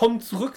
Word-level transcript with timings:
Willkommen 0.00 0.22
zurück. 0.22 0.54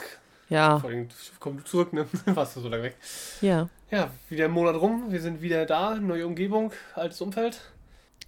Ja, 0.48 0.80
Vor 0.80 0.90
allem, 0.90 1.10
komm 1.42 1.58
du 1.58 1.66
zurück, 1.66 1.92
ne? 1.92 2.06
Warst 2.28 2.56
du 2.56 2.62
so 2.62 2.70
lange 2.70 2.84
weg. 2.84 2.96
ja. 3.42 3.68
Ja, 3.92 4.10
wieder 4.30 4.46
ein 4.46 4.52
Monat 4.52 4.78
rum. 4.80 5.12
Wir 5.12 5.20
sind 5.20 5.42
wieder 5.42 5.66
da. 5.66 5.96
Neue 5.96 6.26
Umgebung, 6.26 6.72
altes 6.96 7.20
Umfeld. 7.20 7.60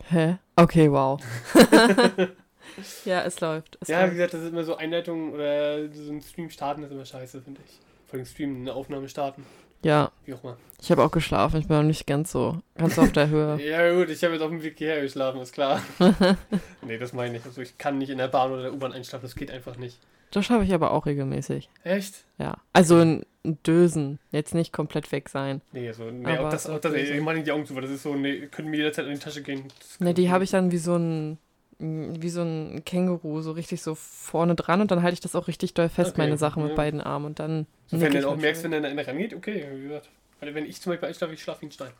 Hä? 0.09 0.39
Okay, 0.57 0.91
wow. 0.91 1.17
ja, 3.05 3.21
es 3.23 3.39
läuft. 3.39 3.77
Es 3.79 3.87
ja, 3.87 3.99
wie 3.99 4.01
läuft. 4.01 4.11
gesagt, 4.15 4.33
das 4.33 4.41
ist 4.41 4.49
immer 4.49 4.65
so 4.65 4.75
Einleitung 4.75 5.31
oder 5.31 5.87
so 5.89 6.11
ein 6.11 6.21
Stream 6.21 6.49
starten 6.49 6.83
ist 6.83 6.91
immer 6.91 7.05
scheiße, 7.05 7.41
finde 7.41 7.61
ich. 7.65 7.79
Vor 8.07 8.17
allem 8.17 8.25
Stream, 8.25 8.57
eine 8.57 8.73
Aufnahme 8.73 9.07
starten. 9.07 9.45
Ja, 9.85 10.11
immer. 10.25 10.57
ich 10.81 10.91
habe 10.91 11.03
auch 11.03 11.11
geschlafen. 11.11 11.59
Ich 11.59 11.67
bin 11.67 11.77
noch 11.77 11.83
nicht 11.83 12.07
ganz 12.07 12.31
so, 12.31 12.59
ganz 12.75 12.97
auf 12.97 13.11
der 13.11 13.29
Höhe. 13.29 13.59
Ja, 13.63 13.93
gut, 13.93 14.09
ich 14.09 14.23
habe 14.23 14.33
jetzt 14.33 14.41
auf 14.41 14.49
dem 14.49 14.63
Weg 14.63 14.77
hierher 14.77 15.01
geschlafen, 15.01 15.41
ist 15.41 15.53
klar. 15.53 15.81
nee, 16.81 16.97
das 16.97 17.13
meine 17.13 17.37
ich. 17.37 17.45
Also, 17.45 17.61
ich 17.61 17.77
kann 17.77 17.97
nicht 17.97 18.09
in 18.09 18.17
der 18.17 18.27
Bahn 18.27 18.51
oder 18.51 18.63
der 18.63 18.73
U-Bahn 18.73 18.93
einschlafen, 18.93 19.23
das 19.23 19.35
geht 19.35 19.51
einfach 19.51 19.77
nicht. 19.77 19.99
Das 20.31 20.45
schaffe 20.45 20.65
ich 20.65 20.73
aber 20.73 20.91
auch 20.91 21.05
regelmäßig. 21.05 21.69
Echt? 21.83 22.25
Ja. 22.37 22.57
Also 22.73 22.97
ein 22.97 23.25
ein 23.45 23.61
Dösen. 23.63 24.19
Jetzt 24.31 24.53
nicht 24.53 24.73
komplett 24.73 25.11
weg 25.11 25.29
sein. 25.29 25.61
Nee, 25.71 25.91
so, 25.91 26.09
nee, 26.09 26.25
Aber 26.25 26.47
auch 26.47 26.49
das, 26.49 26.67
auch 26.67 26.79
das, 26.79 26.93
ich 26.93 27.21
nicht 27.21 27.47
die 27.47 27.51
Augen 27.51 27.65
zu, 27.65 27.75
weil 27.75 27.83
das 27.83 27.91
ist 27.91 28.03
so, 28.03 28.15
nee, 28.15 28.47
können 28.47 28.69
mir 28.69 28.77
jederzeit 28.77 29.05
in 29.05 29.13
die 29.13 29.19
Tasche 29.19 29.41
gehen. 29.41 29.65
Das 29.79 29.99
Ne, 29.99 30.13
die 30.13 30.29
habe 30.29 30.43
ich 30.43 30.51
dann 30.51 30.71
wie 30.71 30.77
so 30.77 30.95
ein 30.95 31.37
wie 31.79 32.29
so 32.29 32.41
ein 32.41 32.83
Känguru, 32.85 33.41
so 33.41 33.51
richtig 33.51 33.81
so 33.81 33.95
vorne 33.95 34.55
dran 34.55 34.81
und 34.81 34.91
dann 34.91 35.01
halte 35.03 35.13
ich 35.15 35.19
das 35.19 35.35
auch 35.35 35.47
richtig 35.47 35.73
doll 35.73 35.89
fest, 35.89 36.11
Okay, 36.11 36.21
meine 36.21 36.37
Sachen 36.37 36.63
mit 36.63 36.71
ja. 36.71 36.75
beiden 36.75 37.01
Armen 37.01 37.25
und 37.25 37.39
dann. 37.39 37.67
So, 37.87 37.99
wenn 37.99 38.11
du 38.11 38.21
dann 38.21 38.29
auch 38.31 38.37
merkst, 38.37 38.63
wenn 38.63 38.71
dann 38.71 38.85
einer 38.85 39.05
rangeht, 39.07 39.33
okay, 39.33 39.65
wie 39.73 39.81
gesagt. 39.83 40.09
Weil 40.39 40.53
wenn 40.55 40.65
ich 40.65 40.81
zum 40.81 40.91
Beispiel 40.91 41.07
einschlafe, 41.09 41.33
ich 41.33 41.41
schlafe 41.41 41.61
wie 41.61 41.65
ein 41.67 41.71
Stein. 41.71 41.91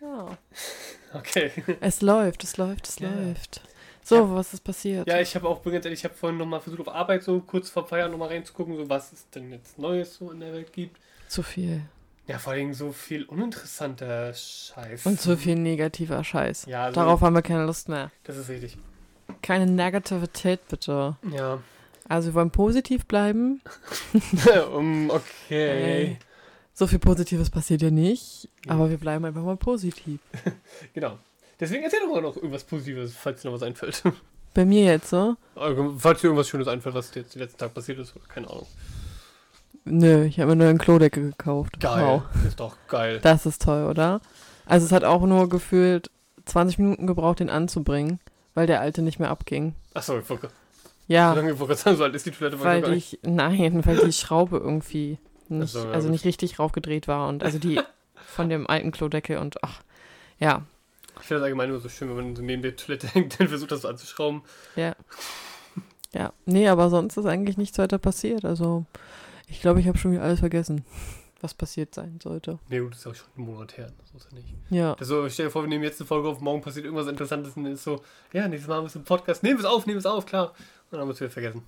Ja. 0.00 0.36
Okay. 1.14 1.50
Es 1.80 2.02
läuft, 2.02 2.44
es 2.44 2.58
läuft, 2.58 2.86
es 2.86 2.98
Ja. 2.98 3.08
läuft. 3.08 3.62
So, 4.04 4.16
Ja. 4.16 4.34
was 4.34 4.52
ist 4.52 4.60
passiert? 4.62 5.08
Ja, 5.08 5.18
ich 5.22 5.34
habe 5.34 5.48
auch, 5.48 5.60
bin 5.60 5.72
ganz 5.72 5.86
ehrlich, 5.86 6.00
ich 6.00 6.04
habe 6.04 6.14
vorhin 6.14 6.36
nochmal 6.38 6.60
versucht, 6.60 6.80
auf 6.86 6.94
Arbeit 6.94 7.22
so 7.22 7.40
kurz 7.40 7.70
vor 7.70 7.86
Feierabend 7.88 8.12
nochmal 8.12 8.28
reinzugucken, 8.28 8.76
so 8.76 8.90
was 8.90 9.10
es 9.12 9.28
denn 9.30 9.50
jetzt 9.50 9.78
Neues 9.78 10.16
so 10.16 10.30
in 10.30 10.40
der 10.40 10.52
Welt 10.52 10.70
gibt. 10.70 10.98
Zu 11.26 11.42
viel. 11.42 11.80
Ja, 12.28 12.38
vor 12.38 12.52
allem 12.52 12.74
so 12.74 12.92
viel 12.92 13.24
uninteressanter 13.24 14.32
Scheiß. 14.34 15.06
Und 15.06 15.18
zu 15.20 15.36
viel 15.36 15.56
negativer 15.56 16.22
Scheiß. 16.22 16.66
Ja, 16.66 16.84
also, 16.84 17.00
Darauf 17.00 17.22
haben 17.22 17.34
wir 17.34 17.42
keine 17.42 17.64
Lust 17.64 17.88
mehr. 17.88 18.10
Das 18.24 18.36
ist 18.36 18.48
richtig. 18.50 18.76
Keine 19.42 19.66
Negativität, 19.66 20.60
bitte. 20.68 21.16
Ja. 21.32 21.58
Also 22.08 22.28
wir 22.28 22.34
wollen 22.34 22.50
positiv 22.50 23.06
bleiben. 23.06 23.60
um, 24.74 25.10
okay. 25.10 26.04
Ey. 26.10 26.18
So 26.74 26.86
viel 26.86 26.98
Positives 26.98 27.50
passiert 27.50 27.82
ja 27.82 27.90
nicht, 27.90 28.48
Ja. 28.66 28.72
aber 28.72 28.88
wir 28.90 28.98
bleiben 28.98 29.24
einfach 29.24 29.42
mal 29.42 29.56
positiv. 29.56 30.20
Genau. 30.94 31.18
Deswegen 31.58 31.82
erzähl 31.82 32.00
doch 32.00 32.08
mal 32.14 32.22
noch 32.22 32.36
irgendwas 32.36 32.62
Positives, 32.62 33.14
falls 33.16 33.42
dir 33.42 33.48
noch 33.48 33.54
was 33.56 33.62
einfällt. 33.64 34.02
Bei 34.54 34.64
mir 34.64 34.84
jetzt 34.84 35.08
so? 35.10 35.36
Also, 35.56 35.94
falls 35.98 36.20
dir 36.20 36.28
irgendwas 36.28 36.48
Schönes 36.48 36.68
einfällt, 36.68 36.94
was 36.94 37.10
dir 37.10 37.20
jetzt 37.22 37.34
den 37.34 37.40
letzten 37.42 37.58
Tag 37.58 37.74
passiert 37.74 37.98
ist, 37.98 38.14
keine 38.28 38.48
Ahnung. 38.48 38.66
Nö, 39.90 40.24
ich 40.24 40.38
habe 40.40 40.50
mir 40.50 40.56
nur 40.56 40.68
eine 40.68 40.78
Klodecke 40.78 41.20
gekauft. 41.22 41.80
Geil. 41.80 42.04
Wow. 42.04 42.22
Ist 42.46 42.60
doch 42.60 42.76
geil. 42.88 43.20
Das 43.22 43.46
ist 43.46 43.62
toll, 43.62 43.86
oder? 43.86 44.20
Also 44.66 44.86
es 44.86 44.92
hat 44.92 45.04
auch 45.04 45.22
nur 45.22 45.48
gefühlt 45.48 46.10
20 46.44 46.78
Minuten 46.78 47.06
gebraucht, 47.06 47.40
den 47.40 47.50
anzubringen, 47.50 48.20
weil 48.54 48.66
der 48.66 48.80
alte 48.80 49.02
nicht 49.02 49.18
mehr 49.18 49.30
abging. 49.30 49.74
Achso, 49.94 50.18
ich 50.18 50.28
wollte 50.28 50.48
Ja, 51.06 51.34
gerade 51.34 51.74
sagen, 51.74 51.96
so 51.96 52.04
alt 52.04 52.14
ist 52.14 52.26
die 52.26 52.30
Toilette 52.30 52.60
weil 52.60 52.82
die, 52.82 52.90
nicht. 52.90 53.18
nein, 53.26 53.84
weil 53.86 53.96
die 53.98 54.12
Schraube 54.12 54.58
irgendwie 54.58 55.18
nicht, 55.48 55.72
so, 55.72 55.84
ja, 55.84 55.90
also 55.92 56.08
gut. 56.08 56.12
nicht 56.12 56.24
richtig 56.26 56.58
raufgedreht 56.58 57.08
war 57.08 57.28
und 57.28 57.42
also 57.42 57.58
die 57.58 57.80
von 58.26 58.48
dem 58.50 58.66
alten 58.66 58.92
Klodeckel 58.92 59.38
und 59.38 59.62
ach, 59.64 59.80
ja, 60.38 60.62
Ich 61.20 61.26
finde 61.26 61.40
das 61.40 61.44
allgemein 61.44 61.70
immer 61.70 61.80
so 61.80 61.88
schön, 61.88 62.08
wenn 62.10 62.16
man 62.16 62.36
so 62.36 62.42
neben 62.42 62.60
der 62.62 62.76
Toilette 62.76 63.06
hängt, 63.14 63.40
dann 63.40 63.48
versucht 63.48 63.72
das 63.72 63.82
so 63.82 63.88
anzuschrauben. 63.88 64.42
ja. 64.76 64.94
Ja, 66.14 66.32
nee, 66.46 66.66
aber 66.68 66.88
sonst 66.88 67.18
ist 67.18 67.26
eigentlich 67.26 67.58
nichts 67.58 67.76
weiter 67.76 67.98
passiert. 67.98 68.46
Also 68.46 68.86
ich 69.48 69.60
glaube, 69.60 69.80
ich 69.80 69.88
habe 69.88 69.98
schon 69.98 70.12
wieder 70.12 70.22
alles 70.22 70.40
vergessen, 70.40 70.84
was 71.40 71.54
passiert 71.54 71.94
sein 71.94 72.18
sollte. 72.22 72.58
Nee, 72.68 72.80
gut, 72.80 72.92
das 72.92 72.98
ist 72.98 73.04
ja 73.04 73.10
auch 73.12 73.14
schon 73.14 73.28
einen 73.36 73.46
Monat 73.46 73.76
her. 73.76 73.92
Das 73.98 74.22
ist 74.22 74.30
ja 74.32 74.36
nicht. 74.38 74.48
Ja, 74.70 74.92
Das 74.94 75.02
ist 75.02 75.08
so, 75.08 75.28
stell 75.28 75.46
dir 75.46 75.50
vor, 75.52 75.62
wir 75.62 75.68
nehmen 75.68 75.84
jetzt 75.84 76.00
eine 76.00 76.06
Folge 76.06 76.28
auf, 76.28 76.40
morgen 76.40 76.60
passiert 76.62 76.84
irgendwas 76.84 77.06
Interessantes 77.06 77.56
und 77.56 77.64
dann 77.64 77.72
ist 77.74 77.84
so, 77.84 78.02
ja, 78.32 78.48
nächstes 78.48 78.68
Mal 78.68 78.76
haben 78.76 78.84
wir 78.84 78.88
es 78.88 78.96
im 78.96 79.04
Podcast, 79.04 79.42
nehmen 79.42 79.58
wir 79.58 79.64
es 79.64 79.70
auf, 79.70 79.86
nehmen 79.86 79.96
wir 79.96 80.00
es 80.00 80.06
auf, 80.06 80.26
klar. 80.26 80.48
Und 80.50 80.56
dann 80.92 81.00
haben 81.00 81.08
wir 81.08 81.12
es 81.14 81.20
wieder 81.20 81.30
vergessen. 81.30 81.62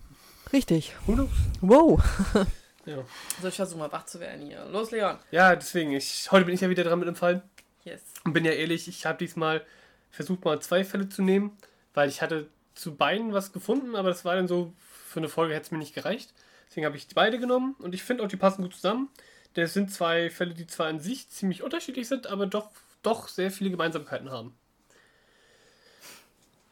richtig. 0.53 0.95
Who 1.07 1.13
knows? 1.15 1.31
Wow. 1.61 2.03
Ja. 2.87 2.97
So, 3.43 3.49
ich 3.49 3.55
versuche 3.57 3.79
mal 3.79 3.93
wach 3.93 4.07
zu 4.07 4.19
werden 4.21 4.41
hier. 4.47 4.65
Los, 4.73 4.91
Leon. 4.91 5.17
Ja, 5.31 5.55
deswegen, 5.55 5.93
ich, 5.93 6.29
heute 6.33 6.47
bin 6.47 6.55
ich 6.55 6.63
ja 6.63 6.71
wieder 6.71 6.83
dran 6.83 6.99
mit 6.99 7.07
dem 7.07 7.15
Fall. 7.15 7.43
Yes. 7.85 8.01
Und 8.25 8.33
bin 8.33 8.43
ja 8.47 8.53
ehrlich, 8.53 8.89
ich 8.89 9.05
habe 9.05 9.19
diesmal 9.19 9.63
versucht, 10.11 10.43
mal 10.47 10.61
zwei 10.63 10.83
Fälle 10.83 11.07
zu 11.11 11.21
nehmen, 11.23 11.53
weil 11.93 12.09
ich 12.09 12.23
hatte 12.23 12.49
zu 12.75 12.95
beiden 12.97 13.35
was 13.35 13.53
gefunden, 13.53 13.95
aber 13.95 14.09
das 14.09 14.25
war 14.25 14.35
dann 14.35 14.49
so, 14.49 14.73
für 15.07 15.21
eine 15.21 15.29
Folge 15.29 15.55
hätte 15.55 15.67
es 15.67 15.71
mir 15.71 15.79
nicht 15.79 15.95
gereicht. 15.95 16.33
Deswegen 16.71 16.87
habe 16.87 16.97
ich 16.97 17.09
die 17.09 17.15
beide 17.15 17.41
genommen 17.41 17.75
und 17.81 17.97
ich 17.97 18.05
finde 18.05 18.23
auch, 18.23 18.29
die 18.29 18.37
passen 18.37 18.63
gut 18.63 18.75
zusammen. 18.75 19.09
Denn 19.57 19.65
es 19.65 19.75
sind 19.75 19.91
zwei 19.91 20.31
Fälle, 20.31 20.55
die 20.55 20.69
zwar 20.69 20.87
an 20.87 21.01
sich 21.01 21.29
ziemlich 21.29 21.65
unterschiedlich 21.65 22.07
sind, 22.07 22.29
aber 22.29 22.47
doch, 22.47 22.71
doch 23.03 23.27
sehr 23.27 23.51
viele 23.51 23.71
Gemeinsamkeiten 23.71 24.31
haben. 24.31 24.55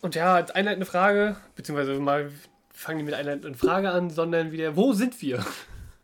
Und 0.00 0.14
ja, 0.14 0.36
als 0.36 0.52
einleitende 0.52 0.86
Frage, 0.86 1.36
beziehungsweise 1.56 1.98
mal 1.98 2.30
fangen 2.72 2.98
die 2.98 3.04
mit 3.04 3.14
einleitenden 3.14 3.56
Frage 3.56 3.90
an, 3.90 4.10
sondern 4.10 4.52
wieder, 4.52 4.76
wo 4.76 4.92
sind 4.92 5.20
wir? 5.20 5.44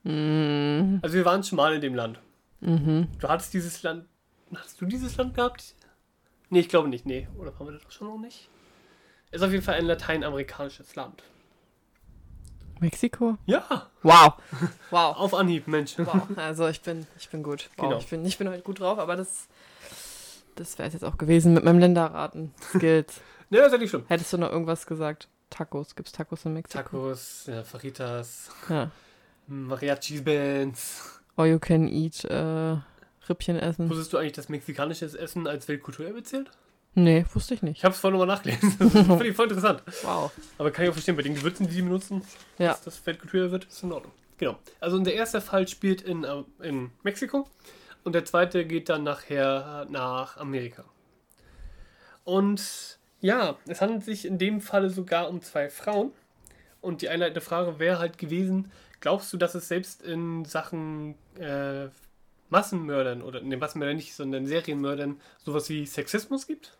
Mhm. 0.02 0.98
Also 1.02 1.14
wir 1.14 1.24
waren 1.24 1.44
schon 1.44 1.56
mal 1.56 1.72
in 1.74 1.80
dem 1.80 1.94
Land. 1.94 2.18
Mhm. 2.60 3.06
Du 3.20 3.28
hattest 3.28 3.54
dieses 3.54 3.80
Land. 3.84 4.06
Hast 4.52 4.80
du 4.80 4.86
dieses 4.86 5.16
Land 5.16 5.34
gehabt? 5.34 5.76
Nee, 6.50 6.60
ich 6.60 6.68
glaube 6.68 6.88
nicht. 6.88 7.06
Nee, 7.06 7.28
oder 7.38 7.56
waren 7.58 7.68
wir 7.68 7.78
das 7.78 7.94
schon 7.94 8.08
noch 8.08 8.18
nicht? 8.18 8.48
Ist 9.30 9.42
auf 9.42 9.52
jeden 9.52 9.62
Fall 9.62 9.76
ein 9.76 9.86
lateinamerikanisches 9.86 10.96
Land. 10.96 11.22
Mexiko? 12.80 13.36
Ja, 13.46 13.88
Wow. 14.02 14.34
Wow. 14.90 15.16
auf 15.16 15.34
Anhieb, 15.34 15.66
Mensch. 15.68 15.94
Wow. 15.98 16.22
Also 16.36 16.68
ich 16.68 16.80
bin, 16.82 17.06
ich 17.18 17.28
bin 17.30 17.42
gut. 17.42 17.70
Wow. 17.76 17.88
Genau. 17.88 17.98
Ich, 17.98 18.06
bin, 18.08 18.24
ich 18.24 18.38
bin 18.38 18.48
heute 18.48 18.62
gut 18.62 18.80
drauf, 18.80 18.98
aber 18.98 19.16
das, 19.16 19.48
das 20.56 20.76
wäre 20.78 20.88
es 20.88 20.94
jetzt 20.94 21.04
auch 21.04 21.16
gewesen 21.18 21.54
mit 21.54 21.64
meinem 21.64 21.78
Länderraten. 21.78 22.52
Skills. 22.62 23.20
Ne, 23.50 23.58
das 23.58 23.66
ist 23.68 23.72
ja 23.74 23.78
nicht 23.78 23.90
schlimm. 23.90 24.04
Hättest 24.08 24.32
du 24.32 24.38
noch 24.38 24.50
irgendwas 24.50 24.86
gesagt? 24.86 25.28
Tacos. 25.50 25.94
Gibt's 25.94 26.12
Tacos 26.12 26.44
in 26.46 26.54
Mexiko? 26.54 26.82
Tacos, 26.82 27.44
ja, 27.46 27.62
Fajitas, 27.62 28.50
Ja. 28.70 28.90
Mariachi-Bands. 29.46 31.20
All 31.36 31.46
you 31.46 31.58
can 31.58 31.86
eat 31.88 32.24
äh, 32.24 32.76
Rippchen 33.28 33.56
essen. 33.58 33.88
Wusstest 33.90 34.12
du 34.12 34.16
eigentlich, 34.18 34.32
dass 34.32 34.48
mexikanisches 34.48 35.14
Essen 35.14 35.46
als 35.46 35.68
Weltkulturerbe 35.68 36.22
zählt? 36.22 36.50
Nee, 36.96 37.24
wusste 37.32 37.54
ich 37.54 37.62
nicht. 37.62 37.78
Ich 37.78 37.84
habe 37.84 37.92
es 37.94 38.00
vorhin 38.00 38.18
nochmal 38.18 38.36
nachgelesen. 38.36 38.76
Das 38.78 38.92
finde 38.92 39.28
ich 39.28 39.34
voll 39.36 39.46
interessant. 39.48 39.82
Wow. 40.02 40.30
Aber 40.58 40.70
kann 40.70 40.84
ich 40.84 40.90
auch 40.90 40.94
verstehen, 40.94 41.16
bei 41.16 41.22
den 41.22 41.34
Gewürzen, 41.34 41.66
die 41.68 41.74
die 41.74 41.82
benutzen, 41.82 42.22
Ja. 42.58 42.68
dass 42.68 42.82
das 42.82 43.04
Weltkulturerbe 43.06 43.50
wird, 43.52 43.64
ist 43.64 43.82
in 43.82 43.92
Ordnung. 43.92 44.12
Genau. 44.38 44.56
Also 44.80 44.98
der 45.00 45.14
erste 45.14 45.40
Fall 45.40 45.66
spielt 45.68 46.02
in, 46.02 46.24
äh, 46.24 46.42
in 46.62 46.90
Mexiko 47.02 47.48
und 48.04 48.14
der 48.14 48.24
zweite 48.24 48.64
geht 48.64 48.88
dann 48.88 49.02
nachher 49.02 49.86
nach 49.90 50.36
Amerika. 50.36 50.84
Und 52.24 52.98
ja, 53.20 53.56
es 53.66 53.80
handelt 53.80 54.04
sich 54.04 54.24
in 54.26 54.38
dem 54.38 54.60
Falle 54.60 54.90
sogar 54.90 55.28
um 55.28 55.42
zwei 55.42 55.70
Frauen. 55.70 56.12
Und 56.80 57.00
die 57.02 57.08
einleitende 57.08 57.40
Frage 57.40 57.78
wäre 57.78 57.98
halt 57.98 58.18
gewesen, 58.18 58.70
glaubst 59.00 59.32
du, 59.32 59.36
dass 59.36 59.54
es 59.54 59.68
selbst 59.68 60.02
in 60.02 60.44
Sachen 60.44 61.14
äh, 61.38 61.86
Massenmördern 62.50 63.22
oder 63.22 63.40
ne 63.40 63.56
Massenmördern 63.56 63.96
nicht, 63.96 64.14
sondern 64.14 64.46
Serienmördern 64.46 65.20
sowas 65.44 65.68
wie 65.70 65.86
Sexismus 65.86 66.46
gibt? 66.46 66.76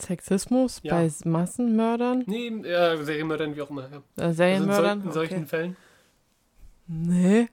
Sexismus 0.00 0.80
Ja. 0.82 0.94
bei 0.94 1.10
Massenmördern? 1.24 2.24
Nee, 2.26 2.48
äh, 2.48 3.02
Serienmördern, 3.02 3.56
wie 3.56 3.62
auch 3.62 3.70
immer. 3.70 3.82
Ja. 3.90 3.96
Äh, 3.96 4.00
Also 4.26 4.26
in, 4.26 4.26
sol 4.26 4.34
Serienmördern? 4.34 5.02
in 5.04 5.12
solchen 5.12 5.36
okay. 5.38 5.46
Fällen. 5.46 5.76
Nee. 6.86 7.48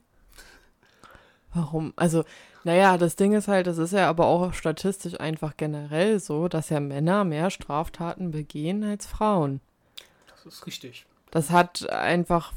Warum? 1.54 1.94
Also, 1.96 2.24
naja, 2.64 2.98
das 2.98 3.16
Ding 3.16 3.34
ist 3.34 3.48
halt, 3.48 3.68
das 3.68 3.78
ist 3.78 3.94
ja 3.94 4.10
aber 4.10 4.26
auch 4.26 4.54
statistisch 4.54 5.20
einfach 5.20 5.56
generell 5.58 6.20
so, 6.20 6.48
dass 6.48 6.70
ja 6.70 6.80
Männer 6.80 7.24
mehr 7.24 7.50
Straftaten 7.50 8.32
begehen 8.32 8.84
als 8.84 9.06
Frauen. 9.06 9.60
Das 10.28 10.46
ist 10.46 10.66
richtig. 10.66 11.06
Das 11.32 11.52
hat 11.52 11.90
einfach, 11.90 12.54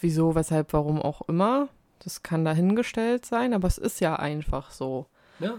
wieso, 0.00 0.34
weshalb, 0.34 0.72
warum 0.72 1.00
auch 1.00 1.22
immer. 1.28 1.68
Das 2.00 2.22
kann 2.22 2.44
dahingestellt 2.44 3.26
sein, 3.26 3.52
aber 3.54 3.68
es 3.68 3.78
ist 3.78 4.00
ja 4.00 4.16
einfach 4.16 4.70
so. 4.70 5.06
Ja. 5.40 5.54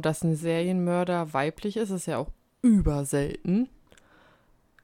Dass 0.00 0.22
ein 0.22 0.36
Serienmörder 0.36 1.34
weiblich 1.34 1.76
ist, 1.76 1.90
ist 1.90 2.06
ja 2.06 2.16
auch 2.18 2.28
überselten. 2.62 3.68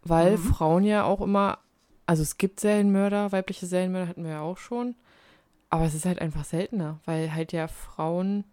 Weil 0.02 0.36
Mhm. 0.38 0.42
Frauen 0.54 0.84
ja 0.84 1.04
auch 1.04 1.20
immer, 1.20 1.58
also 2.06 2.22
es 2.22 2.38
gibt 2.38 2.60
Serienmörder, 2.60 3.32
weibliche 3.32 3.66
Serienmörder 3.66 4.08
hatten 4.08 4.24
wir 4.24 4.30
ja 4.32 4.40
auch 4.40 4.58
schon. 4.58 4.94
Aber 5.68 5.84
es 5.84 5.94
ist 5.94 6.06
halt 6.06 6.20
einfach 6.20 6.44
seltener, 6.44 7.00
weil 7.04 7.34
halt 7.34 7.52
ja 7.52 7.66
Frauen, 7.68 8.44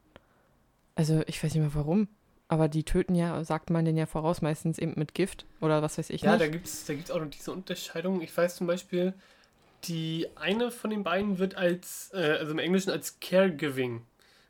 also 0.96 1.22
ich 1.28 1.44
weiß 1.44 1.54
nicht 1.54 1.62
mehr 1.62 1.75
warum, 1.75 2.08
aber 2.48 2.68
die 2.68 2.84
töten 2.84 3.16
ja, 3.16 3.44
sagt 3.44 3.70
man 3.70 3.86
den 3.86 3.98
ja 3.98 4.08
voraus, 4.08 4.42
meistens 4.42 4.80
eben 4.80 4.94
mit 4.98 5.14
Gift 5.14 5.46
oder 5.62 5.81
was 5.81 5.98
weiß 5.98 6.10
ich 6.10 6.22
Ja, 6.22 6.38
da 6.38 6.46
nicht. 6.46 6.52
gibt 6.54 6.66
es 6.68 6.86
da 6.86 6.94
gibt's 6.96 7.12
auch 7.12 7.20
noch 7.20 7.30
diese 7.30 7.52
Unterscheidung. 7.52 8.22
Ich 8.22 8.36
weiß 8.36 8.56
zum 8.56 8.68
Beispiel, 8.68 9.14
die 9.86 10.28
eine 10.36 10.72
von 10.72 10.90
den 10.90 11.04
beiden 11.04 11.40
wird 11.40 11.56
als, 11.56 12.12
äh, 12.14 12.38
also 12.40 12.52
im 12.52 12.60
Englischen 12.60 12.90
als 12.90 13.20
Caregiving, 13.20 14.02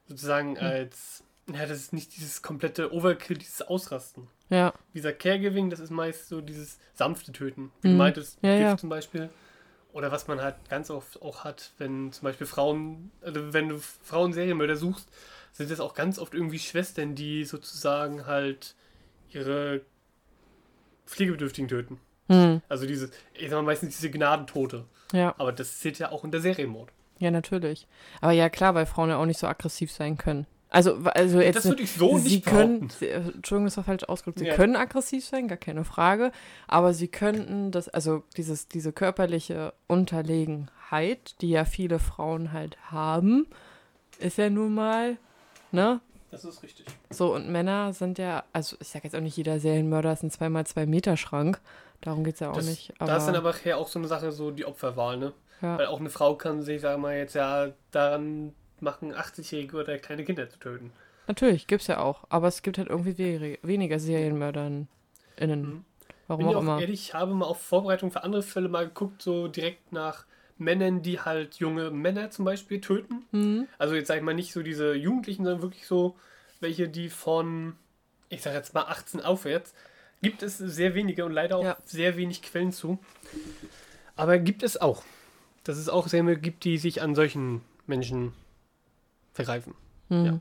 sozusagen 0.07 0.57
Hm. 0.57 0.63
als, 0.63 1.23
ja, 1.47 1.65
das 1.65 1.77
ist 1.79 1.93
nicht 1.93 2.15
dieses 2.15 2.41
komplette 2.41 2.93
Overkill, 2.93 3.37
dieses 3.37 3.61
Ausrasten. 3.61 4.27
Ja. 4.53 4.73
Dieser 4.93 5.13
Caregiving, 5.13 5.69
das 5.69 5.79
ist 5.79 5.89
meist 5.89 6.29
so 6.29 6.39
dieses 6.41 6.77
sanfte 6.93 7.31
Töten. 7.31 7.71
Wie 7.81 7.87
Mhm. 7.87 7.91
du 7.93 7.97
meintest, 7.97 8.37
Ja, 8.41 8.51
Gift 8.51 8.61
ja. 8.61 8.77
zum 8.77 8.89
Beispiel. 8.89 9.29
Oder 9.93 10.11
was 10.11 10.27
man 10.27 10.41
halt 10.41 10.55
ganz 10.69 10.89
oft 10.89 11.21
auch 11.21 11.43
hat, 11.43 11.71
wenn 11.77 12.11
zum 12.11 12.23
Beispiel 12.23 12.47
Frauen, 12.47 13.11
also 13.21 13.53
wenn 13.53 13.69
du 13.69 13.79
Frauen 13.79 14.33
Serienmörder 14.33 14.75
suchst, 14.75 15.07
sind 15.51 15.69
das 15.71 15.79
auch 15.79 15.93
ganz 15.93 16.17
oft 16.19 16.33
irgendwie 16.33 16.59
Schwestern, 16.59 17.13
die 17.15 17.45
sozusagen 17.45 18.25
halt 18.25 18.75
ihre 19.29 19.81
Pflegebedürftigen 21.05 21.67
töten. 21.67 21.99
Hm. 22.29 22.61
Also 22.69 22.85
diese, 22.87 23.11
ich 23.33 23.49
sag 23.49 23.57
mal 23.57 23.63
meistens 23.63 23.95
diese 23.95 24.09
Gnadentote. 24.09 24.85
Ja. 25.11 25.35
Aber 25.37 25.51
das 25.51 25.79
zählt 25.79 25.99
ja 25.99 26.11
auch 26.11 26.23
unter 26.23 26.39
Serienmord. 26.39 26.89
Ja, 27.19 27.29
natürlich. 27.31 27.87
Aber 28.21 28.31
ja, 28.31 28.49
klar, 28.49 28.73
weil 28.75 28.85
Frauen 28.85 29.09
ja 29.09 29.17
auch 29.17 29.25
nicht 29.25 29.39
so 29.39 29.47
aggressiv 29.47 29.91
sein 29.91 30.17
können. 30.17 30.47
Also, 30.73 30.95
also 31.13 31.39
jetzt. 31.39 31.55
das 31.57 31.65
würde 31.65 31.83
ich 31.83 31.91
so 31.91 32.17
sie 32.17 32.29
nicht 32.37 32.45
können, 32.47 32.89
sie, 32.89 33.05
äh, 33.07 33.17
Entschuldigung, 33.17 33.65
das 33.65 33.77
war 33.77 33.83
falsch 33.83 34.03
ausgedrückt. 34.05 34.39
Sie 34.39 34.47
Ja. 34.47 34.55
können 34.55 34.75
aggressiv 34.75 35.23
sein, 35.23 35.47
gar 35.47 35.57
keine 35.57 35.83
Frage. 35.85 36.31
Aber 36.67 36.95
sie 36.95 37.07
könnten 37.07 37.69
das, 37.71 37.89
also 37.89 38.23
dieses, 38.37 38.67
diese 38.69 38.91
körperliche 38.91 39.73
Unterlegenheit, 39.87 41.35
die 41.41 41.49
ja 41.51 41.65
viele 41.65 41.99
Frauen 41.99 42.51
halt 42.53 42.77
haben, 42.91 43.47
ist 44.19 44.37
ja 44.39 44.49
nun 44.49 44.73
mal, 44.73 45.17
ne? 45.71 46.01
Das 46.31 46.43
ist 46.43 46.63
richtig. 46.63 46.87
So, 47.11 47.35
und 47.35 47.49
Männer 47.49 47.93
sind 47.93 48.17
ja, 48.17 48.43
also 48.53 48.75
ich 48.79 48.87
sag 48.87 49.03
jetzt 49.03 49.15
auch 49.15 49.19
nicht, 49.21 49.37
jeder 49.37 49.59
Serienmörder 49.59 50.11
ist 50.13 50.23
ein 50.23 50.31
2x2 50.31 50.87
Meter 50.87 51.17
Schrank. 51.17 51.61
Darum 52.01 52.23
geht 52.23 52.33
es 52.35 52.39
ja 52.39 52.49
auch 52.49 52.55
Das, 52.55 52.65
nicht. 52.65 52.93
da 52.97 53.17
ist 53.17 53.25
dann 53.27 53.35
aber 53.35 53.53
auch 53.75 53.87
so 53.87 53.99
eine 53.99 54.07
Sache, 54.07 54.31
so 54.31 54.49
die 54.49 54.65
Opferwahl, 54.65 55.17
ne? 55.17 55.33
ja. 55.61 55.77
Weil 55.77 55.85
auch 55.85 55.99
eine 55.99 56.09
Frau 56.09 56.35
kann 56.35 56.63
sich, 56.63 56.81
sagen 56.81 57.01
wir 57.03 57.09
mal, 57.09 57.17
jetzt 57.17 57.35
ja 57.35 57.67
daran 57.91 58.53
machen, 58.83 59.13
80-Jährige 59.13 59.77
oder 59.77 59.97
kleine 59.97 60.23
Kinder 60.23 60.49
zu 60.49 60.59
töten. 60.59 60.91
Natürlich, 61.27 61.67
gibt's 61.67 61.87
ja 61.87 61.99
auch. 61.99 62.25
Aber 62.29 62.47
es 62.47 62.61
gibt 62.61 62.77
halt 62.77 62.89
irgendwie 62.89 63.17
we 63.17 63.57
weniger 63.67 63.99
Serienmördern 63.99 64.87
innen. 65.37 65.61
Mhm. 65.61 65.85
Warum 66.27 66.39
Bin 66.39 66.49
ich 66.49 66.55
auch 66.55 66.59
auch 66.59 66.63
immer. 66.63 66.79
ehrlich, 66.81 67.01
ich 67.09 67.13
habe 67.13 67.33
mal 67.33 67.45
auf 67.45 67.61
Vorbereitung 67.61 68.11
für 68.11 68.23
andere 68.23 68.43
Fälle 68.43 68.69
mal 68.69 68.85
geguckt, 68.87 69.21
so 69.21 69.47
direkt 69.47 69.91
nach 69.91 70.25
Männern, 70.57 71.01
die 71.01 71.19
halt 71.19 71.55
junge 71.55 71.91
Männer 71.91 72.29
zum 72.29 72.45
Beispiel 72.45 72.79
töten. 72.79 73.25
Mhm. 73.31 73.67
Also 73.77 73.95
jetzt 73.95 74.07
sag 74.07 74.17
ich 74.17 74.23
mal 74.23 74.33
nicht 74.33 74.53
so 74.53 74.61
diese 74.63 74.93
Jugendlichen, 74.93 75.43
sondern 75.43 75.61
wirklich 75.61 75.85
so 75.87 76.15
welche, 76.59 76.87
die 76.87 77.09
von, 77.09 77.75
ich 78.29 78.41
sag 78.41 78.53
jetzt 78.53 78.73
mal 78.73 78.83
18 78.83 79.19
aufwärts, 79.21 79.73
gibt 80.21 80.43
es 80.43 80.57
sehr 80.57 80.93
wenige 80.95 81.25
und 81.25 81.33
leider 81.33 81.57
auch 81.57 81.63
Ja. 81.63 81.77
sehr 81.85 82.15
wenig 82.15 82.41
Quellen 82.41 82.71
zu. 82.71 82.99
Aber 84.15 84.37
gibt 84.37 84.63
es 84.63 84.79
auch. 84.79 85.03
Dass 85.65 85.77
es 85.77 85.89
auch 85.89 86.07
Säme 86.07 86.37
gibt, 86.37 86.63
die 86.65 86.77
sich 86.77 87.01
an 87.01 87.15
solchen 87.15 87.61
Menschen 87.87 88.33
vergreifen. 89.33 89.73
Mhm. 90.09 90.25
Ja. 90.25 90.39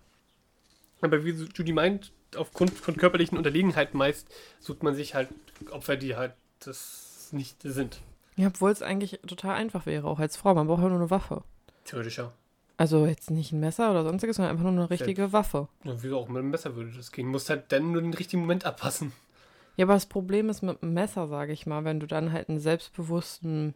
Aber 1.01 1.25
wie 1.25 1.31
Judy 1.31 1.73
meint, 1.73 2.13
aufgrund 2.37 2.73
von 2.73 2.97
körperlichen 2.97 3.37
Unterlegenheiten 3.37 3.99
meist 3.99 4.29
sucht 4.61 4.83
man 4.83 4.95
sich 4.95 5.15
halt 5.15 5.29
Opfer, 5.71 5.97
die 5.97 6.17
halt 6.17 6.35
das 6.61 7.29
nicht 7.33 7.57
sind. 7.63 8.01
Ja, 8.37 8.49
obwohl 8.49 8.71
es 8.71 8.83
eigentlich 8.83 9.21
total 9.27 9.57
einfach 9.57 9.87
wäre, 9.87 10.07
auch 10.07 10.19
als 10.19 10.37
Frau. 10.37 10.55
Man 10.55 10.67
braucht 10.67 10.83
ja 10.83 10.89
nur 10.89 10.99
eine 10.99 11.11
Waffe. 11.11 11.43
Theoretisch 11.85 12.19
ja. 12.19 12.33
Also 12.77 13.07
jetzt 13.07 13.31
nicht 13.31 13.53
ein 13.53 13.61
Messer 13.61 13.91
oder 13.91 14.03
sonstiges, 14.05 14.37
sondern 14.37 14.53
einfach 14.53 14.65
nur 14.65 14.73
eine 14.73 14.91
richtige 14.91 15.33
Waffe. 15.33 15.69
ja 15.85 15.95
wieso 16.03 16.19
auch 16.19 16.29
mit 16.29 16.39
dem 16.39 16.51
Messer 16.51 16.75
würde 16.75 16.91
das 16.93 17.13
gehen. 17.13 17.29
Musst 17.29 17.51
halt 17.51 17.71
dann 17.71 17.93
nur 17.93 18.01
den 18.01 18.15
richtigen 18.15 18.43
Moment 18.43 18.65
abpassen. 18.65 19.13
Ja, 19.77 19.87
aber 19.87 19.95
das 19.95 20.07
Problem 20.07 20.49
ist 20.49 20.63
mit 20.63 20.83
dem 20.83 20.93
Messer, 20.93 21.29
sage 21.29 21.53
ich 21.53 21.67
mal, 21.67 21.85
wenn 21.85 22.01
du 22.01 22.07
dann 22.07 22.33
halt 22.33 22.49
einen 22.49 22.61
selbstbewussten, 22.61 23.75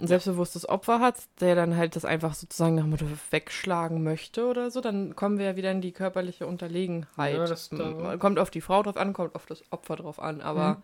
ein 0.00 0.06
selbstbewusstes 0.06 0.68
Opfer 0.68 1.00
hast, 1.00 1.28
der 1.40 1.54
dann 1.54 1.76
halt 1.76 1.94
das 1.96 2.04
einfach 2.04 2.34
sozusagen 2.34 2.74
nach 2.74 2.86
Motto 2.86 3.06
wegschlagen 3.30 4.02
möchte 4.02 4.46
oder 4.46 4.70
so, 4.70 4.80
dann 4.80 5.14
kommen 5.14 5.38
wir 5.38 5.44
ja 5.46 5.56
wieder 5.56 5.70
in 5.70 5.80
die 5.80 5.92
körperliche 5.92 6.46
Unterlegenheit. 6.46 7.36
Ja, 7.36 7.44
das- 7.46 7.68
da- 7.68 8.16
kommt 8.16 8.38
auf 8.38 8.50
die 8.50 8.60
Frau 8.62 8.82
drauf 8.82 8.96
an, 8.96 9.12
kommt 9.12 9.34
auf 9.34 9.46
das 9.46 9.62
Opfer 9.70 9.96
drauf 9.96 10.18
an, 10.18 10.40
aber 10.40 10.74
Mhm. 10.76 10.82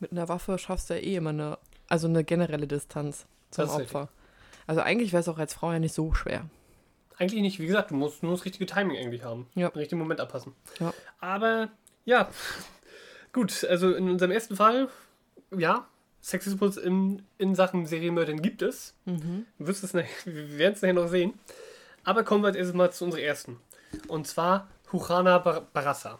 mit 0.00 0.12
einer 0.12 0.28
Waffe 0.28 0.58
schaffst 0.58 0.90
du 0.90 0.94
ja 0.94 1.00
eh 1.00 1.16
immer 1.16 1.30
eine, 1.30 1.58
also 1.88 2.08
eine 2.08 2.24
generelle 2.24 2.66
Distanz 2.66 3.26
zum 3.50 3.68
Opfer. 3.68 4.08
Also 4.66 4.80
eigentlich 4.80 5.12
wäre 5.12 5.20
es 5.20 5.28
auch 5.28 5.38
als 5.38 5.54
Frau 5.54 5.72
ja 5.72 5.78
nicht 5.78 5.94
so 5.94 6.14
schwer. 6.14 6.46
Eigentlich 7.18 7.42
nicht, 7.42 7.58
wie 7.60 7.66
gesagt, 7.66 7.90
du 7.90 7.94
musst 7.96 8.22
nur 8.22 8.32
das 8.32 8.44
richtige 8.46 8.64
Timing 8.66 8.96
eigentlich 8.96 9.24
haben. 9.24 9.46
Ja. 9.54 9.68
Den 9.68 9.78
richtigen 9.78 10.00
Moment 10.00 10.20
abpassen. 10.20 10.54
Ja. 10.78 10.94
Aber 11.20 11.68
ja, 12.06 12.30
gut, 13.34 13.64
also 13.64 13.92
in 13.94 14.08
unserem 14.08 14.30
ersten 14.30 14.56
Fall, 14.56 14.88
ja, 15.54 15.86
Sexismus 16.22 16.76
in, 16.76 17.22
in 17.38 17.54
Sachen 17.54 17.86
Serienmördern 17.86 18.42
gibt 18.42 18.62
es. 18.62 18.94
Mhm. 19.04 19.46
Du 19.58 19.66
wirst 19.66 19.84
es 19.84 19.94
wir 19.94 20.04
werden 20.58 20.74
es 20.74 20.82
nachher 20.82 20.94
noch 20.94 21.08
sehen. 21.08 21.34
Aber 22.04 22.24
kommen 22.24 22.42
wir 22.42 22.48
jetzt 22.48 22.58
erstmal 22.58 22.92
zu 22.92 23.04
unserer 23.04 23.22
ersten. 23.22 23.58
Und 24.08 24.26
zwar 24.26 24.68
Juana 24.92 25.38
Bar 25.38 25.66
Barraza. 25.72 26.18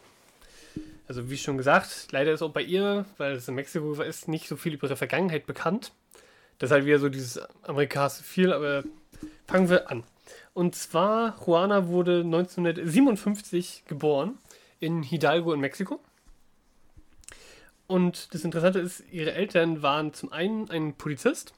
Also 1.08 1.28
wie 1.28 1.38
schon 1.38 1.58
gesagt, 1.58 2.08
leider 2.12 2.32
ist 2.32 2.42
auch 2.42 2.52
bei 2.52 2.62
ihr, 2.62 3.04
weil 3.16 3.32
es 3.32 3.48
in 3.48 3.56
Mexiko 3.56 4.00
ist 4.00 4.28
nicht 4.28 4.46
so 4.46 4.56
viel 4.56 4.74
über 4.74 4.86
ihre 4.86 4.96
Vergangenheit 4.96 5.46
bekannt. 5.46 5.92
Das 6.58 6.68
ist 6.68 6.72
halt 6.72 6.84
wieder 6.84 6.98
so 6.98 7.08
dieses 7.08 7.40
amerikanische 7.62 8.22
viel, 8.22 8.52
aber 8.52 8.84
fangen 9.46 9.68
wir 9.68 9.90
an. 9.90 10.04
Und 10.54 10.76
zwar, 10.76 11.36
Juana 11.44 11.88
wurde 11.88 12.20
1957 12.20 13.84
geboren 13.86 14.38
in 14.78 15.02
Hidalgo 15.02 15.52
in 15.52 15.60
Mexiko. 15.60 16.00
Und 17.90 18.32
das 18.34 18.44
Interessante 18.44 18.78
ist, 18.78 19.02
ihre 19.10 19.32
Eltern 19.32 19.82
waren 19.82 20.14
zum 20.14 20.32
einen 20.32 20.70
ein 20.70 20.94
Polizist 20.94 21.54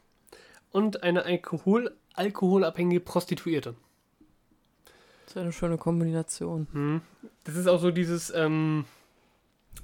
und 0.71 1.03
eine 1.03 1.27
Alkohol 1.27 1.95
alkoholabhängige 2.15 3.01
Prostituierte. 3.01 3.75
Das 5.27 5.37
ist 5.37 5.37
eine 5.37 5.53
schöne 5.53 5.77
Kombination. 5.77 6.69
Hm. 6.73 7.03
Das 7.45 7.57
ist 7.57 7.67
auch 7.67 7.79
so 7.79 7.91
dieses, 7.91 8.33
ähm, 8.35 8.87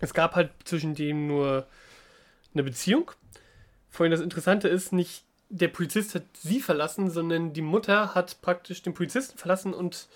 es 0.01 0.15
gab 0.15 0.37
halt 0.37 0.51
zwischen 0.65 0.95
denen 0.95 1.27
nur 1.27 1.67
eine 2.55 2.63
Beziehung. 2.63 3.11
Vorhin 3.91 4.11
das 4.11 4.23
Interessante 4.23 4.69
ist, 4.69 4.95
nicht 4.95 5.25
der 5.51 5.69
Polizist 5.69 6.15
hat 6.15 6.25
sie 6.33 6.61
verlassen, 6.61 7.11
sondern 7.11 7.53
die 7.53 7.61
Mutter 7.61 8.15
hat 8.15 8.41
praktisch 8.41 8.83
den 8.83 8.95
Polizisten 8.95 9.37
verlassen 9.37 9.75
und 9.75 10.09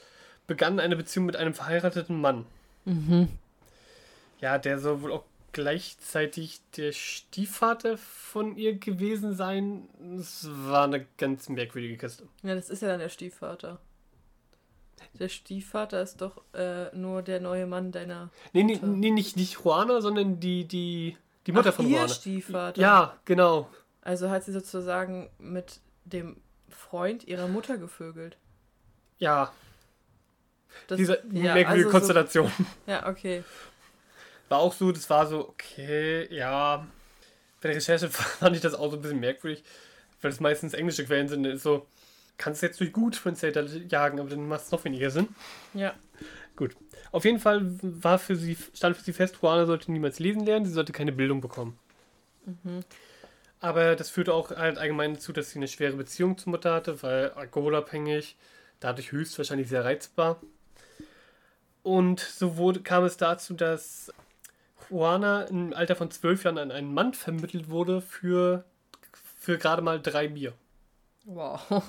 begann 0.47 0.81
eine 0.81 0.97
Beziehung 0.97 1.27
mit 1.27 1.37
einem 1.37 1.53
verheirateten 1.53 2.19
Mann. 2.19 2.47
Mhm. 2.87 3.29
Ja, 4.41 4.57
der 4.57 4.79
soll 4.79 5.03
wohl 5.03 5.13
auch 5.13 5.25
gleichzeitig 5.53 6.61
der 6.77 6.93
Stiefvater 6.93 7.99
von 7.99 8.57
ihr 8.57 8.75
gewesen 8.79 9.35
sein. 9.35 9.89
Es 10.19 10.49
war 10.51 10.85
eine 10.85 11.07
ganz 11.19 11.49
merkwürdige 11.49 11.97
Kiste. 11.99 12.29
Ja, 12.43 12.55
das 12.55 12.71
ist 12.71 12.83
ja 12.83 12.89
dann 12.89 13.01
der 13.01 13.09
Stiefvater. 13.09 13.79
Der 15.19 15.29
Stiefvater 15.29 16.01
ist 16.01 16.21
doch 16.21 16.43
äh, 16.55 16.95
nur 16.97 17.23
der 17.23 17.41
neue 17.41 17.67
Mann 17.67 17.93
deiner. 17.93 18.31
Nee, 18.53 18.63
nee, 18.63 18.79
nee 18.83 19.11
nicht, 19.11 19.37
nicht 19.37 19.55
Juana, 19.63 20.01
sondern 20.01 20.41
die, 20.41 20.65
die, 20.65 21.17
die 21.47 21.53
Mutter 21.53 21.71
Ach, 21.71 21.75
von 21.75 21.87
ihr 21.87 21.97
Juana. 21.97 22.09
Stiefvater. 22.09 22.81
Ja, 22.81 23.17
genau. 23.25 23.69
Also 24.01 24.31
hat 24.31 24.45
sie 24.45 24.53
sozusagen 24.53 25.29
mit 25.39 25.81
dem 26.05 26.37
Freund 26.69 27.25
ihrer 27.27 27.49
Mutter 27.49 27.79
gevögelt. 27.79 28.37
Ja, 29.19 29.53
Das, 30.89 30.97
diese 30.97 31.23
ja, 31.33 31.55
merkwürdige 31.55 31.87
also 31.87 31.91
Konstellation. 31.91 32.53
So, 32.57 32.65
ja, 32.87 33.09
okay. 33.09 33.45
War 34.53 34.59
auch 34.59 34.75
so, 34.75 34.93
das 34.93 35.09
war 35.09 35.27
so, 35.27 35.49
okay, 35.49 36.29
ja. 36.31 36.87
Bei 37.63 37.69
der 37.69 37.77
Recherche 37.77 38.11
fand 38.11 38.55
ich 38.55 38.61
das 38.61 38.75
auch 38.75 38.91
so 38.91 38.97
ein 38.97 39.01
bisschen 39.01 39.19
merkwürdig, 39.19 39.65
weil 40.21 40.31
es 40.31 40.41
meistens 40.41 40.75
englische 40.75 41.07
Quellen 41.07 41.27
sind. 41.27 41.47
Ist 41.47 41.63
so, 41.63 41.87
kannst 42.37 42.61
du 42.61 42.67
jetzt 42.67 42.79
durch 42.79 42.93
gut 42.93 43.15
Translator 43.15 43.63
jagen, 43.89 44.21
aber 44.21 44.29
dann 44.29 44.47
macht 44.47 44.65
es 44.65 44.71
noch 44.71 44.85
weniger 44.85 45.11
Sinn. 45.11 45.29
Ja. 45.73 45.95
Gut. 46.55 46.77
Auf 47.13 47.25
jeden 47.25 47.39
Fall 47.39 47.63
war 47.81 48.19
für 48.19 48.37
sie, 48.37 48.59
stand 48.75 48.95
für 48.95 49.03
sie 49.03 49.15
fest, 49.15 49.39
Juana 49.41 49.65
sollte 49.65 49.91
niemals 49.91 50.19
lesen 50.19 50.45
lernen, 50.45 50.67
sie 50.67 50.73
sollte 50.73 50.93
keine 50.93 51.13
Bildung 51.13 51.41
bekommen. 51.41 51.79
Mhm. 52.45 52.81
Aber 53.61 53.97
das 53.97 54.11
führte 54.11 54.35
auch 54.35 54.51
halt 54.51 54.77
allgemein 54.77 55.15
dazu, 55.15 55.33
dass 55.33 55.53
sie 55.53 55.61
eine 55.61 55.69
schwere 55.69 55.97
Beziehung 55.97 56.37
zur 56.37 56.51
Mutter 56.51 56.75
hatte, 56.75 57.03
weil 57.03 57.31
alkoholabhängig, 57.31 58.37
dadurch 58.81 59.13
höchstwahrscheinlich 59.13 59.71
sehr 59.71 59.87
reizbar. 59.87 60.43
Und 61.83 62.21
so 62.21 62.59
wurde, 62.59 62.83
kam 62.83 63.05
es 63.05 63.17
dazu, 63.17 63.55
dass 63.55 64.13
Juana 64.93 65.43
im 65.45 65.73
Alter 65.73 65.97
von 65.97 66.11
zwölf 66.11 66.45
Jahren 66.45 66.59
an 66.59 66.71
einen 66.71 66.93
Mann 66.93 67.15
vermittelt 67.15 67.69
wurde 67.71 68.01
für, 68.01 68.65
für 69.39 69.59
gerade 69.59 69.83
mal 69.83 70.01
drei 70.01 70.29
Bier. 70.29 70.53
Wow. 71.25 71.83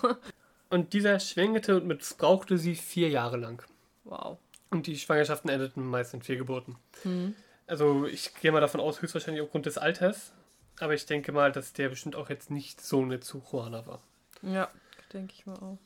Und 0.70 0.94
dieser 0.94 1.20
schwängerte 1.20 1.76
und 1.76 1.86
missbrauchte 1.86 2.58
sie 2.58 2.76
vier 2.76 3.10
Jahre 3.10 3.38
lang. 3.38 3.64
wow. 4.06 4.38
Und 4.72 4.88
die 4.88 4.98
Schwangerschaften 4.98 5.52
endeten 5.52 5.86
meist 5.86 6.16
in 6.16 6.24
Fehlgeburten. 6.24 6.78
Mhm. 7.04 7.36
Also 7.68 8.08
ich 8.08 8.34
gehe 8.36 8.52
mal 8.52 8.60
davon 8.60 8.82
aus, 8.82 9.04
höchstwahrscheinlich 9.04 9.44
aufgrund 9.44 9.68
des 9.68 9.78
Alters. 9.78 10.34
Aber 10.80 10.96
ich 10.96 11.06
denke 11.06 11.32
mal, 11.32 11.52
dass 11.52 11.74
der 11.74 11.90
bestimmt 11.90 12.16
auch 12.16 12.30
jetzt 12.30 12.50
nicht 12.50 12.82
so 12.82 13.06
nett 13.06 13.24
zu 13.24 13.44
Juana 13.52 13.86
war. 13.86 14.02
Ja, 14.42 14.70
denke 15.14 15.34
ich 15.38 15.46
mal 15.46 15.58
auch. 15.58 15.78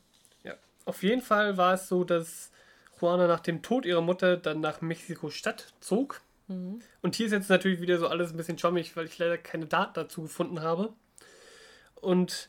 Auf 0.88 1.02
jeden 1.02 1.20
Fall 1.20 1.58
war 1.58 1.74
es 1.74 1.86
so, 1.86 2.02
dass 2.02 2.50
Juana 2.98 3.26
nach 3.26 3.40
dem 3.40 3.60
Tod 3.60 3.84
ihrer 3.84 4.00
Mutter 4.00 4.38
dann 4.38 4.60
nach 4.60 4.80
Mexiko-Stadt 4.80 5.74
zog. 5.80 6.22
Mhm. 6.48 6.80
Und 7.02 7.14
hier 7.14 7.26
ist 7.26 7.32
jetzt 7.32 7.48
natürlich 7.50 7.80
wieder 7.80 7.98
so 7.98 8.08
alles 8.08 8.30
ein 8.32 8.36
bisschen 8.36 8.58
schwammig, 8.58 8.96
weil 8.96 9.06
ich 9.06 9.16
leider 9.18 9.38
keine 9.38 9.66
Daten 9.66 9.94
dazu 9.94 10.22
gefunden 10.22 10.60
habe. 10.60 10.92
Und 11.94 12.48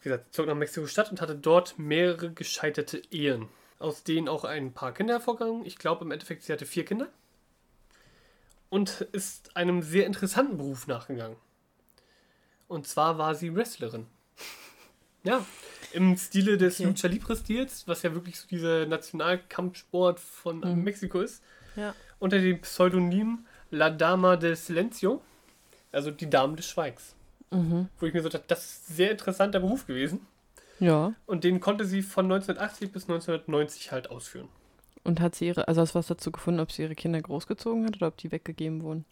wie 0.00 0.10
gesagt, 0.10 0.32
zog 0.34 0.46
nach 0.46 0.54
Mexiko-Stadt 0.54 1.10
und 1.10 1.20
hatte 1.20 1.34
dort 1.34 1.78
mehrere 1.78 2.30
gescheiterte 2.32 3.02
Ehen, 3.10 3.48
aus 3.78 4.04
denen 4.04 4.28
auch 4.28 4.44
ein 4.44 4.72
paar 4.72 4.92
Kinder 4.92 5.14
hervorgegangen. 5.14 5.64
Ich 5.66 5.76
glaube 5.78 6.04
im 6.04 6.10
Endeffekt, 6.12 6.42
sie 6.44 6.52
hatte 6.52 6.66
vier 6.66 6.84
Kinder. 6.84 7.08
und 8.70 9.00
ist 9.12 9.56
einem 9.56 9.80
sehr 9.82 10.04
interessanten 10.06 10.58
Beruf 10.58 10.86
nachgegangen. 10.86 11.36
Und 12.68 12.86
zwar 12.86 13.16
war 13.18 13.34
sie 13.34 13.54
Wrestlerin. 13.54 14.06
Ja, 15.24 15.44
im 15.92 16.16
Stile 16.16 16.56
des 16.56 16.78
Okay. 16.78 16.88
Lucha 16.90 17.08
Libre 17.08 17.36
Stils, 17.36 17.88
was 17.88 18.02
ja 18.02 18.14
wirklich 18.14 18.38
so 18.38 18.46
dieser 18.46 18.86
Nationalkampfsport 18.86 20.20
von 20.20 20.60
Mhm. 20.60 20.84
Mexiko 20.84 21.20
ist, 21.20 21.42
Ja. 21.74 21.92
Unter 22.18 22.38
dem 22.38 22.60
Pseudonym 22.60 23.46
La 23.70 23.90
Dama 23.90 24.36
del 24.36 24.56
Silencio, 24.56 25.22
also 25.92 26.10
die 26.10 26.28
Dame 26.30 26.56
des 26.56 26.68
Schweigs. 26.68 27.14
Mhm. 27.50 27.88
Wo 27.98 28.06
ich 28.06 28.14
mir 28.14 28.22
so 28.22 28.28
dachte, 28.28 28.44
das 28.48 28.64
ist 28.64 28.90
ein 28.90 28.94
sehr 28.94 29.10
interessanter 29.12 29.60
Beruf 29.60 29.86
gewesen. 29.86 30.26
Ja. 30.80 31.14
Und 31.26 31.44
den 31.44 31.60
konnte 31.60 31.84
sie 31.84 32.02
von 32.02 32.26
1980 32.26 32.92
bis 32.92 33.04
1990 33.04 33.90
halt 33.92 34.10
ausführen. 34.10 34.48
Und 35.04 35.20
hat 35.20 35.34
sie 35.34 35.46
ihre, 35.46 35.66
also 35.68 35.80
hast 35.80 35.94
du 35.94 35.98
was 35.98 36.06
dazu 36.06 36.30
gefunden, 36.30 36.60
ob 36.60 36.70
sie 36.70 36.82
ihre 36.82 36.94
Kinder 36.94 37.20
großgezogen 37.20 37.86
hat 37.86 37.96
oder 37.96 38.08
ob 38.08 38.16
die 38.16 38.30
weggegeben 38.30 38.82
wurden? 38.82 39.04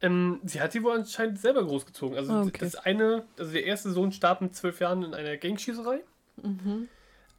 Ähm, 0.00 0.40
sie 0.44 0.60
hat 0.60 0.72
sie 0.72 0.82
wohl 0.82 0.92
anscheinend 0.96 1.40
selber 1.40 1.64
großgezogen. 1.64 2.16
Also 2.16 2.32
Ah, 2.32 2.42
okay. 2.42 2.58
das 2.60 2.74
eine, 2.76 3.24
also 3.38 3.52
der 3.52 3.64
erste 3.64 3.90
Sohn 3.90 4.12
starb 4.12 4.40
mit 4.40 4.54
zwölf 4.54 4.80
Jahren 4.80 5.02
in 5.02 5.14
einer 5.14 5.36
Gangschießerei. 5.36 6.00
Mhm. 6.42 6.88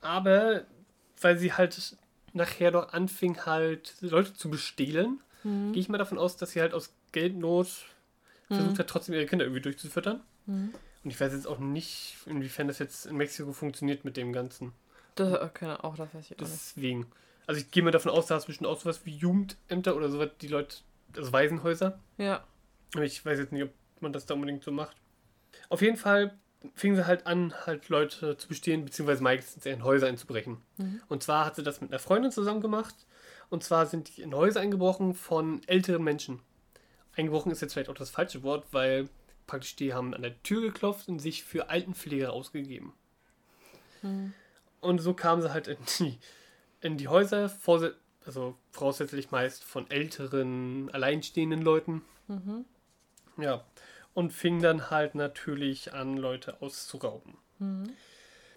Aber 0.01 0.63
weil 1.21 1.37
sie 1.37 1.53
halt 1.53 1.95
nachher 2.35 2.71
doch 2.71 2.93
anfing, 2.93 3.45
halt 3.45 3.95
Leute 4.01 4.33
zu 4.33 4.49
bestehlen, 4.49 5.21
Mhm. 5.43 5.73
gehe 5.73 5.81
ich 5.81 5.89
mal 5.89 5.97
davon 5.97 6.17
aus, 6.17 6.37
dass 6.37 6.51
sie 6.51 6.61
halt 6.61 6.73
aus 6.73 6.93
Geldnot 7.11 7.67
versucht 8.47 8.73
Mhm. 8.73 8.77
hat, 8.79 8.87
trotzdem 8.87 9.15
ihre 9.15 9.25
Kinder 9.25 9.45
irgendwie 9.45 9.61
durchzufüttern. 9.61 10.21
Mhm. 10.45 10.73
Und 11.03 11.09
ich 11.11 11.19
weiß 11.19 11.33
jetzt 11.33 11.47
auch 11.47 11.59
nicht, 11.59 12.17
inwiefern 12.25 12.67
das 12.67 12.79
jetzt 12.79 13.05
in 13.05 13.15
Mexiko 13.17 13.53
funktioniert 13.53 14.05
mit 14.05 14.17
dem 14.17 14.33
Ganzen. 14.33 14.71
Das, 15.15 15.39
okay, 15.41 15.75
auch 15.81 15.95
das 15.95 16.13
weiß 16.13 16.25
ich 16.31 16.37
auch 16.37 16.41
nicht. 16.41 16.51
Deswegen. 16.53 17.07
Also 17.47 17.61
ich 17.61 17.69
gehe 17.71 17.83
mal 17.83 17.91
davon 17.91 18.11
aus, 18.11 18.25
da 18.25 18.37
ist 18.37 18.47
bestimmt 18.47 18.67
auch 18.67 18.79
sowas 18.79 19.01
wie 19.05 19.15
Jugendämter 19.15 19.95
oder 19.95 20.09
sowas, 20.09 20.29
die 20.41 20.47
Leute, 20.47 20.77
also 21.15 21.31
Waisenhäuser. 21.31 21.99
Ja. 22.17 22.43
Aber 22.95 23.03
ich 23.05 23.23
weiß 23.23 23.37
jetzt 23.37 23.51
nicht, 23.51 23.63
ob 23.63 23.69
man 24.01 24.13
das 24.13 24.25
da 24.25 24.33
unbedingt 24.33 24.63
so 24.63 24.71
macht. 24.71 24.97
Auf 25.69 25.81
jeden 25.81 25.97
Fall 25.97 26.35
fingen 26.73 26.95
sie 26.95 27.07
halt 27.07 27.27
an, 27.27 27.53
halt 27.65 27.89
Leute 27.89 28.37
zu 28.37 28.47
bestehen, 28.47 28.85
beziehungsweise 28.85 29.23
meistens 29.23 29.65
in 29.65 29.83
Häuser 29.83 30.07
einzubrechen. 30.07 30.57
Mhm. 30.77 31.01
Und 31.07 31.23
zwar 31.23 31.45
hat 31.45 31.55
sie 31.55 31.63
das 31.63 31.81
mit 31.81 31.91
einer 31.91 31.99
Freundin 31.99 32.31
zusammen 32.31 32.61
gemacht. 32.61 32.95
Und 33.49 33.63
zwar 33.63 33.85
sind 33.85 34.17
die 34.17 34.21
in 34.21 34.33
Häuser 34.33 34.59
eingebrochen 34.59 35.13
von 35.13 35.61
älteren 35.67 36.03
Menschen. 36.03 36.39
Eingebrochen 37.15 37.51
ist 37.51 37.61
jetzt 37.61 37.73
vielleicht 37.73 37.89
auch 37.89 37.95
das 37.95 38.09
falsche 38.09 38.43
Wort, 38.43 38.65
weil 38.71 39.07
praktisch 39.47 39.75
die 39.75 39.93
haben 39.93 40.13
an 40.13 40.21
der 40.21 40.41
Tür 40.43 40.61
geklopft 40.61 41.07
und 41.07 41.19
sich 41.19 41.43
für 41.43 41.69
Altenpfleger 41.69 42.33
ausgegeben. 42.33 42.93
Mhm. 44.01 44.33
Und 44.81 44.99
so 44.99 45.13
kamen 45.13 45.41
sie 45.41 45.51
halt 45.51 45.67
in 45.67 45.77
die, 45.99 46.19
in 46.81 46.97
die 46.97 47.07
Häuser, 47.07 47.51
also 48.25 48.55
voraussetzlich 48.71 49.31
meist 49.31 49.63
von 49.63 49.89
älteren, 49.89 50.89
alleinstehenden 50.91 51.61
Leuten. 51.61 52.01
Mhm. 52.27 52.65
Ja. 53.37 53.63
Und 54.15 54.31
fing 54.31 54.61
dann 54.61 54.89
halt 54.89 55.13
natürlich 55.13 55.93
an, 55.93 56.17
Leute 56.17 56.61
auszurauben. 56.61 57.37
Mhm. 57.59 57.93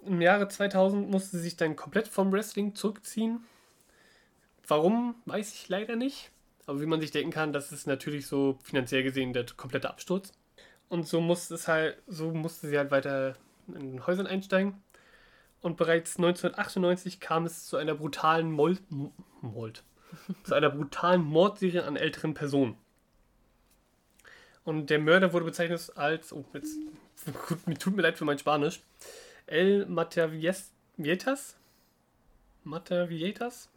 Im 0.06 0.20
Jahre 0.22 0.48
2000 0.48 1.10
musste 1.10 1.36
sie 1.36 1.42
sich 1.42 1.56
dann 1.56 1.76
komplett 1.76 2.08
vom 2.08 2.32
Wrestling 2.32 2.74
zurückziehen. 2.74 3.44
Warum, 4.66 5.16
weiß 5.26 5.52
ich 5.52 5.68
leider 5.68 5.96
nicht. 5.96 6.30
Aber 6.66 6.80
wie 6.80 6.86
man 6.86 7.00
sich 7.00 7.10
denken 7.10 7.32
kann, 7.32 7.52
das 7.52 7.72
ist 7.72 7.86
natürlich 7.86 8.26
so 8.26 8.58
finanziell 8.62 9.02
gesehen 9.02 9.32
der 9.32 9.46
komplette 9.56 9.90
Absturz. 9.90 10.32
Und 10.88 11.06
so 11.06 11.20
musste 11.20 11.54
es 11.54 11.68
halt, 11.68 12.00
so 12.06 12.32
musste 12.32 12.68
sie 12.68 12.78
halt 12.78 12.90
weiter 12.90 13.34
in 13.66 13.92
den 13.92 14.06
Häusern 14.06 14.26
einsteigen. 14.26 14.82
Und 15.60 15.76
bereits 15.76 16.16
1998 16.18 17.20
kam 17.20 17.44
es 17.44 17.66
zu 17.66 17.76
einer 17.76 17.94
brutalen 17.94 18.50
Mold, 18.50 18.80
Mold, 19.40 19.82
zu 20.44 20.54
einer 20.54 20.70
brutalen 20.70 21.22
Mordserie 21.22 21.84
an 21.84 21.96
älteren 21.96 22.34
Personen. 22.34 22.76
Und 24.68 24.90
der 24.90 24.98
Mörder 24.98 25.32
wurde 25.32 25.46
bezeichnet 25.46 25.90
als, 25.94 26.30
oh, 26.30 26.44
jetzt, 26.52 26.76
tut 27.78 27.96
mir 27.96 28.02
leid 28.02 28.18
für 28.18 28.26
mein 28.26 28.38
Spanisch, 28.38 28.82
El 29.46 29.86
Matavietas. 29.86 30.74
Matavietas. 32.64 33.70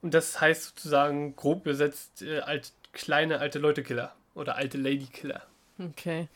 Und 0.00 0.14
das 0.14 0.40
heißt 0.40 0.66
sozusagen 0.66 1.34
grob 1.34 1.66
übersetzt 1.66 2.22
äh, 2.22 2.38
alt, 2.38 2.70
kleine 2.92 3.40
alte 3.40 3.58
Leute-Killer 3.58 4.14
oder 4.36 4.54
alte 4.54 4.78
Lady-Killer. 4.78 5.42
Okay. 5.80 6.28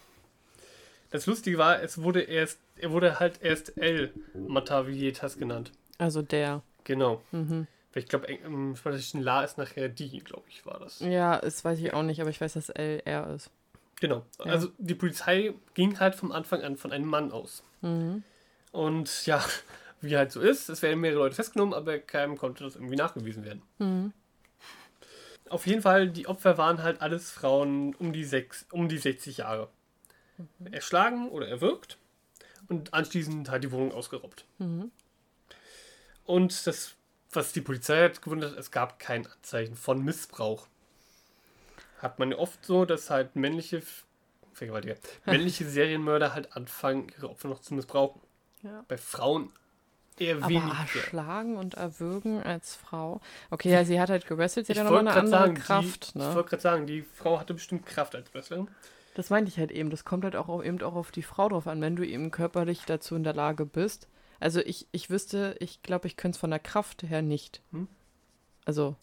Das 1.13 1.27
Lustige 1.27 1.57
war, 1.57 1.81
es 1.85 2.03
wurde 2.03 2.23
erst, 2.23 2.59
er 2.75 2.91
wurde 2.91 3.21
halt 3.21 3.43
erst 3.43 3.79
El 3.79 4.13
Matavietas 4.35 5.39
genannt. 5.39 5.71
Also 5.99 6.21
der. 6.21 6.63
Genau. 6.83 7.23
Mhm. 7.31 7.69
Ich 7.95 8.07
glaube, 8.07 8.27
im 8.27 8.75
spanischen 8.77 9.23
La 9.23 9.45
ist 9.45 9.59
nachher 9.59 9.89
die, 9.89 10.21
glaube 10.21 10.45
ich, 10.49 10.65
war 10.65 10.79
das. 10.81 11.01
Ja, 11.01 11.39
das 11.39 11.65
weiß 11.65 11.79
ich 11.79 11.93
auch 11.93 12.03
nicht, 12.03 12.21
aber 12.21 12.31
ich 12.31 12.41
weiß, 12.41 12.55
dass 12.55 12.71
LR 12.71 13.35
ist. 13.35 13.51
Genau. 14.01 14.25
Ja. 14.39 14.53
Also 14.53 14.69
die 14.79 14.95
Polizei 14.95 15.55
ging 15.75 16.01
halt 16.01 16.15
vom 16.15 16.33
Anfang 16.33 16.63
an 16.63 16.77
von 16.77 16.93
einem 16.93 17.07
Mann 17.07 17.33
aus. 17.33 17.63
Mhm. 17.83 18.25
Und 18.73 19.27
ja, 19.27 19.45
wie 20.01 20.17
halt 20.17 20.33
so 20.33 20.41
ist, 20.41 20.69
es 20.69 20.83
werden 20.83 21.01
mehrere 21.01 21.21
Leute 21.21 21.37
festgenommen, 21.37 21.75
aber 21.75 21.99
keinem 21.99 22.37
konnte 22.37 22.65
das 22.65 22.77
irgendwie 22.77 22.97
nachgewiesen 22.97 23.45
werden. 23.45 23.63
Mhm. 23.79 24.13
Auf 25.49 25.67
jeden 25.67 25.83
Fall, 25.83 26.09
die 26.09 26.27
Opfer 26.27 26.57
waren 26.57 26.83
halt 26.83 27.03
alles 27.03 27.31
Frauen 27.31 27.95
um 27.97 28.15
die, 28.15 28.25
sechs, 28.25 28.67
um 28.71 28.89
die 28.89 28.97
60 28.97 29.39
Jahre. 29.39 29.69
Erschlagen 30.71 31.29
oder 31.29 31.47
erwürgt 31.47 31.99
und 32.69 32.95
anschließend 32.95 33.51
halt 33.51 33.65
die 33.65 33.73
Wohnung 33.73 33.93
ausgeraubt. 33.93 34.45
Mhm. 34.59 34.91
Und 36.25 36.67
das, 36.67 36.95
was 37.37 37.53
die 37.53 37.61
Polizei 37.61 38.05
hat 38.05 38.23
gewundert, 38.23 38.59
es 38.59 38.71
gab 38.71 38.99
kein 38.99 39.27
Anzeichen 39.27 39.77
von 39.77 40.05
Missbrauch. 40.05 40.67
Hat 41.99 42.19
man 42.19 42.33
ja 42.33 42.39
oft 42.39 42.65
so, 42.65 42.85
dass 42.85 43.11
halt 43.11 43.37
männliche 43.37 43.83
Vergewaltiger, 44.53 44.97
männliche 45.27 45.65
Serienmörder 45.65 46.35
halt 46.35 46.55
anfangen, 46.57 47.09
ihre 47.17 47.31
Opfer 47.31 47.49
noch 47.49 47.61
zu 47.61 47.75
missbrauchen. 47.75 48.21
Ja. 48.63 48.85
Bei 48.89 48.97
Frauen 48.99 49.53
eher 50.19 50.37
Aber 50.37 50.49
weniger. 50.49 50.77
erschlagen 50.79 51.57
und 51.57 51.75
erwürgen 51.75 52.43
als 52.43 52.77
Frau. 52.77 53.21
Okay, 53.51 53.71
ja, 53.71 53.85
sie 53.85 54.01
hat 54.01 54.11
halt 54.11 54.27
gewrestelt, 54.27 54.67
sie 54.67 54.73
Ich 54.73 54.79
hat 54.79 54.85
ja 54.87 54.91
nochmal 54.91 55.09
eine 55.09 55.19
andere 55.19 55.31
sagen, 55.41 55.55
Kraft, 55.55 56.15
die, 56.15 56.19
ich 56.19 56.25
ne? 56.25 56.35
wollte 56.35 56.51
gerade 56.51 56.63
sagen, 56.63 56.87
die 56.87 57.03
Frau 57.03 57.41
hatte 57.41 57.55
bestimmt 57.55 57.87
Kraft 57.87 58.15
als 58.15 58.33
Wrestlerin. 58.35 58.69
Das 59.15 59.31
meinte 59.31 59.51
ich 59.51 59.59
halt 59.59 59.71
eben. 59.73 59.91
Das 59.91 60.05
kommt 60.05 60.25
halt 60.25 60.37
auch 60.37 60.63
eben 60.63 60.81
auch 60.83 60.95
auf 60.95 61.11
die 61.11 61.23
Frau 61.23 61.49
drauf 61.49 61.67
an, 61.67 61.81
wenn 61.81 61.97
du 61.97 62.07
eben 62.07 62.31
körperlich 62.31 62.83
dazu 62.87 63.15
in 63.15 63.25
der 63.25 63.35
Lage 63.35 63.67
bist. 63.67 64.09
Also 64.43 64.61
ich, 64.61 64.87
ich 64.93 65.09
wüsste, 65.11 65.57
ich 65.61 65.83
glaube, 65.83 66.07
ich 66.09 66.17
könnte 66.17 66.37
es 66.37 66.41
von 66.41 66.51
der 66.51 66.59
Kraft 66.59 67.03
her 67.05 67.23
nicht. 67.23 67.61
Hm? 67.73 67.89
Also, 68.65 68.97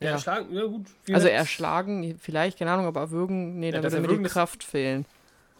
Ja. 0.00 0.10
Erschlagen, 0.12 0.54
ja 0.54 0.64
gut. 0.64 0.86
also 1.12 1.28
erschlagen, 1.28 2.18
vielleicht, 2.20 2.58
keine 2.58 2.72
Ahnung, 2.72 2.86
aber 2.86 3.00
erwürgen, 3.00 3.58
nee, 3.60 3.70
Ja, 3.70 3.80
da 3.80 3.90
würde 3.92 4.00
mir 4.00 4.18
die 4.18 4.24
ist- 4.24 4.32
Kraft 4.32 4.64
fehlen. 4.64 5.06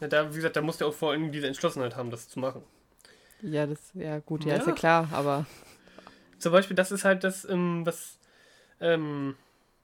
Ja, 0.01 0.09
da, 0.09 0.31
wie 0.33 0.37
gesagt, 0.37 0.57
da 0.57 0.63
musste 0.63 0.85
er 0.85 0.89
auch 0.89 0.95
vor 0.95 1.11
allem 1.13 1.33
diese 1.33 1.47
Entschlossenheit 1.49 1.97
haben, 1.97 2.11
das 2.11 2.29
zu 2.29 2.39
machen. 2.39 2.63
Ja, 3.43 3.67
das, 3.67 3.79
ja 3.95 4.19
gut, 4.21 4.45
ja, 4.45 4.55
ist 4.57 4.63
ja 4.67 4.69
Ja. 4.69 4.75
klar, 4.75 5.09
aber 5.13 5.47
Zum 6.39 6.53
Beispiel, 6.53 6.77
das 6.77 6.93
ist 6.93 7.05
halt 7.05 7.25
das, 7.25 7.45
ähm, 7.49 7.85
was 7.85 8.19
ähm, 8.81 9.35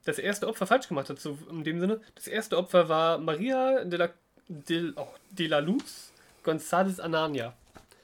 das 0.05 0.19
erste 0.19 0.47
Opfer 0.47 0.65
falsch 0.67 0.87
gemacht 0.87 1.09
hat, 1.09 1.19
so 1.19 1.37
in 1.49 1.63
dem 1.65 1.79
Sinne. 1.81 1.99
Das 2.15 2.27
erste 2.27 2.57
Opfer 2.57 2.87
war 2.87 3.17
Maria 3.17 3.83
de 3.83 3.99
la, 3.99 4.09
de, 4.47 4.93
oh, 4.95 5.07
de 5.31 5.47
la 5.47 5.59
Luz 5.59 6.11
González 6.45 6.99
Anania. 7.01 7.53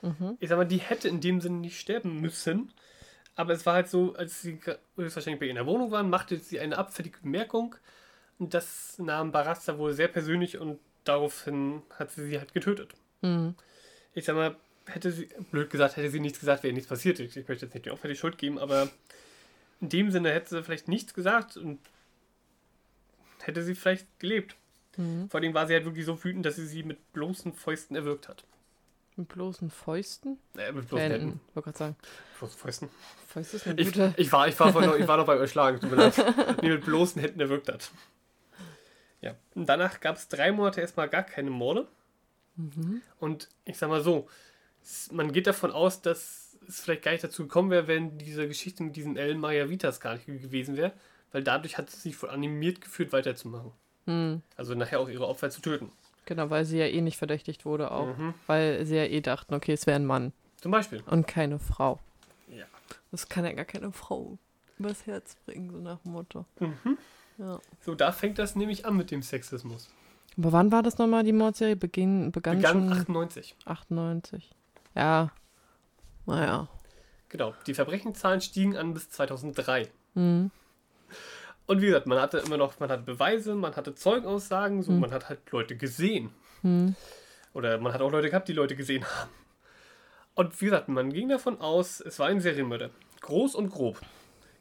Mhm. 0.01 0.37
Ich 0.39 0.49
sag 0.49 0.57
mal, 0.57 0.65
die 0.65 0.77
hätte 0.77 1.07
in 1.07 1.21
dem 1.21 1.41
Sinne 1.41 1.57
nicht 1.57 1.79
sterben 1.79 2.21
müssen. 2.21 2.71
Aber 3.35 3.53
es 3.53 3.65
war 3.65 3.75
halt 3.75 3.89
so, 3.89 4.13
als 4.15 4.41
sie 4.41 4.59
höchstwahrscheinlich 4.95 5.39
bei 5.39 5.45
ihr 5.45 5.51
in 5.51 5.55
der 5.55 5.65
Wohnung 5.65 5.91
waren, 5.91 6.09
machte 6.09 6.37
sie 6.37 6.59
eine 6.59 6.77
abfällige 6.77 7.19
Bemerkung. 7.19 7.75
Und 8.39 8.53
das 8.53 8.97
nahm 8.99 9.31
Barasta 9.31 9.77
wohl 9.77 9.93
sehr 9.93 10.07
persönlich 10.07 10.57
und 10.57 10.79
daraufhin 11.03 11.81
hat 11.97 12.11
sie 12.11 12.25
sie 12.25 12.39
halt 12.39 12.53
getötet. 12.53 12.93
Mhm. 13.21 13.53
ich 14.15 14.25
sag 14.25 14.35
mal, 14.35 14.55
hätte 14.87 15.11
sie, 15.11 15.29
blöd 15.51 15.69
gesagt, 15.69 15.95
hätte 15.95 16.09
sie 16.09 16.19
nichts 16.19 16.39
gesagt, 16.39 16.63
wäre 16.63 16.73
nichts 16.73 16.89
passiert. 16.89 17.19
Ich, 17.19 17.37
ich 17.37 17.47
möchte 17.47 17.65
jetzt 17.65 17.73
nicht 17.73 17.85
den 17.85 17.93
Opfer 17.93 18.07
die 18.07 18.15
Schuld 18.15 18.37
geben, 18.37 18.57
aber 18.57 18.89
in 19.79 19.89
dem 19.89 20.11
Sinne 20.11 20.31
hätte 20.31 20.49
sie 20.49 20.63
vielleicht 20.63 20.87
nichts 20.87 21.13
gesagt 21.13 21.57
und 21.57 21.79
hätte 23.41 23.63
sie 23.63 23.75
vielleicht 23.75 24.07
gelebt. 24.19 24.55
Mhm. 24.97 25.29
Vor 25.29 25.39
allem 25.39 25.53
war 25.53 25.67
sie 25.67 25.73
halt 25.73 25.85
wirklich 25.85 26.05
so 26.05 26.23
wütend, 26.23 26.45
dass 26.45 26.55
sie 26.55 26.67
sie 26.67 26.83
mit 26.83 27.13
bloßen 27.13 27.53
Fäusten 27.53 27.95
erwürgt 27.95 28.27
hat. 28.27 28.43
Mit 29.17 29.27
bloßen 29.29 29.69
Fäusten? 29.69 30.37
Äh, 30.57 30.71
mit 30.71 30.87
bloßen 30.87 30.99
Händen, 31.11 31.19
Händen. 31.21 31.39
wollte 31.53 31.65
gerade 31.67 31.77
sagen. 31.77 31.95
Bloßen 32.39 32.57
Fäusten. 32.57 32.89
Fäuste 33.27 33.57
ist 33.57 33.67
eine 33.67 33.79
Ich, 33.81 33.87
gute. 33.87 34.13
ich, 34.17 34.31
war, 34.31 34.47
ich, 34.47 34.59
war 34.59 34.71
noch, 34.71 34.95
ich 34.95 35.07
war 35.07 35.17
noch 35.17 35.25
beim 35.25 35.39
Erschlagen, 35.39 35.79
tut 35.79 35.89
mir 35.91 35.97
leid. 35.97 36.15
Nee, 36.61 36.69
mit 36.69 36.85
bloßen 36.85 37.21
Händen 37.21 37.39
erwürgt 37.39 37.67
hat. 37.69 37.91
Ja. 39.21 39.35
Und 39.55 39.67
danach 39.67 39.99
gab 39.99 40.15
es 40.15 40.27
drei 40.27 40.51
Monate 40.51 40.81
erstmal 40.81 41.07
gar 41.09 41.23
keine 41.23 41.49
Morde. 41.51 41.87
Mhm. 42.55 43.01
Und 43.19 43.49
ich 43.65 43.77
sag 43.77 43.89
mal 43.89 44.01
so, 44.01 44.27
es- 44.81 45.11
man 45.11 45.31
geht 45.31 45.47
davon 45.47 45.71
aus, 45.71 46.01
dass 46.01 46.57
es 46.67 46.81
vielleicht 46.81 47.03
gar 47.03 47.11
nicht 47.11 47.23
dazu 47.23 47.43
gekommen 47.43 47.69
wäre, 47.69 47.87
wenn 47.87 48.17
diese 48.17 48.47
Geschichte 48.47 48.83
mit 48.83 48.95
diesen 48.95 49.17
El 49.17 49.35
Mayavitas 49.35 49.99
gar 49.99 50.13
nicht 50.15 50.25
gewesen 50.25 50.75
wäre, 50.77 50.93
weil 51.31 51.43
dadurch 51.43 51.77
hat 51.77 51.89
sie 51.89 51.97
sich 51.99 52.21
wohl 52.21 52.29
animiert 52.29 52.81
gefühlt, 52.81 53.11
weiterzumachen. 53.13 53.71
Mhm. 54.05 54.41
Also 54.55 54.73
nachher 54.75 54.99
auch 54.99 55.09
ihre 55.09 55.27
Opfer 55.27 55.49
zu 55.49 55.61
töten. 55.61 55.91
Genau, 56.25 56.49
weil 56.49 56.65
sie 56.65 56.77
ja 56.77 56.85
eh 56.85 57.01
nicht 57.01 57.17
verdächtigt 57.17 57.65
wurde 57.65 57.91
auch. 57.91 58.15
Mhm. 58.17 58.33
Weil 58.47 58.85
sie 58.85 58.95
ja 58.95 59.05
eh 59.05 59.21
dachten, 59.21 59.53
okay, 59.53 59.73
es 59.73 59.87
wäre 59.87 59.95
ein 59.97 60.05
Mann 60.05 60.33
Zum 60.57 60.71
Beispiel. 60.71 61.03
und 61.07 61.27
keine 61.27 61.59
Frau. 61.59 61.99
Ja. 62.47 62.65
Das 63.11 63.27
kann 63.27 63.45
ja 63.45 63.53
gar 63.53 63.65
keine 63.65 63.91
Frau 63.91 64.37
übers 64.77 65.05
Herz 65.05 65.35
bringen, 65.45 65.71
so 65.71 65.77
nach 65.77 65.99
dem 65.99 66.11
Motto. 66.13 66.45
Mhm. 66.59 66.97
Ja. 67.37 67.59
So, 67.81 67.95
da 67.95 68.11
fängt 68.11 68.37
das 68.39 68.55
nämlich 68.55 68.85
an 68.85 68.97
mit 68.97 69.11
dem 69.11 69.21
Sexismus. 69.21 69.89
Aber 70.37 70.51
wann 70.51 70.71
war 70.71 70.83
das 70.83 70.97
nochmal, 70.97 71.23
die 71.23 71.33
Mordserie? 71.33 71.75
Beginn, 71.75 72.31
begann, 72.31 72.57
Begann 72.57 72.73
schon 72.73 72.91
98. 72.91 73.55
98. 73.65 74.49
Ja. 74.95 75.31
Naja. 76.25 76.67
Genau. 77.29 77.53
Die 77.67 77.73
Verbrechenszahlen 77.73 78.41
stiegen 78.41 78.77
an 78.77 78.93
bis 78.93 79.09
2003. 79.09 79.89
Mhm. 80.13 80.51
Und 81.71 81.81
wie 81.81 81.85
gesagt, 81.85 82.05
man 82.05 82.19
hatte 82.19 82.39
immer 82.39 82.57
noch, 82.57 82.81
man 82.81 82.89
hatte 82.89 83.03
Beweise, 83.03 83.55
man 83.55 83.77
hatte 83.77 83.95
Zeugenaussagen, 83.95 84.83
so, 84.83 84.91
Hm. 84.91 84.99
man 84.99 85.11
hat 85.11 85.29
halt 85.29 85.39
Leute 85.51 85.77
gesehen. 85.77 86.31
Mhm. 86.63 86.95
Oder 87.53 87.77
man 87.77 87.93
hat 87.93 88.01
auch 88.01 88.11
Leute 88.11 88.29
gehabt, 88.29 88.49
die 88.49 88.53
Leute 88.53 88.75
gesehen 88.75 89.05
haben. 89.05 89.29
Und 90.35 90.59
wie 90.59 90.65
gesagt, 90.65 90.89
man 90.89 91.13
ging 91.13 91.29
davon 91.29 91.61
aus, 91.61 92.01
es 92.01 92.19
war 92.19 92.27
ein 92.27 92.41
Serienmörder. 92.41 92.89
Groß 93.21 93.55
und 93.55 93.69
grob. 93.69 94.01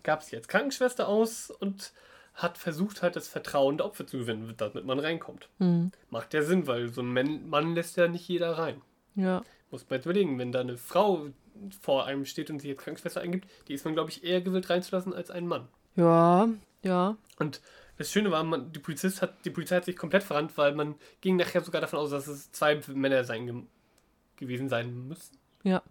Gab 0.05 0.21
es 0.21 0.31
jetzt 0.31 0.47
Krankenschwester 0.49 1.09
aus 1.09 1.51
und 1.51 1.93
hat 2.35 2.59
versucht 2.59 3.03
halt 3.03 3.17
das 3.17 3.27
Vertrauen 3.27 3.79
der 3.79 3.87
Opfer 3.87 4.07
zu 4.07 4.19
gewinnen, 4.19 4.55
damit 4.57 4.85
man 4.85 5.01
reinkommt. 5.01 5.49
Mhm. 5.59 5.91
Macht 6.11 6.33
ja 6.33 6.45
Sinn, 6.45 6.69
weil 6.69 6.91
so 6.91 7.01
ein 7.03 7.13
Mann, 7.13 7.49
Mann 7.49 7.75
lässt 7.75 7.97
ja 7.97 8.07
nicht 8.07 8.29
jeder 8.29 8.57
rein. 8.57 8.83
Ja. 9.17 9.43
Muss 9.73 9.85
man 9.91 9.97
jetzt 9.99 10.05
überlegen, 10.07 10.39
wenn 10.39 10.53
da 10.53 10.61
eine 10.61 10.77
Frau 10.77 11.27
vor 11.81 12.07
einem 12.07 12.25
steht 12.25 12.51
und 12.51 12.61
sich 12.61 12.69
jetzt 12.71 12.83
Krankenschwester 12.85 13.21
eingibt, 13.21 13.49
die 13.67 13.75
ist 13.75 13.85
man, 13.85 13.95
glaube 13.95 14.11
ich, 14.11 14.23
eher 14.23 14.41
gewillt 14.43 14.71
reinzulassen 14.71 15.13
als 15.13 15.33
ein 15.33 15.49
Mann. 15.49 15.67
Ja. 15.97 16.49
Ja. 16.83 17.17
Und 17.39 17.61
das 17.99 18.11
Schöne 18.11 18.31
war, 18.31 18.43
man, 18.45 18.73
die, 18.73 18.79
Polizist 18.79 19.21
hat, 19.21 19.45
die 19.45 19.51
Polizei 19.51 19.77
hat 19.77 19.85
sich 19.85 19.97
komplett 19.97 20.23
verrannt, 20.23 20.57
weil 20.57 20.75
man 20.75 20.95
ging 21.21 21.37
nachher 21.37 21.61
sogar 21.61 21.81
davon 21.81 21.99
aus, 21.99 22.11
dass 22.11 22.27
es 22.29 22.51
zwei 22.53 22.81
Männer 22.89 23.25
sein 23.25 23.47
ge 23.47 23.63
gewesen 24.37 24.71
sein 24.71 25.07
müssen. 25.07 25.37
Ja. 25.65 25.83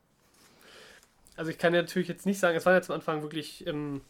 Also 1.36 1.52
ich 1.52 1.60
kann 1.60 1.76
ja 1.76 1.82
natürlich 1.84 2.08
jetzt 2.08 2.26
nicht 2.26 2.40
sagen, 2.40 2.58
es 2.58 2.66
waren 2.66 2.74
jetzt 2.74 2.90
am 2.90 2.96
Anfang 2.96 3.22
wirklich 3.22 3.68
ähm, 3.68 4.02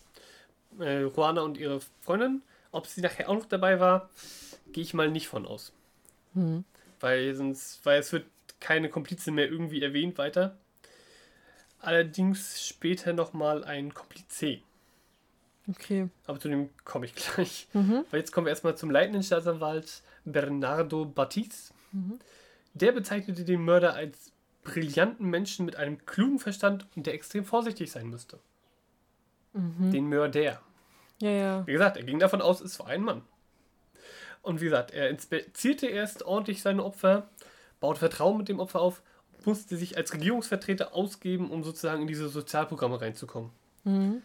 äh, 0.80 1.02
Ruana 1.02 1.42
und 1.42 1.58
ihre 1.58 1.82
Freundin. 2.00 2.42
Ob 2.72 2.88
sie 2.88 3.02
nachher 3.02 3.28
auch 3.28 3.36
noch 3.36 3.48
dabei 3.48 3.82
war, 3.82 4.10
gehe 4.72 4.84
ich 4.84 4.94
mal 4.94 5.12
nicht 5.12 5.28
von 5.28 5.46
aus. 5.46 5.74
Mhm. 6.34 6.64
Weil 7.02 7.36
sonst, 7.36 7.86
weil 7.86 8.00
es 8.00 8.14
wird 8.14 8.26
keine 8.62 8.90
Komplize 8.90 9.32
mehr 9.32 9.50
irgendwie 9.50 9.82
erwähnt 9.82 10.18
weiter. 10.18 10.58
Allerdings 11.82 12.66
später 12.66 13.14
nochmal 13.14 13.64
ein 13.64 13.94
Komplize. 13.94 14.60
Okay. 15.70 16.10
Aber 16.26 16.40
zu 16.40 16.50
dem 16.50 16.70
komme 16.84 17.06
ich 17.06 17.16
gleich. 17.36 17.68
Mhm. 17.74 18.06
Weil 18.10 18.20
jetzt 18.20 18.32
kommen 18.32 18.46
wir 18.46 18.52
erstmal 18.52 18.78
zum 18.78 18.92
leitenden 18.92 19.24
Staatsanwalt 19.24 20.02
Bernardo 20.26 21.06
Battis. 21.06 21.74
Mhm. 21.92 22.20
Der 22.74 22.92
bezeichnete 22.92 23.44
den 23.46 23.64
Mörder 23.64 23.94
als 23.94 24.32
brillanten 24.64 25.28
Menschen 25.30 25.66
mit 25.66 25.76
einem 25.76 26.06
klugen 26.06 26.40
Verstand 26.40 26.86
und 26.96 27.06
der 27.06 27.14
extrem 27.14 27.46
vorsichtig 27.46 27.92
sein 27.92 28.10
müsste. 28.10 28.40
Mhm. 29.54 29.92
Den 29.92 30.08
Mörder. 30.08 30.62
Ja, 31.22 31.30
ja. 31.30 31.68
Wie 31.68 31.74
gesagt, 31.74 31.98
er 31.98 32.04
ging 32.04 32.20
davon 32.20 32.42
aus, 32.42 32.62
es 32.62 32.80
war 32.80 32.88
ein 32.88 33.02
Mann. 33.02 33.24
Und 34.42 34.62
wie 34.62 34.66
gesagt, 34.66 34.92
er 34.92 35.10
inspizierte 35.10 35.88
erst 35.88 36.24
ordentlich 36.24 36.62
seine 36.62 36.84
Opfer, 36.84 37.30
baute 37.80 38.00
Vertrauen 38.00 38.38
mit 38.38 38.48
dem 38.48 38.60
Opfer 38.60 38.80
auf, 38.80 39.02
musste 39.46 39.76
sich 39.76 39.98
als 39.98 40.14
Regierungsvertreter 40.14 40.94
ausgeben, 40.94 41.50
um 41.50 41.64
sozusagen 41.64 42.02
in 42.02 42.08
diese 42.08 42.30
Sozialprogramme 42.30 43.02
reinzukommen. 43.02 43.52
Mhm. 43.84 44.22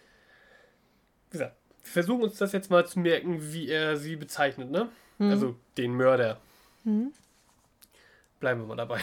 Gesagt, 1.35 1.57
wir 1.83 1.93
versuchen 1.93 2.23
uns 2.23 2.39
das 2.39 2.53
jetzt 2.53 2.71
mal 2.71 2.87
zu 2.87 3.01
merken, 3.01 3.53
wie 3.53 3.69
er 3.69 3.97
sie 3.97 4.15
bezeichnet, 4.17 4.71
ne? 4.71 4.89
Mhm. 5.19 5.31
Also 5.31 5.57
den 5.77 5.93
Mörder. 5.95 6.41
Mhm. 6.85 7.13
Bleiben 8.41 8.61
wir 8.61 8.67
mal 8.69 8.77
dabei. 8.77 9.01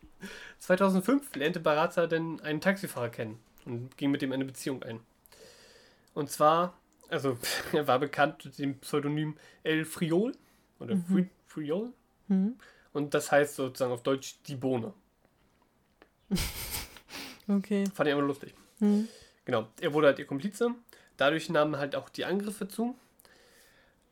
2005 0.60 1.34
lernte 1.34 1.58
Barazza 1.60 2.06
denn 2.06 2.40
einen 2.40 2.60
Taxifahrer 2.60 3.08
kennen 3.08 3.38
und 3.64 3.96
ging 3.96 4.10
mit 4.12 4.22
ihm 4.22 4.30
eine 4.32 4.44
Beziehung 4.44 4.82
ein. 4.84 5.00
Und 6.14 6.30
zwar, 6.30 6.78
also 7.08 7.36
er 7.72 7.86
war 7.88 7.98
bekannt 7.98 8.44
mit 8.44 8.56
dem 8.58 8.78
Pseudonym 8.78 9.36
El 9.64 9.84
Friol 9.84 10.32
oder 10.78 10.94
Mhm. 10.94 11.04
Fri 11.04 11.28
Friol 11.46 11.92
Mhm. 12.28 12.56
und 12.92 13.14
das 13.14 13.30
heißt 13.32 13.56
sozusagen 13.56 13.92
auf 13.92 14.02
Deutsch 14.04 14.36
die 14.46 14.56
Bohne. 14.56 14.94
Okay. 17.46 17.84
Fand 17.94 18.08
ich 18.08 18.12
immer 18.14 18.22
lustig. 18.26 18.54
Mhm. 18.78 19.06
Genau, 19.44 19.68
er 19.78 19.92
wurde 19.92 20.06
halt 20.06 20.18
ihr 20.18 20.24
Komplize. 20.26 20.74
Dadurch 21.16 21.48
nahmen 21.48 21.76
halt 21.76 21.96
auch 21.96 22.08
die 22.08 22.24
Angriffe 22.24 22.68
zu. 22.68 22.94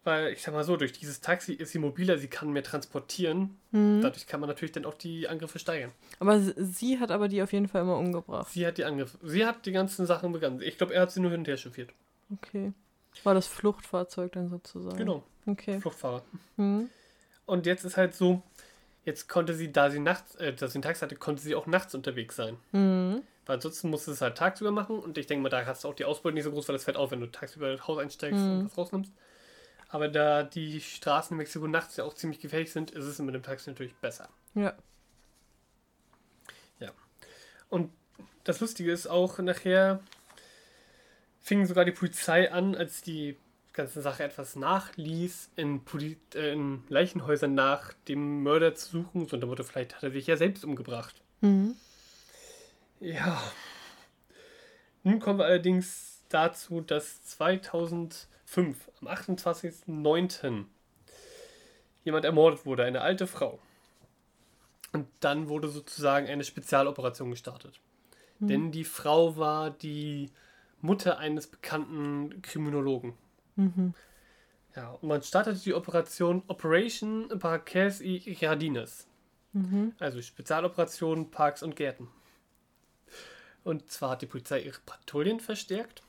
Weil, 0.04 0.32
ich 0.32 0.42
sag 0.42 0.52
mal 0.52 0.64
so, 0.64 0.76
durch 0.76 0.92
dieses 0.92 1.20
Taxi 1.20 1.52
ist 1.52 1.70
sie 1.70 1.78
mobiler, 1.78 2.18
sie 2.18 2.26
kann 2.26 2.52
mehr 2.52 2.64
transportieren. 2.64 3.56
Mhm. 3.70 4.00
Dadurch 4.02 4.26
kann 4.26 4.40
man 4.40 4.48
natürlich 4.48 4.72
dann 4.72 4.84
auch 4.84 4.94
die 4.94 5.28
Angriffe 5.28 5.60
steigern. 5.60 5.92
Aber 6.18 6.40
sie 6.40 6.98
hat 6.98 7.12
aber 7.12 7.28
die 7.28 7.40
auf 7.40 7.52
jeden 7.52 7.68
Fall 7.68 7.82
immer 7.82 7.96
umgebracht. 7.96 8.50
Sie 8.50 8.66
hat 8.66 8.78
die 8.78 8.84
Angriffe. 8.84 9.16
Sie 9.22 9.46
hat 9.46 9.64
die 9.64 9.70
ganzen 9.70 10.06
Sachen 10.06 10.32
begangen. 10.32 10.60
Ich 10.60 10.76
glaube, 10.76 10.94
er 10.94 11.02
hat 11.02 11.12
sie 11.12 11.20
nur 11.20 11.30
hin 11.30 11.40
und 11.40 11.48
her 11.48 11.56
chauffiert. 11.56 11.90
Okay. 12.32 12.72
War 13.22 13.34
das 13.34 13.46
Fluchtfahrzeug 13.46 14.32
dann 14.32 14.48
sozusagen? 14.48 14.96
Genau, 14.96 15.22
Okay. 15.46 15.80
Fluchtfahrer. 15.80 16.22
Mhm. 16.56 16.88
Und 17.46 17.66
jetzt 17.66 17.84
ist 17.84 17.96
halt 17.96 18.14
so, 18.14 18.42
jetzt 19.04 19.28
konnte 19.28 19.54
sie, 19.54 19.70
da 19.72 19.90
sie 19.90 20.00
nachts, 20.00 20.34
äh, 20.36 20.52
dass 20.52 20.72
sie 20.72 20.76
einen 20.78 20.82
Taxi 20.82 21.00
hatte, 21.02 21.16
konnte 21.16 21.42
sie 21.42 21.54
auch 21.54 21.66
nachts 21.66 21.94
unterwegs 21.94 22.36
sein. 22.36 22.56
Mhm. 22.72 23.22
Weil 23.46 23.56
ansonsten 23.56 23.90
musste 23.90 24.12
es 24.12 24.20
halt 24.20 24.38
tagsüber 24.38 24.70
machen. 24.70 24.98
Und 24.98 25.18
ich 25.18 25.26
denke 25.26 25.42
mal, 25.42 25.48
da 25.48 25.64
hast 25.66 25.84
du 25.84 25.88
auch 25.88 25.94
die 25.94 26.04
Ausbeute 26.04 26.34
nicht 26.34 26.44
so 26.44 26.52
groß, 26.52 26.68
weil 26.68 26.74
das 26.76 26.84
fällt 26.84 26.96
auf, 26.96 27.10
wenn 27.10 27.20
du 27.20 27.26
tagsüber 27.30 27.72
ins 27.72 27.86
Haus 27.88 27.98
einsteigst 27.98 28.38
Mhm. 28.40 28.50
und 28.60 28.64
was 28.66 28.78
rausnimmst. 28.78 29.12
Aber 29.88 30.08
da 30.08 30.42
die 30.42 30.80
Straßen 30.80 31.34
in 31.34 31.38
Mexiko 31.38 31.66
nachts 31.66 31.96
ja 31.96 32.04
auch 32.04 32.14
ziemlich 32.14 32.40
gefährlich 32.40 32.72
sind, 32.72 32.92
ist 32.92 33.04
es 33.04 33.18
mit 33.18 33.34
dem 33.34 33.42
Taxi 33.42 33.68
natürlich 33.70 33.94
besser. 33.96 34.28
Ja. 34.54 34.74
Und 37.68 37.90
das 38.44 38.60
Lustige 38.60 38.92
ist 38.92 39.06
auch, 39.06 39.38
nachher 39.38 40.00
fing 41.40 41.64
sogar 41.64 41.86
die 41.86 41.92
Polizei 41.92 42.52
an, 42.52 42.74
als 42.74 43.00
die 43.00 43.38
ganze 43.72 44.02
Sache 44.02 44.24
etwas 44.24 44.56
nachließ, 44.56 45.50
in, 45.56 45.82
Poli 45.82 46.18
äh, 46.34 46.52
in 46.52 46.84
Leichenhäusern 46.90 47.54
nach 47.54 47.94
dem 48.08 48.42
Mörder 48.42 48.74
zu 48.74 48.90
suchen. 48.90 49.26
So 49.26 49.36
unter 49.36 49.46
Motto, 49.46 49.64
vielleicht 49.64 49.96
hat 49.96 50.02
er 50.02 50.10
sich 50.10 50.26
ja 50.26 50.36
selbst 50.36 50.64
umgebracht. 50.66 51.22
Mhm. 51.40 51.74
Ja. 53.02 53.42
Nun 55.02 55.18
kommen 55.18 55.40
wir 55.40 55.46
allerdings 55.46 56.22
dazu, 56.28 56.80
dass 56.80 57.24
2005, 57.24 58.90
am 59.00 59.08
28.09. 59.08 60.64
jemand 62.04 62.24
ermordet 62.24 62.64
wurde, 62.64 62.84
eine 62.84 63.00
alte 63.00 63.26
Frau. 63.26 63.58
Und 64.92 65.08
dann 65.20 65.48
wurde 65.48 65.68
sozusagen 65.68 66.28
eine 66.28 66.44
Spezialoperation 66.44 67.30
gestartet. 67.30 67.80
Mhm. 68.38 68.48
Denn 68.48 68.72
die 68.72 68.84
Frau 68.84 69.36
war 69.36 69.70
die 69.70 70.30
Mutter 70.80 71.18
eines 71.18 71.48
bekannten 71.48 72.40
Kriminologen. 72.42 73.14
Mhm. 73.56 73.94
Ja, 74.76 74.90
und 74.92 75.08
man 75.08 75.22
startete 75.22 75.58
die 75.58 75.74
Operation 75.74 76.42
Operation 76.46 77.28
Parques 77.38 78.00
y 78.00 78.38
Jardines. 78.38 79.08
Mhm. 79.52 79.92
Also 79.98 80.22
Spezialoperation 80.22 81.30
Parks 81.30 81.62
und 81.62 81.74
Gärten. 81.74 82.08
Und 83.64 83.90
zwar 83.90 84.10
hat 84.10 84.22
die 84.22 84.26
Polizei 84.26 84.60
ihre 84.60 84.80
Patrouillen 84.84 85.40
verstärkt. 85.40 86.02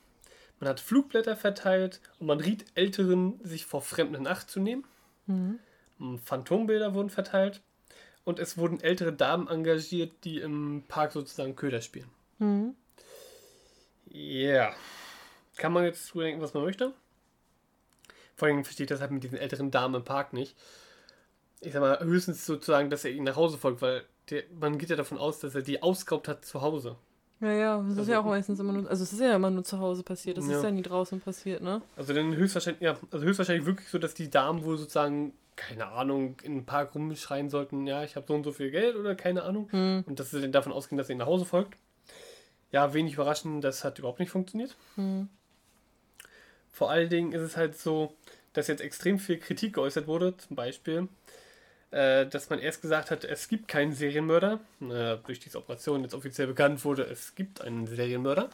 Man 0.60 0.68
hat 0.68 0.80
Flugblätter 0.80 1.36
verteilt 1.36 2.00
und 2.18 2.26
man 2.26 2.40
riet 2.40 2.64
Älteren, 2.74 3.40
sich 3.44 3.66
vor 3.66 3.82
Fremden 3.82 4.14
in 4.14 4.26
Acht 4.26 4.50
zu 4.50 4.60
nehmen. 4.60 4.84
Mhm. 5.26 5.58
Phantombilder 6.24 6.94
wurden 6.94 7.10
verteilt. 7.10 7.60
Und 8.24 8.38
es 8.38 8.56
wurden 8.56 8.80
ältere 8.80 9.12
Damen 9.12 9.48
engagiert, 9.48 10.12
die 10.24 10.40
im 10.40 10.84
Park 10.88 11.12
sozusagen 11.12 11.56
Köder 11.56 11.82
spielen. 11.82 12.10
Mhm. 12.38 12.74
Ja. 14.06 14.74
Kann 15.56 15.72
man 15.72 15.84
jetzt 15.84 16.12
drüber 16.12 16.24
denken, 16.24 16.40
was 16.40 16.54
man 16.54 16.64
möchte? 16.64 16.94
Vor 18.36 18.48
allem 18.48 18.64
versteht 18.64 18.90
das 18.90 19.00
halt 19.00 19.10
mit 19.10 19.22
diesen 19.22 19.38
älteren 19.38 19.70
Damen 19.70 19.96
im 19.96 20.04
Park 20.04 20.32
nicht. 20.32 20.56
Ich 21.60 21.72
sag 21.72 21.80
mal, 21.80 22.00
höchstens 22.00 22.44
sozusagen, 22.46 22.90
dass 22.90 23.04
er 23.04 23.12
ihnen 23.12 23.24
nach 23.24 23.36
Hause 23.36 23.58
folgt, 23.58 23.82
weil 23.82 24.04
der, 24.30 24.44
man 24.58 24.78
geht 24.78 24.90
ja 24.90 24.96
davon 24.96 25.18
aus, 25.18 25.40
dass 25.40 25.54
er 25.54 25.62
die 25.62 25.82
ausgeraubt 25.82 26.28
hat 26.28 26.44
zu 26.44 26.62
Hause. 26.62 26.96
Ja, 27.44 27.52
ja, 27.52 27.78
das 27.78 27.92
ist 27.92 27.98
Also- 27.98 28.12
ja 28.12 28.20
auch 28.20 28.24
meistens 28.24 28.58
immer 28.58 28.72
nur, 28.72 28.88
also 28.88 29.02
es 29.02 29.12
ist 29.12 29.20
ja 29.20 29.36
immer 29.36 29.50
nur 29.50 29.64
zu 29.64 29.78
Hause 29.78 30.02
passiert, 30.02 30.38
das 30.38 30.48
Ja. 30.48 30.56
ist 30.56 30.62
ja 30.64 30.70
nie 30.70 30.80
draußen 30.82 31.20
passiert, 31.20 31.62
ne? 31.62 31.82
Also 31.96 32.14
dann 32.14 32.34
höchstwahrscheinlich, 32.34 32.80
ja, 32.82 32.96
also 33.10 33.24
höchstwahrscheinlich 33.26 33.66
wirklich 33.66 33.88
so, 33.88 33.98
dass 33.98 34.14
die 34.14 34.30
Damen 34.30 34.64
wohl 34.64 34.78
sozusagen, 34.78 35.34
keine 35.56 35.88
Ahnung, 35.88 36.36
in 36.42 36.54
den 36.54 36.64
Park 36.64 36.94
rumschreien 36.94 37.50
sollten, 37.50 37.86
ja, 37.86 38.02
ich 38.02 38.16
habe 38.16 38.26
so 38.26 38.34
und 38.34 38.44
so 38.44 38.52
viel 38.52 38.70
Geld 38.70 38.96
oder 38.96 39.14
keine 39.14 39.42
Ahnung. 39.42 39.68
Mhm. 39.72 40.04
Und 40.06 40.18
dass 40.18 40.30
sie 40.30 40.40
dann 40.40 40.52
davon 40.52 40.72
ausgehen, 40.72 40.96
dass 40.96 41.10
ihnen 41.10 41.18
nach 41.18 41.26
Hause 41.26 41.44
folgt. 41.44 41.76
Ja, 42.72 42.94
wenig 42.94 43.14
überraschend, 43.14 43.62
das 43.62 43.84
hat 43.84 43.98
überhaupt 43.98 44.20
nicht 44.20 44.30
funktioniert. 44.30 44.74
Mhm. 44.96 45.28
Vor 46.72 46.90
allen 46.90 47.08
Dingen 47.10 47.32
ist 47.32 47.42
es 47.42 47.56
halt 47.56 47.76
so, 47.78 48.14
dass 48.52 48.66
jetzt 48.68 48.80
extrem 48.80 49.18
viel 49.18 49.38
Kritik 49.38 49.74
geäußert 49.74 50.06
wurde. 50.06 50.36
Zum 50.38 50.56
Beispiel, 50.56 51.08
dass 52.26 52.50
man 52.50 52.58
erst 52.58 52.82
gesagt 52.82 53.10
hat, 53.10 53.24
es 53.24 53.48
gibt 53.48 53.68
keinen 53.68 53.92
Serienmörder. 53.92 54.60
Äh, 54.80 55.16
durch 55.26 55.38
diese 55.40 55.58
Operation 55.58 56.02
jetzt 56.02 56.14
offiziell 56.14 56.46
bekannt 56.48 56.84
wurde, 56.84 57.04
es 57.04 57.34
gibt 57.34 57.60
einen 57.60 57.86
Serienmörder. 57.86 58.50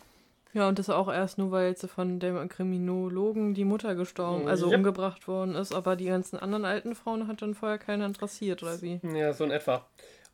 Ja, 0.53 0.69
und 0.69 0.79
das 0.79 0.91
auch 0.91 1.09
erst 1.09 1.39
nur, 1.39 1.53
weil 1.53 1.69
jetzt 1.69 1.87
von 1.89 2.19
dem 2.19 2.49
Kriminologen 2.49 3.55
die 3.55 3.65
Mutter 3.65 3.95
gestorben, 3.95 4.49
also 4.49 4.69
Ja. 4.71 4.77
umgebracht 4.77 5.29
worden 5.29 5.55
ist, 5.55 5.73
aber 5.73 5.95
die 5.97 6.07
ganzen 6.07 6.39
anderen 6.39 6.65
alten 6.65 6.95
Frauen 6.97 7.29
hat 7.29 7.41
dann 7.41 7.55
vorher 7.55 7.79
keiner 7.79 8.05
interessiert, 8.07 8.63
oder 8.63 8.83
wie? 8.83 9.01
Ja, 9.03 9.33
so 9.33 9.45
in 9.45 9.53
etwa. 9.53 9.87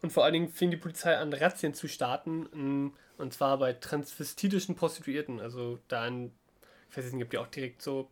Und 0.02 0.12
vor 0.12 0.24
allen 0.24 0.32
Dingen 0.32 0.48
fing 0.48 0.70
die 0.70 0.76
Polizei 0.76 1.16
an, 1.16 1.32
Razzien 1.32 1.74
zu 1.74 1.88
starten. 1.88 2.48
ähm, 2.54 2.92
Und 3.18 3.32
zwar 3.32 3.58
bei 3.58 3.72
transvestitischen 3.72 4.74
Prostituierten. 4.74 5.40
Also 5.40 5.78
da 5.88 6.06
in, 6.06 6.32
ich 6.90 6.96
weiß 6.98 7.12
nicht, 7.12 7.24
ob 7.24 7.30
die 7.30 7.38
auch 7.38 7.46
direkt 7.46 7.80
so 7.82 8.08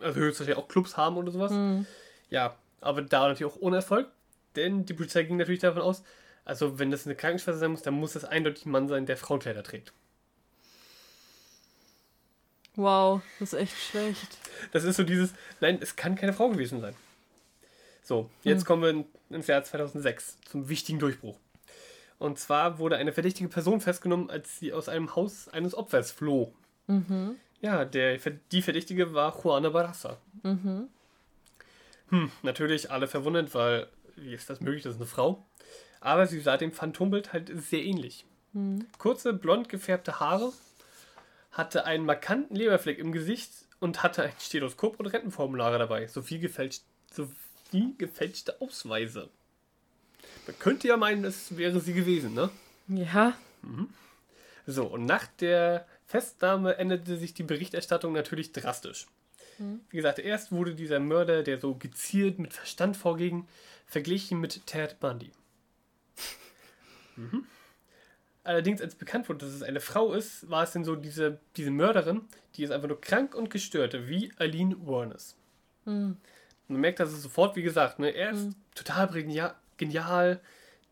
also 0.00 0.18
höchstwahrscheinlich 0.20 0.62
auch 0.62 0.68
Clubs 0.68 0.96
haben 0.96 1.16
oder 1.16 1.30
sowas. 1.32 1.52
Mhm. 1.52 1.86
Ja, 2.30 2.56
aber 2.80 3.02
da 3.02 3.28
natürlich 3.28 3.52
auch 3.52 3.60
ohne 3.60 3.76
Erfolg, 3.76 4.08
denn 4.56 4.84
die 4.86 4.94
Polizei 4.94 5.22
ging 5.24 5.36
natürlich 5.36 5.60
davon 5.60 5.82
aus, 5.82 6.02
also 6.44 6.78
wenn 6.78 6.90
das 6.90 7.06
eine 7.06 7.14
Krankenschwester 7.16 7.58
sein 7.58 7.70
muss, 7.70 7.82
dann 7.82 7.94
muss 7.94 8.12
das 8.12 8.24
eindeutig 8.24 8.66
ein 8.66 8.70
Mann 8.70 8.88
sein, 8.88 9.06
der 9.06 9.16
Frauenkleider 9.16 9.62
trägt. 9.62 9.92
Wow, 12.76 13.22
das 13.38 13.52
ist 13.52 13.60
echt 13.60 13.76
schlecht. 13.78 14.38
Das 14.72 14.82
ist 14.84 14.96
so 14.96 15.04
dieses, 15.04 15.32
nein, 15.60 15.78
es 15.80 15.94
kann 15.96 16.16
keine 16.16 16.32
Frau 16.32 16.48
gewesen 16.48 16.80
sein. 16.80 16.94
So, 18.02 18.30
jetzt 18.42 18.60
Hm. 18.60 18.66
kommen 18.66 18.82
wir 18.82 18.90
in- 18.90 19.04
ins 19.30 19.46
Jahr 19.46 19.62
2006 19.62 20.36
zum 20.50 20.68
wichtigen 20.68 20.98
Durchbruch. 20.98 21.38
Und 22.18 22.38
zwar 22.38 22.78
wurde 22.78 22.96
eine 22.96 23.12
verdächtige 23.12 23.48
Person 23.48 23.80
festgenommen, 23.80 24.28
als 24.30 24.58
sie 24.58 24.72
aus 24.72 24.88
einem 24.88 25.14
Haus 25.14 25.48
eines 25.48 25.74
Opfers 25.74 26.10
floh. 26.10 26.52
Mhm. 26.86 27.36
Ja, 27.60 27.84
der, 27.84 28.18
die 28.52 28.62
Verdächtige 28.62 29.14
war 29.14 29.40
Juana 29.42 29.70
Barraza. 29.70 30.18
Mhm. 30.42 30.88
Hm, 32.10 32.30
natürlich 32.42 32.90
alle 32.90 33.08
verwundert, 33.08 33.54
weil, 33.54 33.86
wie 34.16 34.34
ist 34.34 34.50
das 34.50 34.60
möglich, 34.60 34.82
das 34.82 34.94
ist 34.94 35.00
eine 35.00 35.06
Frau. 35.06 35.46
Aber 36.00 36.26
sie 36.26 36.40
sah 36.40 36.56
dem 36.56 36.72
Phantombild 36.72 37.32
halt 37.32 37.50
sehr 37.54 37.82
ähnlich. 37.82 38.26
Mhm. 38.52 38.86
Kurze, 38.98 39.32
blond 39.32 39.68
gefärbte 39.68 40.20
Haare, 40.20 40.52
hatte 41.52 41.84
einen 41.84 42.04
markanten 42.04 42.56
Leberfleck 42.56 42.98
im 42.98 43.12
Gesicht 43.12 43.50
und 43.80 44.02
hatte 44.02 44.22
ein 44.22 44.32
Stethoskop 44.38 44.98
und 45.00 45.06
Rentenformulare 45.06 45.78
dabei, 45.78 46.06
sowie, 46.06 46.38
gefälscht, 46.38 46.82
sowie 47.12 47.94
gefälschte 47.98 48.60
Ausweise. 48.60 49.30
Man 50.46 50.58
könnte 50.58 50.88
ja 50.88 50.96
meinen, 50.96 51.24
es 51.24 51.56
wäre 51.56 51.80
sie 51.80 51.94
gewesen, 51.94 52.34
ne? 52.34 52.50
Ja. 52.88 53.36
So, 54.66 54.86
und 54.86 55.06
nach 55.06 55.26
der 55.26 55.86
Festnahme 56.06 56.76
änderte 56.76 57.16
sich 57.16 57.34
die 57.34 57.42
Berichterstattung 57.42 58.12
natürlich 58.12 58.52
drastisch. 58.52 59.06
Wie 59.90 59.96
gesagt, 59.96 60.18
erst 60.18 60.52
wurde 60.52 60.74
dieser 60.74 61.00
Mörder, 61.00 61.42
der 61.42 61.58
so 61.58 61.74
gezielt 61.74 62.38
mit 62.38 62.52
Verstand 62.52 62.96
vorging, 62.96 63.46
verglichen 63.86 64.40
mit 64.40 64.66
Ted 64.66 65.00
Bundy. 65.00 65.30
Mhm. 67.16 67.46
Allerdings, 68.42 68.82
als 68.82 68.96
bekannt 68.96 69.28
wurde, 69.28 69.46
dass 69.46 69.54
es 69.54 69.62
eine 69.62 69.78
Frau 69.78 70.12
ist, 70.12 70.50
war 70.50 70.64
es 70.64 70.72
dann 70.72 70.84
so, 70.84 70.96
diese, 70.96 71.38
diese 71.56 71.70
Mörderin, 71.70 72.22
die 72.56 72.64
ist 72.64 72.72
einfach 72.72 72.88
nur 72.88 73.00
krank 73.00 73.36
und 73.36 73.50
gestört, 73.50 74.08
wie 74.08 74.32
Aline 74.36 74.76
Warnes. 74.84 75.36
Mhm. 75.84 76.16
Man 76.66 76.80
merkt 76.80 76.98
das 76.98 77.10
sofort, 77.22 77.54
wie 77.54 77.62
gesagt, 77.62 78.00
ne? 78.00 78.10
er 78.10 78.32
ist 78.32 78.50
total 78.74 79.06
genial, 79.08 79.54
genial, 79.76 80.40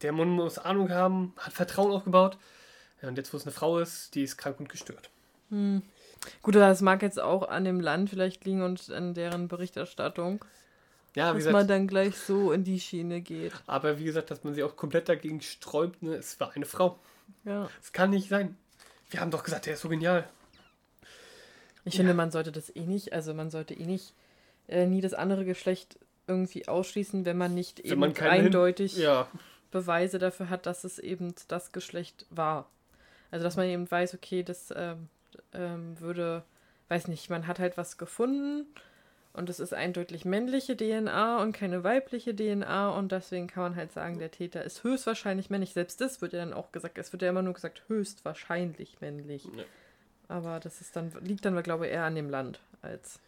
der 0.02 0.12
Mann 0.12 0.30
muss 0.30 0.58
Ahnung 0.58 0.90
haben, 0.90 1.34
hat 1.38 1.52
Vertrauen 1.52 1.92
aufgebaut. 1.92 2.38
Ja, 3.02 3.08
und 3.08 3.16
jetzt, 3.16 3.32
wo 3.32 3.36
es 3.36 3.44
eine 3.44 3.52
Frau 3.52 3.78
ist, 3.78 4.14
die 4.14 4.22
ist 4.22 4.36
krank 4.36 4.60
und 4.60 4.68
gestört. 4.68 5.10
Mhm. 5.50 5.82
Gut, 6.42 6.54
das 6.54 6.80
mag 6.80 7.02
jetzt 7.02 7.20
auch 7.20 7.48
an 7.48 7.64
dem 7.64 7.80
Land 7.80 8.10
vielleicht 8.10 8.44
liegen 8.44 8.62
und 8.62 8.90
an 8.90 9.14
deren 9.14 9.48
Berichterstattung, 9.48 10.44
Ja, 11.14 11.32
wie 11.34 11.38
dass 11.38 11.44
man 11.46 11.54
gesagt, 11.66 11.70
dann 11.70 11.86
gleich 11.88 12.16
so 12.16 12.52
in 12.52 12.64
die 12.64 12.80
Schiene 12.80 13.20
geht. 13.20 13.52
aber 13.66 13.98
wie 13.98 14.04
gesagt, 14.04 14.30
dass 14.30 14.44
man 14.44 14.54
sich 14.54 14.62
auch 14.62 14.76
komplett 14.76 15.08
dagegen 15.08 15.40
sträubt, 15.40 16.02
ne? 16.02 16.14
es 16.14 16.38
war 16.40 16.52
eine 16.54 16.64
Frau. 16.66 16.98
Ja. 17.44 17.68
Es 17.82 17.92
kann 17.92 18.10
nicht 18.10 18.28
sein. 18.28 18.56
Wir 19.10 19.20
haben 19.20 19.30
doch 19.30 19.42
gesagt, 19.44 19.66
der 19.66 19.74
ist 19.74 19.80
so 19.80 19.88
genial. 19.88 20.28
Ich 21.84 21.94
Ja. 21.94 21.98
finde, 21.98 22.14
man 22.14 22.30
sollte 22.30 22.52
das 22.52 22.74
eh 22.74 22.86
nicht, 22.86 23.12
also 23.12 23.34
man 23.34 23.50
sollte 23.50 23.74
eh 23.74 23.84
nicht 23.86 24.14
äh, 24.68 24.86
nie 24.86 25.00
das 25.00 25.14
andere 25.14 25.44
Geschlecht 25.44 25.98
irgendwie 26.28 26.68
ausschließen, 26.68 27.24
wenn 27.24 27.36
man 27.36 27.52
nicht 27.54 27.78
Wenn 27.82 27.90
eben 27.92 28.00
man 28.00 28.16
eindeutig 28.16 28.96
Ja, 28.96 29.26
Beweise 29.72 30.18
dafür 30.20 30.48
hat, 30.50 30.66
dass 30.66 30.84
es 30.84 30.98
eben 31.00 31.34
das 31.48 31.72
Geschlecht 31.72 32.26
war. 32.30 32.68
Also 33.32 33.42
dass 33.42 33.56
man 33.56 33.66
eben 33.66 33.90
weiß, 33.90 34.14
okay, 34.14 34.42
das 34.44 34.72
ähm, 34.76 35.08
ähm, 35.52 35.98
würde, 36.00 36.44
weiß 36.88 37.08
nicht, 37.08 37.30
man 37.30 37.46
hat 37.46 37.58
halt 37.58 37.76
was 37.76 37.98
gefunden 37.98 38.66
und 39.32 39.48
es 39.48 39.60
ist 39.60 39.72
eindeutig 39.72 40.24
männliche 40.24 40.76
DNA 40.76 41.40
und 41.40 41.52
keine 41.52 41.84
weibliche 41.84 42.36
DNA 42.36 42.90
und 42.90 43.12
deswegen 43.12 43.46
kann 43.46 43.62
man 43.62 43.76
halt 43.76 43.92
sagen, 43.92 44.18
der 44.18 44.30
Täter 44.30 44.62
ist 44.62 44.84
höchstwahrscheinlich 44.84 45.48
männlich. 45.48 45.72
Selbst 45.72 46.00
das 46.00 46.20
wird 46.20 46.34
ja 46.34 46.40
dann 46.40 46.52
auch 46.52 46.70
gesagt, 46.72 46.98
es 46.98 47.12
wird 47.12 47.22
ja 47.22 47.30
immer 47.30 47.42
nur 47.42 47.54
gesagt, 47.54 47.82
höchstwahrscheinlich 47.88 49.00
männlich. 49.00 49.44
Ja. 49.56 49.64
Aber 50.28 50.60
das 50.60 50.80
ist 50.80 50.96
dann, 50.96 51.12
liegt 51.22 51.44
dann, 51.44 51.60
glaube 51.62 51.86
ich, 51.86 51.92
eher 51.92 52.04
an 52.04 52.14
dem 52.14 52.30
Land 52.30 52.60
als. 52.82 53.20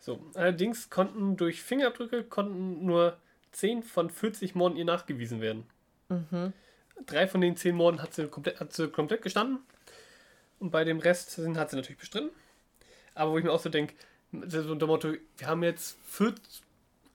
so. 0.00 0.20
Allerdings 0.34 0.90
konnten 0.90 1.36
durch 1.36 1.62
Fingerabdrücke 1.62 2.24
konnten 2.24 2.84
nur 2.84 3.16
10 3.52 3.82
von 3.82 4.10
40 4.10 4.54
Morden 4.54 4.76
ihr 4.76 4.84
nachgewiesen 4.84 5.40
werden. 5.40 5.64
Mhm. 6.08 6.52
Drei 7.06 7.28
von 7.28 7.40
den 7.40 7.56
10 7.56 7.74
Morden 7.74 8.02
hat 8.02 8.14
sie 8.14 8.26
komplett, 8.26 8.58
hat 8.58 8.72
sie 8.72 8.88
komplett 8.88 9.22
gestanden. 9.22 9.60
Und 10.60 10.70
bei 10.70 10.84
dem 10.84 10.98
Rest 10.98 11.30
sind, 11.30 11.56
hat 11.56 11.70
sie 11.70 11.76
natürlich 11.76 11.98
bestritten. 11.98 12.30
Aber 13.14 13.32
wo 13.32 13.38
ich 13.38 13.44
mir 13.44 13.52
auch 13.52 13.60
so 13.60 13.68
denke, 13.68 13.94
so 14.32 14.58
unter 14.60 14.86
dem 14.86 14.88
Motto, 14.88 15.12
wir 15.36 15.46
haben 15.46 15.62
jetzt 15.62 15.98
40, 16.04 16.42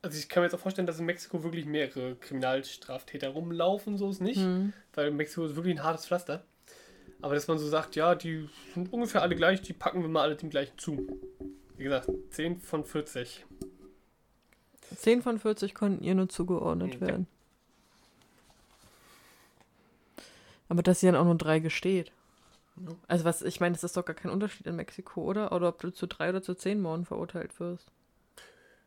also 0.02 0.18
ich 0.18 0.28
kann 0.30 0.42
mir 0.42 0.48
jetzt 0.48 0.56
auch 0.56 0.60
vorstellen, 0.60 0.88
dass 0.88 1.00
in 1.00 1.06
Mexiko 1.06 1.44
wirklich 1.44 1.66
mehrere 1.66 2.16
Kriminalstraftäter 2.16 3.30
rumlaufen, 3.30 3.98
so 3.98 4.10
ist 4.10 4.22
nicht. 4.22 4.40
Mhm. 4.40 4.74
Weil 4.94 5.12
Mexiko 5.12 5.46
ist 5.46 5.56
wirklich 5.56 5.76
ein 5.78 5.84
hartes 5.84 6.06
Pflaster. 6.06 6.44
Aber 7.22 7.36
dass 7.36 7.48
man 7.48 7.58
so 7.58 7.68
sagt, 7.70 7.96
ja, 7.96 8.16
die 8.16 8.50
sind 8.74 8.92
ungefähr 8.92 9.22
alle 9.22 9.36
gleich, 9.36 9.62
die 9.62 9.72
packen 9.74 10.02
wir 10.02 10.10
mal 10.10 10.24
alle 10.24 10.36
dem 10.36 10.50
gleichen 10.50 10.78
zu. 10.78 11.08
Wie 11.78 11.84
gesagt, 11.86 12.10
10 12.32 12.60
von 12.60 12.84
40. 12.84 13.46
10 14.98 15.22
von 15.22 15.40
40 15.40 15.74
konnten 15.74 16.04
ihr 16.04 16.16
nur 16.16 16.28
zugeordnet 16.30 16.96
Ja. 16.96 17.02
werden. 17.02 17.28
Aber 20.70 20.84
dass 20.84 21.00
sie 21.00 21.06
dann 21.08 21.16
auch 21.16 21.24
nur 21.26 21.36
drei 21.38 21.60
gesteht. 21.60 22.12
Ja. 22.78 22.96
Also 23.08 23.26
was, 23.26 23.42
ich 23.42 23.60
meine, 23.60 23.74
das 23.74 23.84
ist 23.84 23.96
doch 23.98 24.06
gar 24.06 24.16
kein 24.16 24.32
Unterschied 24.32 24.66
in 24.68 24.76
Mexiko, 24.76 25.24
oder? 25.24 25.52
Oder 25.52 25.70
ob 25.70 25.82
du 25.82 25.92
zu 25.92 26.08
drei 26.08 26.30
oder 26.30 26.42
zu 26.42 26.56
zehn 26.56 26.82
Morden 26.82 27.06
verurteilt 27.06 27.60
wirst. 27.60 27.92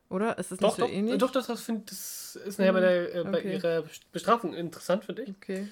Oder? 0.08 0.38
Ist 0.38 0.52
das 0.52 0.58
Doch, 0.58 0.68
nicht 0.68 0.76
so 0.76 0.82
doch, 0.82 0.92
ähnlich? 0.92 1.18
doch, 1.18 1.30
das, 1.32 1.46
das, 1.48 1.62
find, 1.62 1.90
das 1.90 2.36
ist 2.36 2.58
nachher 2.58 2.72
bei, 2.72 2.80
der, 2.80 3.14
äh, 3.14 3.24
bei 3.24 3.38
okay. 3.38 3.54
ihrer 3.54 3.84
Bestrafung 4.12 4.54
interessant, 4.54 5.04
finde 5.04 5.22
ich. 5.22 5.30
Okay. 5.30 5.68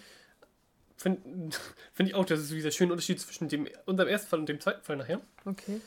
Finde 0.97 1.21
find 1.93 2.09
ich 2.09 2.15
auch, 2.15 2.25
das 2.25 2.41
ist 2.41 2.51
dieser 2.51 2.71
schöne 2.73 2.93
Unterschied 2.93 3.21
zwischen 3.21 3.49
dem, 3.49 3.69
unserem 3.87 4.09
ersten 4.09 4.29
Fall 4.29 4.41
und 4.41 4.49
dem 4.49 4.61
zweiten 4.61 4.83
Fall 4.83 4.97
nachher. 4.97 5.21
Okay. 5.45 5.81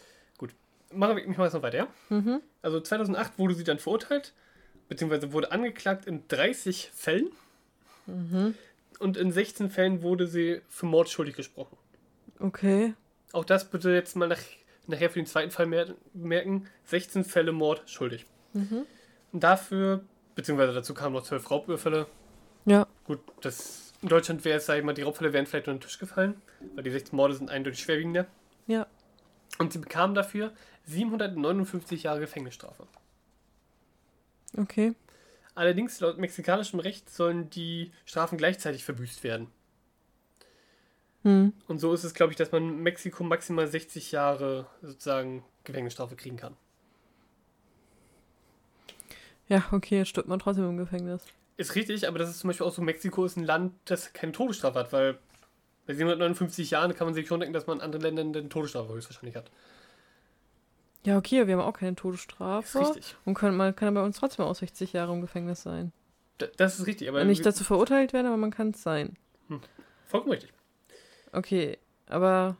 Machen 0.93 1.17
wir 1.17 1.27
mich 1.27 1.37
mal 1.37 1.43
jetzt 1.43 1.53
noch 1.53 1.63
weiter, 1.63 1.77
ja? 1.77 1.87
Mhm. 2.07 2.39
Also 2.61 2.79
2008 2.79 3.37
wurde 3.37 3.53
sie 3.55 3.65
dann 3.65 3.77
verurteilt, 3.77 4.33
beziehungsweise 4.87 5.33
wurde 5.33 5.51
angeklagt 5.51 6.05
in 6.05 6.25
30 6.29 6.91
Fällen 6.93 7.29
Mhm. 8.05 8.55
und 8.99 9.17
in 9.17 9.33
16 9.33 9.69
Fällen 9.69 10.01
wurde 10.01 10.27
sie 10.27 10.61
für 10.69 10.85
Mord 10.85 11.09
schuldig 11.09 11.35
gesprochen. 11.35 11.75
Okay. 12.39 12.93
Auch 13.33 13.45
das 13.45 13.69
bitte 13.69 13.91
jetzt 13.91 14.15
mal 14.15 14.27
nach, 14.27 14.41
nachher 14.87 15.09
für 15.09 15.19
den 15.19 15.25
zweiten 15.25 15.51
Fall 15.51 15.65
mer 15.65 15.87
merken. 16.13 16.67
16 16.85 17.23
Fälle 17.23 17.51
Mord 17.51 17.89
schuldig. 17.89 18.25
Mhm. 18.53 18.85
Und 19.31 19.43
dafür, 19.43 20.03
beziehungsweise 20.35 20.73
dazu 20.73 20.93
kamen 20.93 21.13
noch 21.15 21.23
12 21.23 21.49
Raubüberfälle. 21.49 22.07
Ja. 22.65 22.87
Gut, 23.05 23.19
das, 23.41 23.93
in 24.01 24.09
Deutschland 24.09 24.45
wäre 24.45 24.57
es, 24.57 24.65
sag 24.65 24.77
ich 24.77 24.83
mal, 24.83 24.93
die 24.93 25.01
Raubfälle 25.01 25.33
wären 25.33 25.45
vielleicht 25.45 25.67
unter 25.67 25.79
den 25.79 25.83
Tisch 25.83 25.99
gefallen, 25.99 26.41
weil 26.75 26.83
die 26.83 26.91
16 26.91 27.15
Morde 27.15 27.35
sind 27.35 27.49
eindeutig 27.49 27.79
schwerwiegender. 27.79 28.27
Ja. 28.67 28.87
Und 29.57 29.73
sie 29.73 29.79
bekam 29.79 30.13
dafür 30.13 30.51
759 30.85 32.03
Jahre 32.03 32.19
Gefängnisstrafe. 32.19 32.87
Okay. 34.57 34.93
Allerdings, 35.55 35.99
laut 35.99 36.17
mexikanischem 36.17 36.79
Recht 36.79 37.09
sollen 37.09 37.49
die 37.49 37.91
Strafen 38.05 38.37
gleichzeitig 38.37 38.83
verbüßt 38.83 39.23
werden. 39.23 39.47
Hm. 41.23 41.53
Und 41.67 41.79
so 41.79 41.93
ist 41.93 42.03
es, 42.03 42.13
glaube 42.13 42.31
ich, 42.31 42.37
dass 42.37 42.51
man 42.51 42.63
in 42.63 42.83
Mexiko 42.83 43.23
maximal 43.23 43.67
60 43.67 44.11
Jahre 44.11 44.67
sozusagen 44.81 45.43
Gefängnisstrafe 45.63 46.15
kriegen 46.15 46.37
kann. 46.37 46.55
Ja, 49.47 49.63
okay, 49.71 49.97
jetzt 49.97 50.09
stirbt 50.09 50.27
man 50.27 50.39
trotzdem 50.39 50.69
im 50.69 50.77
Gefängnis. 50.77 51.23
Ist 51.57 51.75
richtig, 51.75 52.07
aber 52.07 52.19
das 52.19 52.29
ist 52.29 52.39
zum 52.39 52.49
Beispiel 52.49 52.67
auch 52.67 52.73
so, 52.73 52.81
Mexiko 52.81 53.25
ist 53.25 53.37
ein 53.37 53.43
Land, 53.43 53.73
das 53.85 54.13
keine 54.13 54.31
Todesstrafe 54.31 54.77
hat, 54.79 54.93
weil 54.93 55.17
bei 55.87 55.93
759 55.93 56.71
Jahren 56.71 56.93
kann 56.93 57.07
man 57.07 57.13
sich 57.13 57.27
schon 57.27 57.39
denken, 57.39 57.53
dass 57.53 57.65
man 57.65 57.77
in 57.77 57.83
anderen 57.83 58.03
Ländern 58.03 58.35
eine 58.35 58.49
Todesstrafe 58.49 58.93
höchstwahrscheinlich 58.93 59.35
hat. 59.35 59.49
Ja, 61.05 61.17
okay, 61.17 61.47
wir 61.47 61.57
haben 61.57 61.63
auch 61.63 61.73
keine 61.73 61.91
Ist 61.91 61.99
Todesstrafe. 61.99 62.79
richtig. 62.79 63.15
Und 63.23 63.33
können, 63.35 63.55
man 63.55 63.75
kann 63.75 63.93
bei 63.93 64.03
uns 64.03 64.17
trotzdem 64.17 64.45
auch 64.45 64.55
60 64.55 64.93
Jahre 64.93 65.13
im 65.13 65.21
Gefängnis 65.21 65.63
sein. 65.63 65.93
D 66.41 66.49
das 66.57 66.79
ist 66.79 66.85
richtig, 66.85 67.07
aber 67.07 67.23
nicht 67.23 67.45
dazu 67.45 67.63
verurteilt 67.63 68.13
werden, 68.13 68.27
aber 68.27 68.37
man 68.37 68.51
kann 68.51 68.71
es 68.71 68.83
sein. 68.83 69.17
vollkommen 70.05 70.33
richtig. 70.33 70.51
Okay, 71.37 71.77
aber 72.07 72.57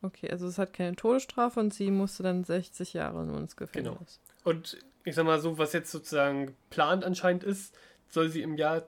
okay, 0.00 0.30
also 0.30 0.46
es 0.46 0.58
hat 0.58 0.72
keine 0.72 0.94
Todesstrafe 0.94 1.58
und 1.58 1.74
sie 1.74 1.90
musste 1.90 2.22
dann 2.22 2.44
60 2.44 2.92
Jahre 2.92 3.26
nur 3.26 3.36
ins 3.38 3.56
Gefängnis. 3.56 4.20
Und 4.44 4.78
ich 5.02 5.16
sag 5.16 5.26
mal 5.26 5.40
so, 5.40 5.58
was 5.58 5.72
jetzt 5.72 5.90
sozusagen 5.90 6.46
geplant 6.46 7.04
anscheinend 7.04 7.42
ist, 7.42 7.76
soll 8.08 8.28
sie 8.28 8.42
im 8.42 8.56
Jahr 8.56 8.84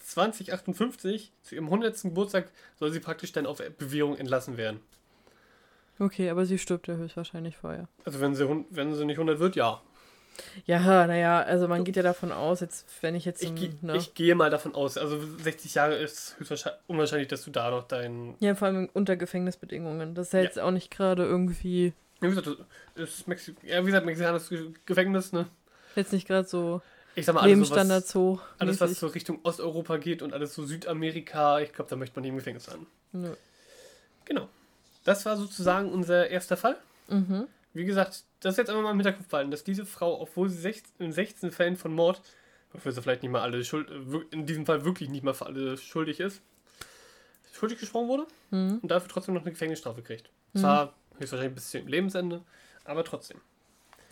2058, 0.00 1.32
zu 1.42 1.54
ihrem 1.54 1.66
100. 1.66 2.02
Geburtstag, 2.02 2.50
soll 2.74 2.90
sie 2.90 2.98
praktisch 2.98 3.30
dann 3.30 3.46
auf 3.46 3.62
Bewährung 3.78 4.16
entlassen 4.16 4.56
werden. 4.56 4.80
Okay, 6.00 6.28
aber 6.28 6.44
sie 6.44 6.58
stirbt 6.58 6.88
ja 6.88 6.96
höchstwahrscheinlich 6.96 7.56
vorher. 7.56 7.88
Also 8.04 8.20
wenn 8.20 8.34
sie, 8.34 8.48
wenn 8.70 8.94
sie 8.94 9.04
nicht 9.04 9.18
100 9.18 9.38
wird, 9.38 9.54
ja. 9.54 9.80
Ja, 10.66 11.06
naja, 11.06 11.40
also 11.42 11.68
man 11.68 11.84
geht 11.84 11.96
ja 11.96 12.02
davon 12.02 12.32
aus, 12.32 12.60
jetzt, 12.60 12.86
wenn 13.02 13.14
ich 13.14 13.24
jetzt 13.24 13.42
Ich, 13.42 13.50
im, 13.50 13.56
ge 13.56 13.70
ne? 13.82 13.96
ich 13.96 14.14
gehe 14.14 14.34
mal 14.34 14.50
davon 14.50 14.74
aus. 14.74 14.96
Also 14.98 15.18
60 15.42 15.74
Jahre 15.74 15.94
ist 15.96 16.36
höchstwahrscheinlich 16.38 16.80
unwahrscheinlich, 16.86 17.28
dass 17.28 17.44
du 17.44 17.50
da 17.50 17.70
noch 17.70 17.86
dein. 17.86 18.34
Ja, 18.40 18.54
vor 18.54 18.68
allem 18.68 18.88
unter 18.92 19.16
Gefängnisbedingungen. 19.16 20.14
Das 20.14 20.28
ist 20.28 20.32
ja 20.32 20.40
Ja. 20.40 20.44
jetzt 20.44 20.58
auch 20.58 20.70
nicht 20.70 20.90
gerade 20.90 21.24
irgendwie 21.24 21.92
Ja, 22.20 22.30
wie 22.30 22.34
gesagt, 22.34 22.48
ist 22.94 23.28
Mexi 23.28 23.54
ja, 23.62 23.82
wie 23.82 23.86
gesagt, 23.86 24.06
mexikanisches 24.06 24.50
Gefängnis, 24.86 25.32
ne? 25.32 25.46
Jetzt 25.94 26.12
nicht 26.12 26.26
gerade 26.26 26.46
so 26.48 26.82
Ich 27.14 27.24
sag 27.26 27.34
mal, 27.34 27.40
alles, 27.40 27.50
so 27.52 27.54
Lebensstandard 27.54 28.02
was, 28.04 28.10
so. 28.10 28.40
alles, 28.58 28.80
was 28.80 28.98
so 29.00 29.06
Richtung 29.08 29.40
Osteuropa 29.44 29.96
geht 29.98 30.22
und 30.22 30.32
alles 30.34 30.54
so 30.54 30.64
Südamerika, 30.64 31.60
ich 31.60 31.72
glaube, 31.72 31.88
da 31.90 31.96
möchte 31.96 32.16
man 32.16 32.22
nie 32.22 32.28
im 32.28 32.36
Gefängnis 32.36 32.64
sein. 32.64 32.86
Nö. 33.12 33.30
Genau. 34.24 34.48
Das 35.04 35.24
war 35.24 35.36
sozusagen 35.36 35.90
unser 35.92 36.28
erster 36.28 36.56
Fall. 36.56 36.76
Mhm. 37.08 37.46
Wie 37.76 37.84
gesagt, 37.84 38.24
das 38.40 38.54
ist 38.54 38.58
jetzt 38.58 38.70
einfach 38.70 38.82
mal 38.82 38.90
im 38.92 38.96
Hinterkopf 38.96 39.26
behalten, 39.28 39.50
dass 39.50 39.62
diese 39.64 39.84
Frau, 39.84 40.20
obwohl 40.20 40.48
sie 40.48 40.58
16, 40.58 40.94
in 41.06 41.12
16 41.12 41.52
Fällen 41.52 41.76
von 41.76 41.92
Mord, 41.92 42.22
wofür 42.72 42.90
sie 42.92 43.02
vielleicht 43.02 43.22
nicht 43.22 43.30
mal 43.32 43.42
alle 43.42 43.62
schuld, 43.64 43.90
äh, 43.90 44.20
in 44.34 44.46
diesem 44.46 44.64
Fall 44.64 44.84
wirklich 44.84 45.08
nicht 45.10 45.22
mal 45.24 45.34
für 45.34 45.46
alle 45.46 45.76
schuldig 45.76 46.20
ist, 46.20 46.40
schuldig 47.52 47.78
gesprochen 47.78 48.08
wurde 48.08 48.26
Mhm. 48.50 48.78
und 48.82 48.88
dafür 48.90 49.08
trotzdem 49.08 49.34
noch 49.34 49.42
eine 49.42 49.50
Gefängnisstrafe 49.52 50.02
kriegt. 50.02 50.30
Zwar 50.54 50.94
höchstwahrscheinlich 51.18 51.54
bis 51.54 51.70
zum 51.70 51.86
Lebensende, 51.86 52.42
aber 52.84 53.04
trotzdem. 53.04 53.40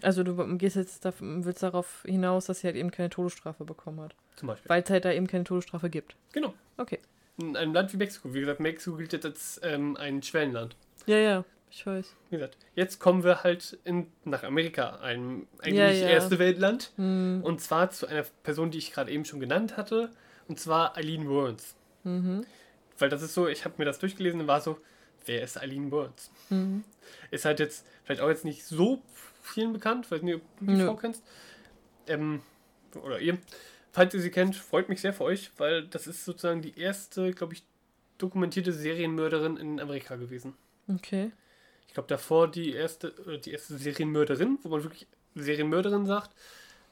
Also 0.03 0.22
du 0.24 0.59
gehst 0.59 0.77
jetzt 0.77 1.03
willst 1.20 1.62
darauf 1.62 2.03
hinaus, 2.05 2.46
dass 2.46 2.61
sie 2.61 2.66
halt 2.66 2.77
eben 2.77 2.90
keine 2.90 3.09
Todesstrafe 3.09 3.64
bekommen 3.64 4.00
hat. 4.00 4.14
Zum 4.37 4.48
Beispiel. 4.48 4.68
Weil 4.68 4.83
es 4.83 4.90
halt 4.90 5.05
da 5.07 5.12
eben 5.12 5.27
keine 5.27 5.44
Todesstrafe 5.44 5.88
gibt. 5.88 6.16
Genau. 6.33 6.53
Okay. 6.77 6.98
In 7.38 7.57
einem 7.57 7.72
Land 7.72 7.92
wie 7.92 7.96
Mexiko, 7.96 8.35
wie 8.35 8.40
gesagt, 8.40 8.61
Mexiko 8.61 8.96
gilt 8.96 9.12
jetzt 9.14 9.24
als 9.24 9.61
ähm, 9.62 9.96
ein 9.96 10.22
Schwellenland. 10.22 10.77
Ja, 11.07 11.16
ja, 11.16 11.44
ich 11.74 11.84
weiß. 11.84 12.14
Wie 12.30 12.37
gesagt, 12.37 12.56
jetzt 12.76 13.00
kommen 13.00 13.24
wir 13.24 13.42
halt 13.42 13.78
in, 13.84 14.06
nach 14.24 14.44
Amerika, 14.44 15.00
einem 15.00 15.48
eigentlich 15.58 15.74
Ja, 15.74 15.90
ja. 15.90 16.08
erste 16.08 16.38
Weltland. 16.38 16.92
Mhm. 16.96 17.40
Und 17.42 17.60
zwar 17.60 17.90
zu 17.90 18.06
einer 18.06 18.22
Person, 18.44 18.70
die 18.70 18.78
ich 18.78 18.92
gerade 18.92 19.10
eben 19.10 19.24
schon 19.24 19.40
genannt 19.40 19.76
hatte. 19.76 20.10
Und 20.46 20.60
zwar 20.60 20.96
Eileen 20.96 21.24
Burns. 21.24 21.74
Mhm. 22.04 22.46
Weil 22.98 23.08
das 23.08 23.22
ist 23.22 23.34
so, 23.34 23.48
ich 23.48 23.64
habe 23.64 23.74
mir 23.78 23.87
das 23.87 23.98
durchgelesen 23.98 24.40
und 24.40 24.46
war 24.46 24.60
so, 24.60 24.78
wer 25.26 25.42
ist 25.42 25.60
Eileen 25.60 25.90
Burns? 25.90 26.30
Mhm. 26.48 26.84
Ist 27.32 27.44
halt 27.44 27.58
jetzt 27.58 27.84
vielleicht 28.04 28.20
auch 28.20 28.28
jetzt 28.28 28.44
nicht 28.44 28.64
so 28.64 29.02
vielen 29.42 29.72
bekannt, 29.72 30.08
weiß 30.10 30.22
nicht, 30.22 30.37
ob 30.37 30.42
du 30.60 30.66
die. 30.66 30.84
Frau 30.84 30.94
kennst. 30.94 31.24
Ähm, 32.06 32.40
oder 33.02 33.18
ihr. 33.18 33.38
Falls 33.90 34.14
ihr 34.14 34.20
sie 34.20 34.30
kennt, 34.30 34.54
freut 34.56 34.88
mich 34.88 35.00
sehr 35.00 35.12
für 35.12 35.24
euch, 35.24 35.50
weil 35.56 35.87
das 35.87 36.06
ist 36.06 36.24
sozusagen 36.24 36.62
die 36.62 36.78
erste, 36.78 37.32
glaube 37.32 37.54
ich, 37.54 37.64
dokumentierte 38.18 38.72
Serienmörderin 38.72 39.56
in 39.56 39.80
Amerika 39.80 40.16
gewesen. 40.16 40.54
Okay. 40.88 41.30
Ich 41.94 41.96
glaube 41.96 42.09
davor 42.09 42.48
die 42.50 42.72
erste, 42.72 43.14
oder 43.24 43.38
die 43.38 43.52
erste 43.52 43.78
Serienmörderin, 43.78 44.59
wo 44.64 44.68
man 44.68 44.83
wirklich 44.83 45.07
Serienmörderin 45.37 46.07
sagt, 46.07 46.35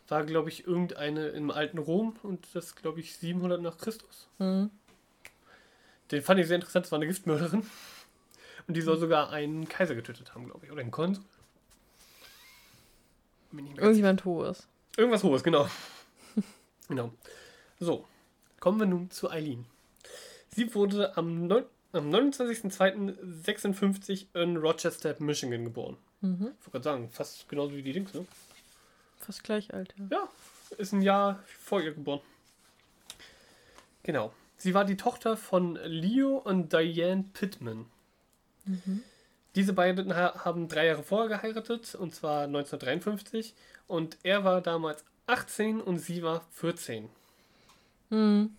war, 0.06 0.22
glaube 0.24 0.48
ich, 0.48 0.64
irgendeine 0.64 1.30
im 1.30 1.50
alten 1.50 1.78
Rom 1.78 2.14
und 2.22 2.46
das, 2.54 2.76
glaube 2.76 3.00
ich, 3.00 3.16
700 3.16 3.60
nach 3.60 3.78
Christus. 3.78 4.28
Mhm. 4.38 4.70
Den 6.12 6.22
fand 6.22 6.38
ich 6.38 6.46
sehr 6.46 6.54
interessant, 6.54 6.86
das 6.86 6.92
war 6.92 6.98
eine 7.00 7.08
Giftmörderin. 7.08 7.66
Und 8.68 8.76
die 8.76 8.80
soll 8.80 8.96
sogar 8.96 9.30
einen 9.30 9.68
Kaiser 9.68 9.96
getötet 9.96 10.36
haben, 10.36 10.44
glaube 10.46 10.66
ich. 10.66 10.70
Oder 10.70 10.82
einen 10.82 10.92
Konsul. 10.92 11.24
Irgendjemand 13.76 14.24
hohes. 14.24 14.68
Irgendwas 14.96 15.24
Hohes, 15.24 15.42
genau. 15.42 15.68
genau. 16.88 17.12
So, 17.80 18.06
kommen 18.60 18.78
wir 18.78 18.86
nun 18.86 19.10
zu 19.10 19.28
Eileen. 19.30 19.66
Sie 20.50 20.72
wurde 20.76 21.16
am, 21.16 21.48
neun- 21.48 21.66
am 21.92 22.10
29.02.56 22.10 24.26
in 24.34 24.56
Rochester, 24.56 25.14
Michigan 25.18 25.64
geboren. 25.64 25.96
Mhm. 26.20 26.52
Ich 26.58 26.66
wollte 26.66 26.70
gerade 26.70 26.84
sagen, 26.84 27.10
fast 27.10 27.48
genauso 27.48 27.74
wie 27.76 27.82
die 27.82 27.92
Dings, 27.92 28.14
ne? 28.14 28.24
Fast 29.18 29.44
gleich 29.44 29.74
alt, 29.74 29.94
ja. 29.98 30.06
Ja, 30.10 30.28
ist 30.78 30.92
ein 30.92 31.02
Jahr 31.02 31.42
vor 31.60 31.80
ihr 31.80 31.92
geboren. 31.92 32.20
Genau. 34.02 34.32
Sie 34.56 34.74
war 34.74 34.84
die 34.84 34.96
Tochter 34.96 35.36
von 35.36 35.78
Leo 35.84 36.38
und 36.38 36.72
Diane 36.72 37.24
Pittman. 37.34 37.86
Diese 39.54 39.72
beiden 39.72 40.14
ha 40.14 40.44
haben 40.44 40.68
drei 40.68 40.86
Jahre 40.86 41.02
vorher 41.02 41.28
geheiratet, 41.28 41.94
und 41.94 42.14
zwar 42.14 42.44
1953. 42.44 43.54
Und 43.88 44.18
er 44.22 44.44
war 44.44 44.60
damals 44.60 45.04
18 45.26 45.80
und 45.80 45.98
sie 45.98 46.22
war 46.22 46.46
14. 46.52 47.08
Mhm. 48.10 48.56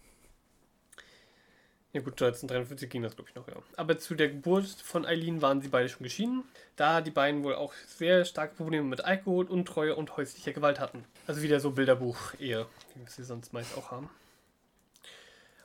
Ja 1.94 2.02
gut, 2.02 2.14
1953 2.14 2.90
ging 2.90 3.04
das, 3.04 3.16
glaube 3.16 3.30
ich, 3.30 3.36
noch, 3.36 3.48
ja. 3.48 3.54
Aber 3.78 4.00
zu 4.00 4.16
der 4.16 4.30
Geburt 4.30 4.66
von 4.66 5.06
Eileen 5.06 5.44
waren 5.44 5.62
sie 5.62 5.68
beide 5.68 5.90
schon 5.90 6.04
geschieden, 6.04 6.44
da 6.76 7.02
die 7.02 7.12
beiden 7.12 7.44
wohl 7.44 7.54
auch 7.54 7.72
sehr 7.88 8.26
starke 8.26 8.56
Probleme 8.56 8.84
mit 8.84 9.06
Alkohol, 9.06 9.46
Untreue 9.46 9.96
und 9.96 10.18
häuslicher 10.18 10.54
Gewalt 10.54 10.80
hatten. 10.80 11.06
Also 11.28 11.44
wieder 11.44 11.60
so 11.60 11.70
Bilderbuch-Ehe, 11.70 12.66
wie 12.96 13.00
wir 13.00 13.08
sie 13.08 13.24
sonst 13.24 13.54
meist 13.54 13.78
auch 13.78 13.92
haben. 13.92 14.10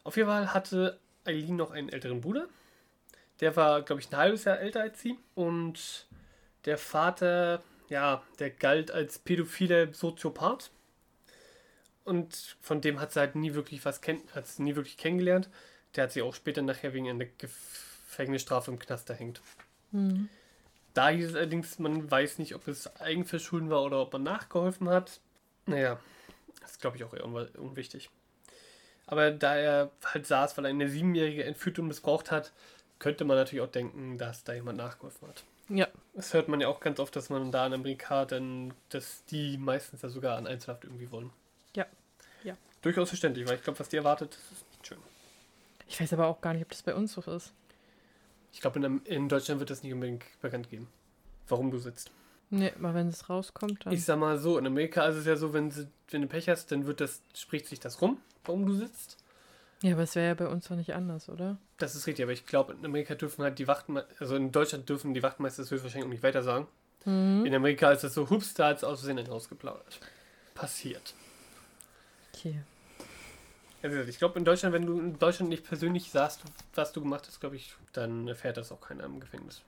Auf 0.04 0.18
jeden 0.18 0.28
Fall 0.28 0.52
hatte 0.52 0.98
Eileen 1.24 1.56
noch 1.56 1.70
einen 1.70 1.88
älteren 1.88 2.20
Bruder. 2.20 2.46
Der 3.40 3.56
war, 3.56 3.80
glaube 3.80 4.02
ich, 4.02 4.10
ein 4.12 4.16
halbes 4.18 4.44
Jahr 4.44 4.58
älter 4.58 4.82
als 4.82 5.00
sie. 5.00 5.16
Und 5.34 6.06
der 6.66 6.76
Vater, 6.76 7.62
ja, 7.88 8.22
der 8.38 8.50
galt 8.50 8.90
als 8.90 9.18
pädophiler 9.18 9.94
Soziopath. 9.94 10.70
Und 12.04 12.56
von 12.60 12.82
dem 12.82 13.00
hat 13.00 13.12
sie 13.12 13.20
halt 13.20 13.34
nie 13.34 13.54
wirklich 13.54 13.84
was 13.86 14.02
kenn 14.02 14.20
nie 14.58 14.76
wirklich 14.76 14.98
kennengelernt. 14.98 15.48
Der 15.94 16.05
hat 16.05 16.12
sie 16.12 16.22
auch 16.22 16.35
später 16.35 16.62
nachher 16.62 16.92
wegen 16.92 17.09
einer 17.09 17.24
Gefängnisstrafe 17.24 18.70
im 18.70 18.79
Knast 18.79 19.09
erhängt. 19.11 19.40
Mhm. 19.90 20.29
Da 20.94 21.11
hieß 21.11 21.31
es 21.31 21.35
allerdings, 21.35 21.79
man 21.79 22.11
weiß 22.11 22.38
nicht, 22.38 22.55
ob 22.55 22.66
es 22.66 22.94
Eigenverschulden 23.01 23.70
war 23.70 23.83
oder 23.83 24.01
ob 24.01 24.12
man 24.12 24.22
nachgeholfen 24.22 24.88
hat. 24.88 25.20
Naja, 25.66 26.01
das 26.61 26.72
ist 26.72 26.81
glaube 26.81 26.96
ich 26.96 27.05
auch 27.05 27.14
eher 27.14 27.24
unwichtig. 27.24 28.11
Aber 29.07 29.31
da 29.31 29.57
er 29.57 29.90
halt 30.05 30.27
saß, 30.27 30.57
weil 30.57 30.66
er 30.66 30.70
eine 30.70 30.88
Siebenjährige 30.88 31.44
entführt 31.44 31.79
und 31.79 31.88
missbraucht 31.88 32.31
hat, 32.31 32.53
könnte 32.98 33.24
man 33.24 33.37
natürlich 33.37 33.62
auch 33.62 33.70
denken, 33.70 34.18
dass 34.18 34.44
da 34.44 34.53
jemand 34.53 34.79
nachgeholfen 34.79 35.29
hat. 35.29 35.44
Ja. 35.68 35.88
Das 36.14 36.35
hört 36.35 36.48
man 36.48 36.61
ja 36.61 36.68
auch 36.68 36.81
ganz 36.81 36.98
oft, 36.98 37.14
dass 37.14 37.31
man 37.31 37.53
da 37.53 37.66
in 37.66 37.74
Amerika 37.74 38.24
dann, 38.24 38.74
dass 38.88 39.24
die 39.27 39.57
meistens 39.57 40.03
ja 40.03 40.09
sogar 40.09 40.37
an 40.37 40.46
Einzelhaft 40.46 40.85
irgendwie 40.85 41.11
wollen. 41.11 41.31
Ja. 41.74 41.87
Ja. 42.42 42.57
Durchaus 42.83 43.09
verständlich, 43.09 43.46
weil 43.46 43.57
ich 43.57 43.62
glaube, 43.62 43.79
was 43.79 43.88
die 43.88 43.96
erwartet, 43.96 44.37
ist 44.53 44.68
nicht 44.70 44.87
schön. 44.87 44.98
Ich 45.88 46.01
weiß 46.01 46.12
aber 46.12 46.27
auch 46.27 46.40
gar 46.40 46.53
nicht, 46.53 46.62
ob 46.62 46.68
das 46.68 46.83
bei 46.83 46.94
uns 46.94 47.12
so 47.12 47.20
ist. 47.22 47.53
Ich 48.53 48.61
glaube, 48.61 48.79
in, 48.79 49.01
in 49.05 49.29
Deutschland 49.29 49.61
wird 49.61 49.70
das 49.70 49.83
nicht 49.83 49.92
unbedingt 49.92 50.24
bekannt 50.40 50.70
geben, 50.70 50.88
warum 51.48 51.70
du 51.70 51.79
sitzt. 51.79 52.11
Nee, 52.51 52.72
aber 52.79 52.94
wenn 52.94 53.09
es 53.09 53.29
rauskommt, 53.29 53.85
dann. 53.85 53.92
Ich 53.92 54.05
sag 54.05 54.18
mal 54.18 54.38
so, 54.38 54.59
in 54.59 54.66
Amerika 54.66 55.07
ist 55.07 55.16
es 55.16 55.27
ja 55.27 55.37
so, 55.37 55.53
wenn, 55.53 55.70
sie, 55.70 55.87
wenn 56.11 56.22
du 56.22 56.29
Pech 56.29 56.48
hast, 56.48 56.72
dann 56.72 56.87
wird 56.87 57.01
das, 57.01 57.22
spricht 57.35 57.66
sich 57.66 57.79
das 57.79 58.01
rum, 58.01 58.18
warum 58.44 58.64
du 58.66 58.72
sitzt. 58.72 59.18
Ja, 59.83 59.92
aber 59.92 60.03
es 60.03 60.14
wäre 60.14 60.29
ja 60.29 60.35
bei 60.35 60.48
uns 60.48 60.66
doch 60.66 60.77
nicht 60.77 60.94
anders, 60.94 61.29
oder? 61.29 61.59
Das 61.77 61.94
ist 61.94 62.07
richtig, 62.07 62.24
aber 62.24 62.33
ich 62.33 62.46
glaube, 62.46 62.72
in 62.72 62.85
Amerika 62.85 63.14
dürfen 63.14 63.44
halt 63.44 63.59
die 63.59 63.68
Wachtmeister, 63.68 64.11
also 64.18 64.35
in 64.35 64.51
Deutschland 64.51 64.88
dürfen 64.88 65.14
die 65.14 65.22
Wachtmeister 65.22 65.62
das 65.62 65.70
höchstwahrscheinlich 65.70 66.07
auch 66.07 66.12
nicht 66.12 66.22
weiter 66.22 66.42
sagen. 66.42 66.66
Mhm. 67.05 67.44
In 67.46 67.55
Amerika 67.55 67.92
ist 67.92 68.03
das 68.03 68.14
so, 68.14 68.29
hups, 68.29 68.55
da 68.55 68.68
hat 68.68 68.79
es 68.79 68.85
aus 68.85 69.01
Versehen 69.01 69.18
rausgeplaudert. 69.18 70.01
Passiert. 70.55 71.14
Okay. 72.35 72.57
Also 73.82 73.96
ich 74.00 74.18
glaube, 74.18 74.38
in 74.38 74.44
Deutschland, 74.44 74.74
wenn 74.74 74.86
du 74.86 74.98
in 74.98 75.18
Deutschland 75.18 75.50
nicht 75.50 75.64
persönlich 75.64 76.10
sagst, 76.10 76.42
was 76.74 76.92
du 76.92 77.00
gemacht 77.00 77.24
hast, 77.28 77.40
glaube 77.40 77.56
ich, 77.56 77.74
dann 77.92 78.26
erfährt 78.26 78.56
das 78.56 78.72
auch 78.72 78.80
keiner 78.80 79.04
im 79.04 79.20
Gefängnis. 79.20 79.62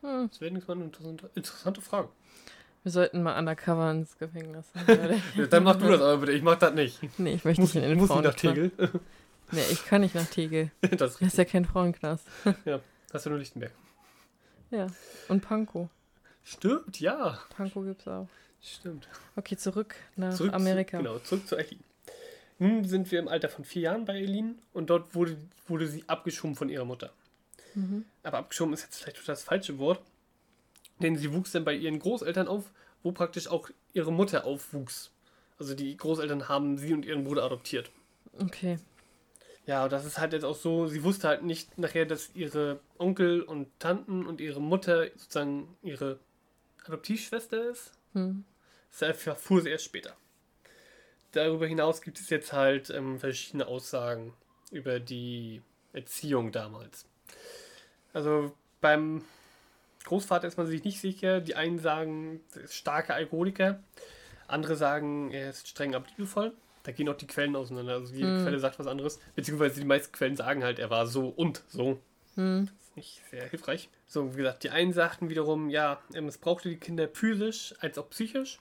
Hm. 0.00 0.28
Das 0.30 0.40
wäre 0.40 0.52
nichts 0.52 0.68
mal 0.68 0.74
eine 0.74 0.84
interessante, 0.84 1.30
interessante 1.34 1.80
Frage. 1.80 2.08
Wir 2.84 2.92
sollten 2.92 3.22
mal 3.22 3.38
undercover 3.38 3.90
ins 3.90 4.16
Gefängnis. 4.16 4.66
Ja, 5.36 5.46
dann 5.46 5.64
mach 5.64 5.76
du 5.76 5.88
das 5.88 6.00
aber 6.00 6.18
bitte, 6.18 6.32
ich 6.32 6.42
mach 6.42 6.56
das 6.56 6.72
nicht. 6.74 7.00
nee, 7.18 7.34
ich 7.34 7.44
möchte 7.44 7.60
Muss, 7.60 7.74
nicht 7.74 7.82
in 7.82 7.90
den 7.90 7.98
muss 7.98 8.08
nicht 8.08 8.22
nach 8.22 8.36
Frauenknast. 8.36 8.78
Tegel. 8.78 9.00
Nee, 9.50 9.64
ich 9.70 9.86
kann 9.86 10.02
nicht 10.02 10.14
nach 10.14 10.26
Tegel. 10.26 10.70
das 10.82 10.90
ist 10.90 11.00
Das 11.00 11.28
ist 11.28 11.38
ja 11.38 11.46
kein 11.46 11.64
Frauenknast. 11.64 12.26
Das 12.44 12.54
ist 13.14 13.24
ja 13.24 13.30
nur 13.30 13.38
Lichtenberg. 13.38 13.72
Ja. 14.70 14.88
Und 15.28 15.40
Pankow. 15.40 15.88
Stimmt, 16.44 17.00
ja. 17.00 17.38
Pankow 17.56 17.82
gibt's 17.82 18.06
auch. 18.06 18.28
Stimmt. 18.60 19.08
Okay, 19.36 19.56
zurück 19.56 19.94
nach 20.16 20.34
Zurück 20.34 20.52
Amerika. 20.52 20.98
Zu, 20.98 21.02
genau, 21.02 21.18
zurück 21.20 21.46
zu 21.48 21.56
Eileen. 21.56 21.80
Nun 22.58 22.84
sind 22.84 23.10
wir 23.10 23.18
im 23.20 23.28
Alter 23.28 23.48
von 23.48 23.64
vier 23.64 23.82
Jahren 23.82 24.04
bei 24.04 24.14
Eileen 24.14 24.58
und 24.72 24.90
dort 24.90 25.14
wurde, 25.14 25.36
wurde 25.66 25.86
sie 25.86 26.04
abgeschoben 26.08 26.56
von 26.56 26.68
ihrer 26.68 26.84
Mutter. 26.84 27.12
Mhm. 27.74 28.04
Aber 28.22 28.38
abgeschoben 28.38 28.74
ist 28.74 28.82
jetzt 28.82 29.02
vielleicht 29.02 29.28
das 29.28 29.44
falsche 29.44 29.78
Wort, 29.78 30.00
denn 31.00 31.16
sie 31.16 31.32
wuchs 31.32 31.52
dann 31.52 31.64
bei 31.64 31.74
ihren 31.74 31.98
Großeltern 31.98 32.48
auf, 32.48 32.72
wo 33.02 33.12
praktisch 33.12 33.48
auch 33.48 33.70
ihre 33.92 34.12
Mutter 34.12 34.44
aufwuchs. 34.44 35.12
Also 35.58 35.74
die 35.74 35.96
Großeltern 35.96 36.48
haben 36.48 36.78
sie 36.78 36.92
und 36.92 37.04
ihren 37.04 37.24
Bruder 37.24 37.44
adoptiert. 37.44 37.90
Okay. 38.40 38.78
Ja, 39.66 39.88
das 39.88 40.04
ist 40.04 40.18
halt 40.18 40.32
jetzt 40.32 40.44
auch 40.44 40.56
so, 40.56 40.86
sie 40.86 41.04
wusste 41.04 41.28
halt 41.28 41.42
nicht 41.42 41.76
nachher, 41.78 42.06
dass 42.06 42.34
ihre 42.34 42.80
Onkel 42.96 43.42
und 43.42 43.68
Tanten 43.78 44.26
und 44.26 44.40
ihre 44.40 44.60
Mutter 44.60 45.08
sozusagen 45.16 45.76
ihre 45.82 46.18
Adoptivschwester 46.86 47.70
ist. 47.70 47.92
Hm. 48.14 48.44
Das 48.90 49.02
erfuhr 49.02 49.60
sie 49.60 49.68
erst 49.68 49.84
später. 49.84 50.16
Darüber 51.32 51.66
hinaus 51.66 52.00
gibt 52.02 52.18
es 52.20 52.30
jetzt 52.30 52.52
halt 52.52 52.90
ähm, 52.90 53.18
verschiedene 53.18 53.66
Aussagen 53.66 54.32
über 54.70 55.00
die 55.00 55.62
Erziehung 55.92 56.52
damals. 56.52 57.06
Also 58.12 58.52
beim 58.80 59.24
Großvater 60.04 60.48
ist 60.48 60.56
man 60.56 60.66
sich 60.66 60.84
nicht 60.84 61.00
sicher. 61.00 61.40
Die 61.40 61.54
einen 61.54 61.78
sagen, 61.78 62.40
er 62.54 62.62
ist 62.62 62.74
starker 62.74 63.14
Alkoholiker. 63.14 63.82
Andere 64.46 64.76
sagen, 64.76 65.30
er 65.30 65.50
ist 65.50 65.68
streng 65.68 65.94
aber 65.94 66.06
liebevoll. 66.16 66.52
Da 66.84 66.92
gehen 66.92 67.08
auch 67.08 67.16
die 67.16 67.26
Quellen 67.26 67.54
auseinander. 67.56 67.94
Also 67.94 68.14
jede 68.14 68.38
Hm. 68.38 68.42
Quelle 68.42 68.58
sagt 68.58 68.78
was 68.78 68.86
anderes. 68.86 69.20
Beziehungsweise 69.34 69.80
die 69.80 69.86
meisten 69.86 70.12
Quellen 70.12 70.36
sagen 70.36 70.64
halt, 70.64 70.78
er 70.78 70.88
war 70.88 71.06
so 71.06 71.28
und 71.28 71.62
so. 71.68 72.00
Hm. 72.36 72.66
Das 72.66 72.88
ist 72.88 72.96
nicht 72.96 73.22
sehr 73.30 73.46
hilfreich. 73.48 73.90
So, 74.06 74.32
wie 74.32 74.38
gesagt, 74.38 74.62
die 74.62 74.70
einen 74.70 74.94
sagten 74.94 75.28
wiederum, 75.28 75.68
ja, 75.68 76.00
er 76.14 76.22
missbrauchte 76.22 76.70
die 76.70 76.78
Kinder 76.78 77.06
physisch 77.08 77.74
als 77.80 77.98
auch 77.98 78.08
psychisch. 78.08 78.58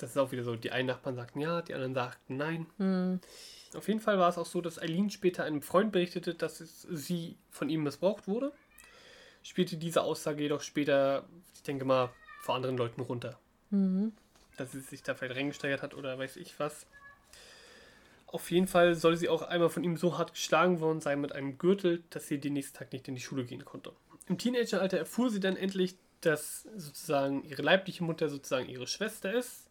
Das 0.00 0.10
ist 0.10 0.16
auch 0.16 0.32
wieder 0.32 0.44
so, 0.44 0.56
die 0.56 0.72
einen 0.72 0.88
Nachbarn 0.88 1.14
sagten 1.14 1.40
ja, 1.40 1.60
die 1.60 1.74
anderen 1.74 1.92
sagten 1.92 2.38
nein. 2.38 2.66
Hm. 2.78 3.20
Auf 3.74 3.86
jeden 3.86 4.00
Fall 4.00 4.18
war 4.18 4.30
es 4.30 4.38
auch 4.38 4.46
so, 4.46 4.62
dass 4.62 4.80
Eileen 4.80 5.10
später 5.10 5.44
einem 5.44 5.60
Freund 5.60 5.92
berichtete, 5.92 6.34
dass 6.34 6.60
es, 6.60 6.82
sie 6.90 7.36
von 7.50 7.68
ihm 7.68 7.82
missbraucht 7.82 8.26
wurde. 8.26 8.52
Spielte 9.42 9.76
diese 9.76 10.02
Aussage 10.02 10.42
jedoch 10.42 10.62
später, 10.62 11.28
ich 11.54 11.62
denke 11.62 11.84
mal, 11.84 12.10
vor 12.40 12.54
anderen 12.54 12.78
Leuten 12.78 13.02
runter. 13.02 13.38
Mhm. 13.68 14.12
Dass 14.56 14.72
sie 14.72 14.80
sich 14.80 15.02
da 15.02 15.14
vielleicht 15.14 15.36
reingesteigert 15.36 15.82
hat 15.82 15.94
oder 15.94 16.18
weiß 16.18 16.36
ich 16.36 16.58
was. 16.58 16.86
Auf 18.26 18.50
jeden 18.50 18.68
Fall 18.68 18.94
soll 18.94 19.16
sie 19.16 19.28
auch 19.28 19.42
einmal 19.42 19.68
von 19.68 19.84
ihm 19.84 19.98
so 19.98 20.16
hart 20.16 20.32
geschlagen 20.32 20.80
worden 20.80 21.00
sein 21.00 21.20
mit 21.20 21.32
einem 21.32 21.58
Gürtel, 21.58 22.02
dass 22.08 22.26
sie 22.26 22.38
den 22.38 22.54
nächsten 22.54 22.78
Tag 22.78 22.92
nicht 22.92 23.06
in 23.06 23.14
die 23.14 23.20
Schule 23.20 23.44
gehen 23.44 23.66
konnte. 23.66 23.92
Im 24.28 24.38
Teenageralter 24.38 24.96
erfuhr 24.96 25.28
sie 25.30 25.40
dann 25.40 25.56
endlich, 25.56 25.96
dass 26.22 26.62
sozusagen 26.76 27.44
ihre 27.44 27.62
leibliche 27.62 28.02
Mutter 28.02 28.30
sozusagen 28.30 28.68
ihre 28.68 28.86
Schwester 28.86 29.32
ist. 29.32 29.69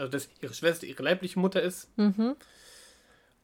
Also 0.00 0.12
dass 0.12 0.30
ihre 0.40 0.54
Schwester 0.54 0.86
ihre 0.86 1.02
leibliche 1.02 1.38
Mutter 1.38 1.60
ist. 1.60 1.96
Mhm. 1.98 2.34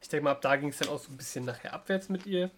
Ich 0.00 0.08
denke 0.08 0.24
mal, 0.24 0.30
ab 0.30 0.40
da 0.40 0.56
ging 0.56 0.70
es 0.70 0.78
dann 0.78 0.88
auch 0.88 0.98
so 0.98 1.10
ein 1.10 1.16
bisschen 1.16 1.44
nachher 1.44 1.74
abwärts 1.74 2.08
mit 2.08 2.24
ihr. 2.26 2.50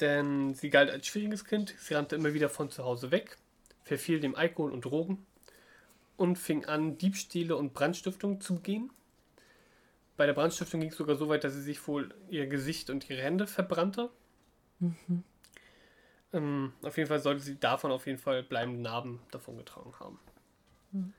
Denn 0.00 0.54
sie 0.54 0.70
galt 0.70 0.90
als 0.90 1.06
schwieriges 1.06 1.44
Kind. 1.44 1.74
Sie 1.78 1.92
rannte 1.92 2.16
immer 2.16 2.32
wieder 2.32 2.48
von 2.48 2.70
zu 2.70 2.84
Hause 2.84 3.10
weg, 3.10 3.36
verfiel 3.82 4.20
dem 4.20 4.34
Alkohol 4.34 4.72
und 4.72 4.86
Drogen 4.86 5.26
und 6.16 6.36
fing 6.36 6.64
an, 6.64 6.96
Diebstähle 6.96 7.56
und 7.56 7.74
Brandstiftung 7.74 8.40
zu 8.40 8.56
begehen. 8.56 8.90
Bei 10.16 10.24
der 10.24 10.32
Brandstiftung 10.32 10.80
ging 10.80 10.90
es 10.90 10.96
sogar 10.96 11.16
so 11.16 11.28
weit, 11.28 11.44
dass 11.44 11.52
sie 11.52 11.62
sich 11.62 11.86
wohl 11.86 12.14
ihr 12.30 12.46
Gesicht 12.46 12.88
und 12.88 13.08
ihre 13.10 13.20
Hände 13.20 13.46
verbrannte. 13.46 14.08
Mhm. 14.78 15.24
Ähm, 16.32 16.72
auf 16.82 16.96
jeden 16.96 17.08
Fall 17.08 17.20
sollte 17.20 17.42
sie 17.42 17.58
davon 17.58 17.90
auf 17.90 18.06
jeden 18.06 18.18
Fall 18.18 18.42
bleibende 18.42 18.80
Narben 18.80 19.20
davongetragen 19.30 19.98
haben. 20.00 20.18
Mhm. 20.92 21.12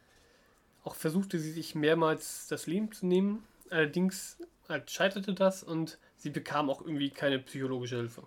Auch 0.84 0.96
versuchte 0.96 1.40
sie 1.40 1.52
sich 1.52 1.76
mehrmals 1.76 2.48
das 2.48 2.68
Leben 2.68 2.92
zu 2.92 3.06
nehmen. 3.06 3.44
Allerdings 3.70 4.38
halt 4.68 4.90
scheiterte 4.90 5.34
das 5.34 5.64
und 5.64 6.00
sie 6.18 6.30
bekam 6.30 6.70
auch 6.70 6.82
irgendwie 6.82 7.10
keine 7.10 7.40
psychologische 7.40 7.98
Hilfe. 7.98 8.24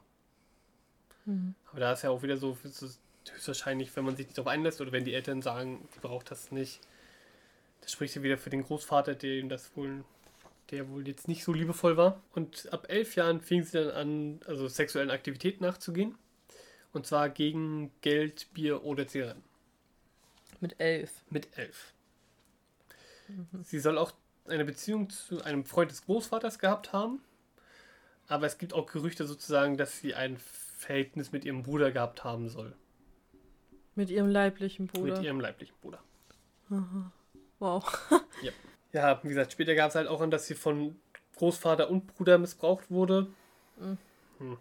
Mhm. 1.25 1.55
Aber 1.71 1.81
da 1.81 1.93
ist 1.93 2.03
ja 2.03 2.11
auch 2.11 2.23
wieder 2.23 2.37
so, 2.37 2.57
höchstwahrscheinlich, 3.33 3.95
wenn 3.97 4.05
man 4.05 4.17
sich 4.17 4.27
nicht 4.27 4.39
darauf 4.39 4.49
einlässt 4.49 4.81
oder 4.81 4.93
wenn 4.93 5.05
die 5.05 5.15
Eltern 5.15 5.43
sagen, 5.43 5.89
die 5.95 6.01
braucht 6.01 6.31
das 6.31 6.53
nicht, 6.53 6.81
das 7.81 7.93
spricht 7.93 8.15
ja 8.17 8.23
wieder 8.23 8.39
für 8.39 8.51
den 8.51 8.63
Großvater, 8.63 9.15
dem 9.15 9.49
das 9.49 9.77
wohl, 9.77 10.05
der 10.71 10.89
wohl 10.89 11.07
jetzt 11.07 11.29
nicht 11.29 11.45
so 11.45 11.53
liebevoll 11.53 11.97
war. 11.97 12.23
Und 12.33 12.73
ab 12.73 12.87
elf 12.89 13.17
Jahren 13.17 13.41
fing 13.41 13.63
sie 13.63 13.73
dann 13.73 13.91
an, 13.91 14.41
also 14.47 14.69
sexuellen 14.69 15.11
Aktivitäten 15.11 15.65
nachzugehen. 15.65 16.15
Und 16.93 17.07
zwar 17.07 17.29
gegen 17.29 17.91
Geld, 18.01 18.47
Bier 18.55 18.85
oder 18.85 19.07
Zigaretten. 19.07 19.43
Mit 20.61 20.79
elf. 20.79 21.11
Mit 21.29 21.49
elf. 21.59 21.93
Sie 23.63 23.79
soll 23.79 23.99
auch 23.99 24.13
eine 24.47 24.65
Beziehung 24.65 25.11
zu 25.11 25.43
einem 25.43 25.65
Freund 25.65 25.91
des 25.91 26.05
Großvaters 26.05 26.59
gehabt 26.59 26.93
haben. 26.93 27.21
Aber 28.27 28.47
es 28.47 28.59
gibt 28.59 28.73
auch 28.73 28.87
Gerüchte 28.87 29.27
sozusagen, 29.27 29.77
dass 29.77 29.99
sie 29.99 30.15
ein 30.15 30.39
Verhältnis 30.39 31.33
mit 31.33 31.45
ihrem 31.45 31.63
Bruder 31.63 31.91
gehabt 31.93 32.25
haben 32.25 32.49
soll. 32.49 32.75
Mit 33.95 34.11
ihrem 34.11 34.29
leiblichen 34.29 34.87
Bruder. 34.87 35.15
Mit 35.15 35.23
ihrem 35.23 35.41
leiblichen 35.41 35.75
Bruder. 35.81 36.03
Aha. 36.71 37.13
Wow. 37.59 38.11
Ja, 38.93 39.19
wie 39.25 39.29
gesagt, 39.29 39.51
später 39.51 39.75
gab 39.75 39.89
es 39.89 39.97
halt 39.97 40.07
auch 40.07 40.21
an, 40.21 40.31
dass 40.31 40.47
sie 40.47 40.55
von 40.55 40.95
Großvater 41.35 41.91
und 41.91 42.07
Bruder 42.07 42.39
missbraucht 42.39 42.93
wurde. 42.93 43.27
Mhm. 43.77 43.99
Hm. 44.39 44.59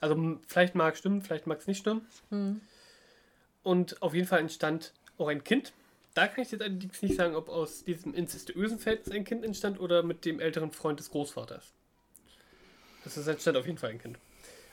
Also 0.00 0.40
vielleicht 0.48 0.74
mag 0.74 0.94
es 0.94 0.98
stimmen, 0.98 1.22
vielleicht 1.22 1.46
mag 1.46 1.60
es 1.60 1.68
nicht 1.68 1.78
stimmen. 1.78 2.04
Mhm. 2.30 2.60
Und 3.62 4.02
auf 4.02 4.12
jeden 4.12 4.26
Fall 4.26 4.40
entstand 4.40 4.92
auch 5.18 5.28
ein 5.28 5.44
Kind. 5.44 5.72
Da 6.14 6.28
kann 6.28 6.42
ich 6.44 6.50
jetzt 6.50 6.60
allerdings 6.60 7.00
nicht 7.02 7.16
sagen, 7.16 7.34
ob 7.34 7.48
aus 7.48 7.84
diesem 7.84 8.14
incestuösen 8.14 8.78
Verhältnis 8.78 9.14
ein 9.14 9.24
Kind 9.24 9.44
entstand 9.44 9.80
oder 9.80 10.02
mit 10.02 10.24
dem 10.24 10.40
älteren 10.40 10.70
Freund 10.70 10.98
des 11.00 11.10
Großvaters. 11.10 11.72
Das 13.04 13.16
ist 13.16 13.26
entstand 13.26 13.56
auf 13.56 13.66
jeden 13.66 13.78
Fall 13.78 13.90
ein 13.90 13.98
Kind. 14.00 14.18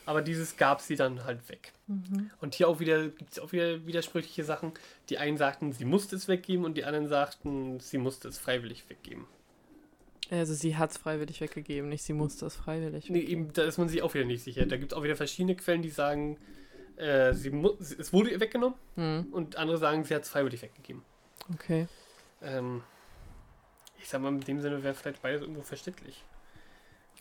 Aber 0.06 0.22
dieses 0.22 0.58
gab 0.58 0.82
sie 0.82 0.96
dann 0.96 1.24
halt 1.24 1.48
weg. 1.50 1.72
Mhm. 1.88 2.32
Und 2.42 2.56
hier 2.56 2.68
auch 2.68 2.80
wieder 2.80 3.10
gibt 3.10 3.32
es 3.32 3.40
auch 3.40 3.52
wieder 3.52 3.86
widersprüchliche 3.86 4.44
Sachen. 4.44 4.72
Die 5.10 5.18
einen 5.18 5.38
sagten, 5.38 5.72
sie 5.72 5.86
musste 5.86 6.16
es 6.16 6.28
weggeben 6.28 6.66
und 6.66 6.76
die 6.76 6.84
anderen 6.84 7.08
sagten, 7.08 7.80
sie 7.80 8.00
musste 8.00 8.28
es 8.28 8.38
freiwillig 8.38 8.86
weggeben. 8.90 9.26
Also 10.32 10.54
sie 10.54 10.78
hat 10.78 10.92
es 10.92 10.98
freiwillig 10.98 11.42
weggegeben, 11.42 11.90
nicht 11.90 12.04
sie 12.04 12.14
musste 12.14 12.46
es 12.46 12.56
freiwillig 12.56 13.10
Nee, 13.10 13.22
eben, 13.22 13.52
da 13.54 13.64
ist 13.64 13.78
man 13.78 13.90
sich 13.90 14.02
auch 14.02 14.14
wieder 14.14 14.26
nicht 14.26 14.44
sicher. 14.44 14.66
Da 14.66 14.78
gibt 14.78 14.92
es 14.92 14.98
auch 14.98 15.04
wieder 15.04 15.16
verschiedene 15.16 15.56
Quellen, 15.56 15.82
die 15.82 15.90
sagen, 15.90 16.38
äh, 16.98 17.34
sie 17.34 17.50
es 17.98 18.14
wurde 18.14 18.32
ihr 18.32 18.40
weggenommen 18.40 18.78
Mhm. 18.96 19.28
und 19.32 19.56
andere 19.56 19.78
sagen, 19.78 20.04
sie 20.04 20.14
hat 20.14 20.24
es 20.24 20.30
freiwillig 20.30 20.62
weggegeben. 20.62 21.04
Okay. 21.54 21.88
Ähm, 22.42 22.84
ich 24.00 24.08
sag 24.08 24.22
mal, 24.22 24.30
in 24.30 24.40
dem 24.42 24.62
Sinne 24.62 24.84
wäre 24.84 24.94
vielleicht 24.94 25.22
beides 25.22 25.42
irgendwo 25.42 25.62
verständlich. 25.62 26.24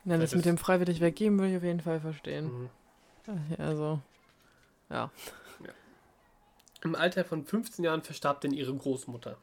Na, 0.05 0.17
das 0.17 0.31
Das 0.31 0.37
mit 0.37 0.45
dem 0.45 0.59
freiwillig 0.59 1.01
weggeben 1.01 1.39
würde 1.39 1.51
ich 1.53 1.57
auf 1.57 1.65
jeden 1.65 1.81
Fall 1.81 2.01
verstehen. 2.01 2.69
Mhm. 3.27 3.57
Also, 3.59 4.01
ja. 4.91 5.11
Im 6.85 6.95
Alter 6.95 7.25
von 7.25 7.45
15 7.45 7.85
Jahren 7.85 8.03
verstarb 8.03 8.41
denn 8.41 8.53
ihre 8.53 8.75
Großmutter. 8.75 9.37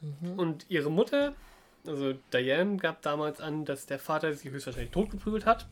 Mhm. 0.00 0.38
Und 0.38 0.66
ihre 0.68 0.90
Mutter, 0.90 1.34
also 1.86 2.14
Diane, 2.32 2.78
gab 2.78 3.02
damals 3.02 3.40
an, 3.40 3.64
dass 3.64 3.86
der 3.86 3.98
Vater 3.98 4.32
sie 4.34 4.50
höchstwahrscheinlich 4.50 4.92
totgeprügelt 4.92 5.44
hat. 5.44 5.66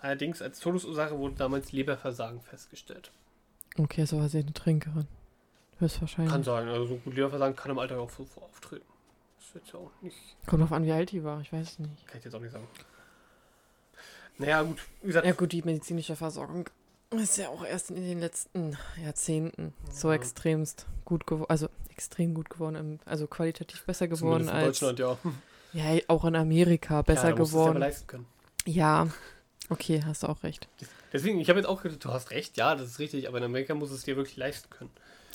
Allerdings 0.00 0.40
als 0.40 0.60
Todesursache 0.60 1.18
wurde 1.18 1.34
damals 1.34 1.72
Leberversagen 1.72 2.40
festgestellt. 2.40 3.10
Okay, 3.76 4.06
so 4.06 4.18
war 4.18 4.28
sie 4.28 4.38
eine 4.38 4.52
Trinkerin. 4.52 5.06
Höchstwahrscheinlich. 5.78 6.32
Kann 6.32 6.42
sein, 6.44 6.68
also 6.68 6.86
so 6.86 6.96
gut 6.96 7.14
Leberversagen 7.14 7.54
kann 7.56 7.70
im 7.70 7.78
Alter 7.78 7.98
auch 8.00 8.10
so 8.10 8.24
so 8.24 8.40
auftreten. 8.42 8.84
Das 9.38 9.54
jetzt 9.62 9.72
ja 9.72 9.78
auch 9.78 9.90
nicht, 10.02 10.16
Kommt 10.46 10.62
drauf 10.62 10.72
an, 10.72 10.84
wie 10.84 10.92
alt 10.92 11.10
die 11.12 11.22
war, 11.24 11.40
ich 11.40 11.52
weiß 11.52 11.66
es 11.72 11.78
nicht. 11.78 12.06
kann 12.06 12.18
ich 12.18 12.24
jetzt 12.24 12.34
auch 12.34 12.40
nicht 12.40 12.52
sagen. 12.52 12.66
Naja, 14.38 14.62
gut, 14.62 14.78
wie 15.02 15.08
gesagt, 15.08 15.26
Ja 15.26 15.32
gut, 15.32 15.52
die 15.52 15.62
medizinische 15.62 16.14
Versorgung 16.16 16.68
ist 17.10 17.38
ja 17.38 17.48
auch 17.48 17.64
erst 17.64 17.90
in 17.90 17.96
den 18.02 18.20
letzten 18.20 18.76
Jahrzehnten 19.02 19.72
so 19.90 20.08
Ja. 20.10 20.14
extremst 20.16 20.86
gut 21.04 21.26
geworden, 21.26 21.50
also 21.50 21.68
extrem 21.90 22.34
gut 22.34 22.50
geworden, 22.50 23.00
also 23.04 23.26
qualitativ 23.26 23.84
besser 23.84 24.06
geworden 24.08 24.44
in 24.44 24.48
als 24.50 24.78
Deutschland, 24.80 24.98
ja. 25.00 25.18
ja 25.72 26.00
auch 26.08 26.24
in 26.24 26.36
Amerika 26.36 27.02
besser 27.02 27.28
ja, 27.30 27.34
es 27.34 27.38
ja 27.38 27.44
geworden. 27.44 27.78
leisten 27.78 28.06
können. 28.06 28.26
Ja, 28.66 29.08
okay, 29.70 30.02
hast 30.04 30.22
du 30.22 30.28
auch 30.28 30.42
recht. 30.42 30.68
Deswegen, 31.12 31.40
ich 31.40 31.48
habe 31.48 31.58
jetzt 31.58 31.68
auch 31.68 31.82
gedacht, 31.82 32.04
du 32.04 32.10
hast 32.10 32.30
recht, 32.30 32.56
ja, 32.58 32.74
das 32.76 32.90
ist 32.90 32.98
richtig, 32.98 33.26
aber 33.26 33.38
in 33.38 33.44
Amerika 33.44 33.74
musst 33.74 33.90
du 33.92 33.96
es 33.96 34.02
dir 34.04 34.16
wirklich 34.16 34.36
leisten 34.36 34.68
können. 34.70 34.90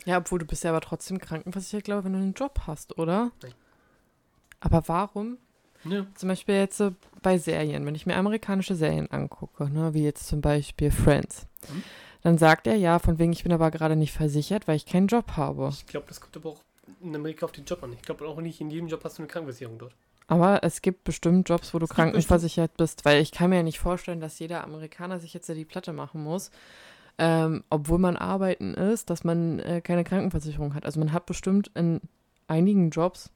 Ja, 0.05 0.17
obwohl 0.17 0.39
du 0.39 0.45
bist 0.45 0.63
ja 0.63 0.71
aber 0.71 0.81
trotzdem 0.81 1.19
krankenversichert, 1.19 1.83
glaube 1.85 1.99
ich, 1.99 2.05
wenn 2.05 2.13
du 2.13 2.19
einen 2.19 2.33
Job 2.33 2.61
hast, 2.67 2.97
oder? 2.97 3.31
Nein. 3.41 3.53
Aber 4.59 4.83
warum? 4.87 5.37
Ja. 5.85 6.05
Zum 6.15 6.29
Beispiel 6.29 6.55
jetzt 6.55 6.77
so 6.77 6.93
bei 7.21 7.37
Serien, 7.37 7.85
wenn 7.85 7.95
ich 7.95 8.05
mir 8.05 8.15
amerikanische 8.15 8.75
Serien 8.75 9.11
angucke, 9.11 9.69
ne, 9.69 9.93
wie 9.93 10.03
jetzt 10.03 10.27
zum 10.27 10.41
Beispiel 10.41 10.91
Friends, 10.91 11.45
Mhm. 11.69 11.83
dann 12.21 12.37
sagt 12.37 12.67
er 12.67 12.75
ja, 12.75 12.99
von 12.99 13.19
wegen, 13.19 13.33
ich 13.33 13.43
bin 13.43 13.51
aber 13.51 13.71
gerade 13.71 13.95
nicht 13.95 14.13
versichert, 14.13 14.67
weil 14.67 14.77
ich 14.77 14.85
keinen 14.85 15.07
Job 15.07 15.33
habe. 15.35 15.69
Ich 15.73 15.85
glaube, 15.85 16.05
das 16.07 16.21
kommt 16.21 16.35
aber 16.37 16.49
auch 16.51 16.59
in 17.01 17.13
Amerika 17.15 17.45
auf 17.45 17.51
den 17.51 17.65
Job 17.65 17.83
an. 17.83 17.91
Ich 17.93 18.01
glaube 18.01 18.25
auch 18.27 18.39
nicht 18.39 18.61
in 18.61 18.69
jedem 18.71 18.87
Job 18.87 19.03
hast 19.03 19.17
du 19.17 19.23
eine 19.23 19.27
Krankenversicherung 19.27 19.77
dort. 19.77 19.93
Aber 20.27 20.63
es 20.63 20.81
gibt 20.81 21.03
bestimmt 21.03 21.49
Jobs, 21.49 21.73
wo 21.73 21.79
du 21.79 21.85
krankenversichert 21.87 22.77
bist, 22.77 23.03
weil 23.03 23.21
ich 23.21 23.31
kann 23.33 23.49
mir 23.49 23.57
ja 23.57 23.63
nicht 23.63 23.79
vorstellen, 23.79 24.21
dass 24.21 24.39
jeder 24.39 24.63
Amerikaner 24.63 25.19
sich 25.19 25.33
jetzt 25.33 25.49
ja 25.49 25.55
die 25.55 25.65
Platte 25.65 25.91
machen 25.91 26.23
muss, 26.23 26.49
ähm, 27.17 27.63
obwohl 27.69 27.99
man 27.99 28.17
arbeiten 28.17 28.73
ist, 28.73 29.09
dass 29.09 29.23
man 29.23 29.59
äh, 29.59 29.81
keine 29.81 30.03
Krankenversicherung 30.03 30.73
hat. 30.73 30.85
Also 30.85 30.99
man 30.99 31.13
hat 31.13 31.25
bestimmt 31.25 31.71
in 31.75 32.01
einigen 32.47 32.89
Jobs 32.89 33.31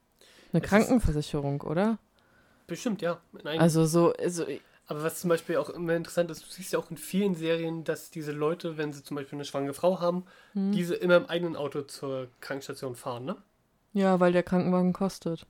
eine 0.51 0.63
Es 0.63 0.69
Krankenversicherung, 0.69 1.61
oder? 1.61 1.99
Bestimmt, 2.65 3.01
ja. 3.01 3.19
Also 3.43 3.85
so, 3.85 4.13
also, 4.13 4.45
aber 4.87 5.03
was 5.03 5.21
zum 5.21 5.29
Beispiel 5.29 5.57
auch 5.57 5.69
immer 5.69 5.95
interessant 5.95 6.31
ist, 6.31 6.43
du 6.43 6.49
siehst 6.49 6.73
ja 6.73 6.79
auch 6.79 6.89
in 6.89 6.97
vielen 6.97 7.35
Serien, 7.35 7.83
dass 7.83 8.09
diese 8.09 8.31
Leute, 8.31 8.77
wenn 8.77 8.93
sie 8.93 9.03
zum 9.03 9.15
Beispiel 9.15 9.37
eine 9.37 9.45
schwangere 9.45 9.73
Frau 9.73 9.99
haben, 9.99 10.25
hm. 10.53 10.71
diese 10.71 10.95
immer 10.95 11.17
im 11.17 11.25
eigenen 11.27 11.55
Auto 11.55 11.81
zur 11.81 12.27
Krankenstation 12.41 12.95
fahren, 12.95 13.25
ne? 13.25 13.37
ja, 13.93 14.19
weil 14.19 14.31
der 14.31 14.43
Krankenwagen 14.43 14.93
kostet. 14.93 15.45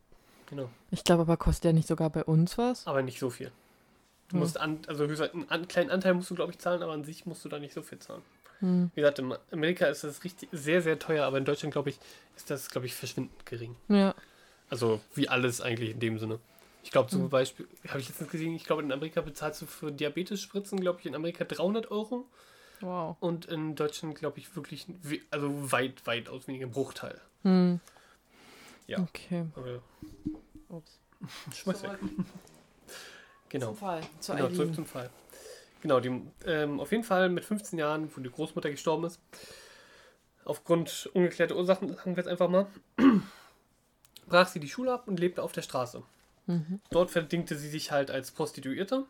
Genau. 0.50 0.70
Ich 0.90 1.04
glaube 1.04 1.24
aber, 1.24 1.38
kostet 1.38 1.66
der 1.66 1.74
nicht 1.74 1.88
sogar 1.88 2.10
bei 2.10 2.24
uns 2.24 2.58
was? 2.58 2.88
Aber 2.88 3.04
nicht 3.04 3.20
so 3.20 3.30
viel. 3.30 3.52
Du 4.30 4.34
Hm. 4.36 4.40
musst 4.40 4.60
an, 4.60 4.80
also 4.88 5.06
höchstens 5.08 5.50
einen 5.50 5.68
kleinen 5.68 5.90
Anteil 5.90 6.14
musst 6.14 6.30
du, 6.30 6.36
glaube 6.36 6.52
ich, 6.52 6.60
zahlen, 6.60 6.84
aber 6.84 6.94
an 6.94 7.04
sich 7.04 7.26
musst 7.26 7.46
du 7.46 7.50
da 7.50 7.60
nicht 7.60 7.74
so 7.74 7.82
viel 7.82 8.00
zahlen. 8.00 8.22
Hm. 8.60 8.92
Wie 8.96 9.02
gesagt, 9.02 9.20
in 9.20 9.34
Amerika 9.52 9.86
ist 9.86 10.04
das 10.04 10.24
richtig 10.24 10.50
sehr, 10.52 10.82
sehr 10.82 11.00
teuer, 11.00 11.26
aber 11.26 11.38
in 11.38 11.46
Deutschland, 11.46 11.72
glaube 11.72 11.90
ich, 11.92 12.00
ist 12.36 12.50
das, 12.50 12.70
glaube 12.70 12.88
ich, 12.88 12.94
verschwindend 12.96 13.46
gering. 13.46 13.76
Ja. 13.88 14.14
Also 14.70 15.00
wie 15.16 15.30
alles 15.30 15.62
eigentlich 15.62 15.92
in 15.92 16.00
dem 16.00 16.20
Sinne. 16.20 16.40
Ich 16.84 16.92
glaube 16.92 17.10
zum 17.10 17.24
Mhm. 17.24 17.30
Beispiel, 17.30 17.68
habe 17.88 18.00
ich 18.00 18.08
letztens 18.10 18.30
gesehen, 18.30 18.54
ich 18.56 18.66
glaube 18.66 18.82
in 18.82 18.92
Amerika 18.92 19.22
bezahlst 19.22 19.62
du 19.62 19.66
für 19.66 19.92
Diabetes-Spritzen, 19.92 20.80
glaube 20.80 21.00
ich, 21.00 21.06
in 21.06 21.16
Amerika 21.16 21.44
300 21.46 21.90
Euro 21.92 22.26
Wow. 22.82 23.16
und 23.20 23.46
in 23.46 23.76
Deutschland, 23.76 24.16
glaube 24.16 24.40
ich, 24.40 24.56
wirklich, 24.56 24.88
also 25.32 25.72
weit, 25.72 26.06
weit 26.06 26.28
aus 26.30 26.48
weniger 26.48 26.68
Bruchteil. 26.68 27.20
Hm. 27.44 27.80
Ja. 28.88 29.00
Okay. 29.00 29.46
Aber 29.56 29.82
Ups. 30.70 31.00
schmeiß 31.56 31.84
weg. 31.84 31.92
Genau. 33.50 33.74
Fall. 33.74 34.02
Zu 34.20 34.36
Genau, 34.36 34.50
zurück 34.50 34.76
zum 34.76 34.86
Fall. 34.86 35.10
Genau, 35.82 36.00
die, 36.00 36.22
ähm, 36.46 36.80
auf 36.80 36.92
jeden 36.92 37.04
Fall 37.04 37.30
mit 37.30 37.46
15 37.46 37.78
Jahren, 37.78 38.10
wo 38.16 38.22
die 38.22 38.30
Großmutter 38.30 38.70
gestorben 38.70 39.06
ist, 39.06 39.20
aufgrund 40.44 41.10
ungeklärter 41.14 41.56
Ursachen, 41.56 41.90
sagen 41.90 42.16
wir 42.16 42.24
jetzt 42.24 42.28
einfach 42.28 42.50
mal, 42.50 42.68
brach 44.28 44.48
sie 44.48 44.60
die 44.60 44.70
Schule 44.70 44.92
ab 44.92 45.08
und 45.08 45.20
lebte 45.20 45.44
auf 45.44 45.52
der 45.52 45.62
Straße. 45.62 46.02
Mhm. 46.48 46.80
Dort 46.90 47.12
verdingte 47.12 47.56
sie 47.56 47.70
sich 47.70 47.92
halt 47.92 48.10
als 48.10 48.32
Prostituierte. 48.32 49.06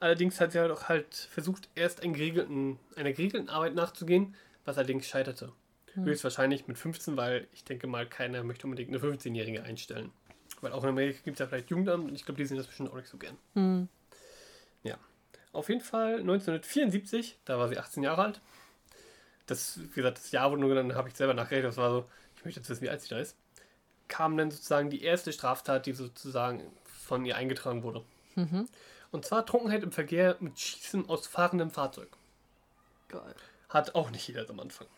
Allerdings 0.00 0.40
hat 0.40 0.52
sie 0.52 0.58
halt 0.58 0.70
auch 0.70 0.88
halt 0.88 1.14
versucht, 1.14 1.68
erst 1.74 2.02
einen 2.02 2.14
geregelten, 2.14 2.78
einer 2.96 3.12
geregelten 3.12 3.48
Arbeit 3.48 3.74
nachzugehen, 3.74 4.34
was 4.64 4.76
allerdings 4.76 5.06
scheiterte. 5.06 5.52
Hm. 5.94 6.04
Höchstwahrscheinlich 6.04 6.66
mit 6.66 6.76
15, 6.76 7.16
weil 7.16 7.46
ich 7.52 7.64
denke 7.64 7.86
mal, 7.86 8.06
keiner 8.06 8.42
möchte 8.42 8.66
unbedingt 8.66 8.90
eine 8.90 8.98
15-Jährige 8.98 9.62
einstellen. 9.62 10.10
Weil 10.64 10.72
auch 10.72 10.82
in 10.82 10.88
Amerika 10.88 11.20
gibt 11.24 11.36
es 11.36 11.40
ja 11.40 11.46
vielleicht 11.46 11.70
Jugendamt 11.70 12.08
und 12.08 12.14
ich 12.14 12.24
glaube, 12.24 12.38
die 12.38 12.46
sehen 12.46 12.56
das 12.56 12.66
bestimmt 12.66 12.90
auch 12.90 12.96
nicht 12.96 13.08
so 13.08 13.18
gern. 13.18 13.36
Mhm. 13.54 13.88
Auf 15.54 15.68
jeden 15.68 15.80
Fall 15.80 16.18
1974, 16.18 17.38
da 17.44 17.58
war 17.58 17.68
sie 17.68 17.78
18 17.78 18.02
Jahre 18.02 18.22
alt. 18.22 18.40
Das, 19.46 19.78
wie 19.78 19.94
gesagt, 19.94 20.18
das 20.18 20.32
Jahr 20.32 20.50
wurde 20.50 20.60
nur 20.60 20.70
genannt, 20.70 20.94
habe 20.94 21.08
ich 21.08 21.14
selber 21.14 21.32
nachgerechnet. 21.32 21.70
Das 21.70 21.76
war 21.76 21.90
so, 21.90 22.10
ich 22.36 22.44
möchte 22.44 22.60
jetzt 22.60 22.68
wissen, 22.68 22.82
wie 22.82 22.90
alt 22.90 23.00
sie 23.00 23.08
da 23.08 23.18
ist. 23.18 23.36
Kam 24.08 24.36
dann 24.36 24.50
sozusagen 24.50 24.90
die 24.90 25.02
erste 25.02 25.32
Straftat, 25.32 25.86
die 25.86 25.92
sozusagen 25.92 26.60
von 26.84 27.24
ihr 27.24 27.36
eingetragen 27.36 27.84
wurde. 27.84 28.02
Mhm. 28.34 28.68
Und 29.12 29.24
zwar 29.24 29.46
Trunkenheit 29.46 29.84
im 29.84 29.92
Verkehr 29.92 30.36
mit 30.40 30.58
Schießen 30.58 31.08
aus 31.08 31.28
fahrendem 31.28 31.70
Fahrzeug. 31.70 32.08
Geil. 33.06 33.34
Hat 33.68 33.94
auch 33.94 34.10
nicht 34.10 34.26
jeder 34.26 34.50
am 34.50 34.58
Anfang. 34.58 34.88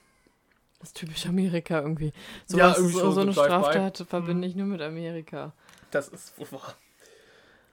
Das 0.79 0.91
ist 0.91 0.97
typisch 0.97 1.27
Amerika 1.27 1.81
irgendwie. 1.81 2.13
So, 2.47 2.59
Ja, 2.59 2.71
was, 2.71 2.79
irgendwie 2.79 2.99
so, 2.99 3.11
so 3.13 3.21
eine. 3.21 3.33
Straftat 3.33 4.05
verbinde 4.09 4.47
ich 4.47 4.55
nur 4.57 4.67
mit 4.67 4.83
Amerika. 4.83 5.53
Das 5.91 6.09
ist 6.09 6.39
wohl 6.39 6.51
wahr. 6.53 6.75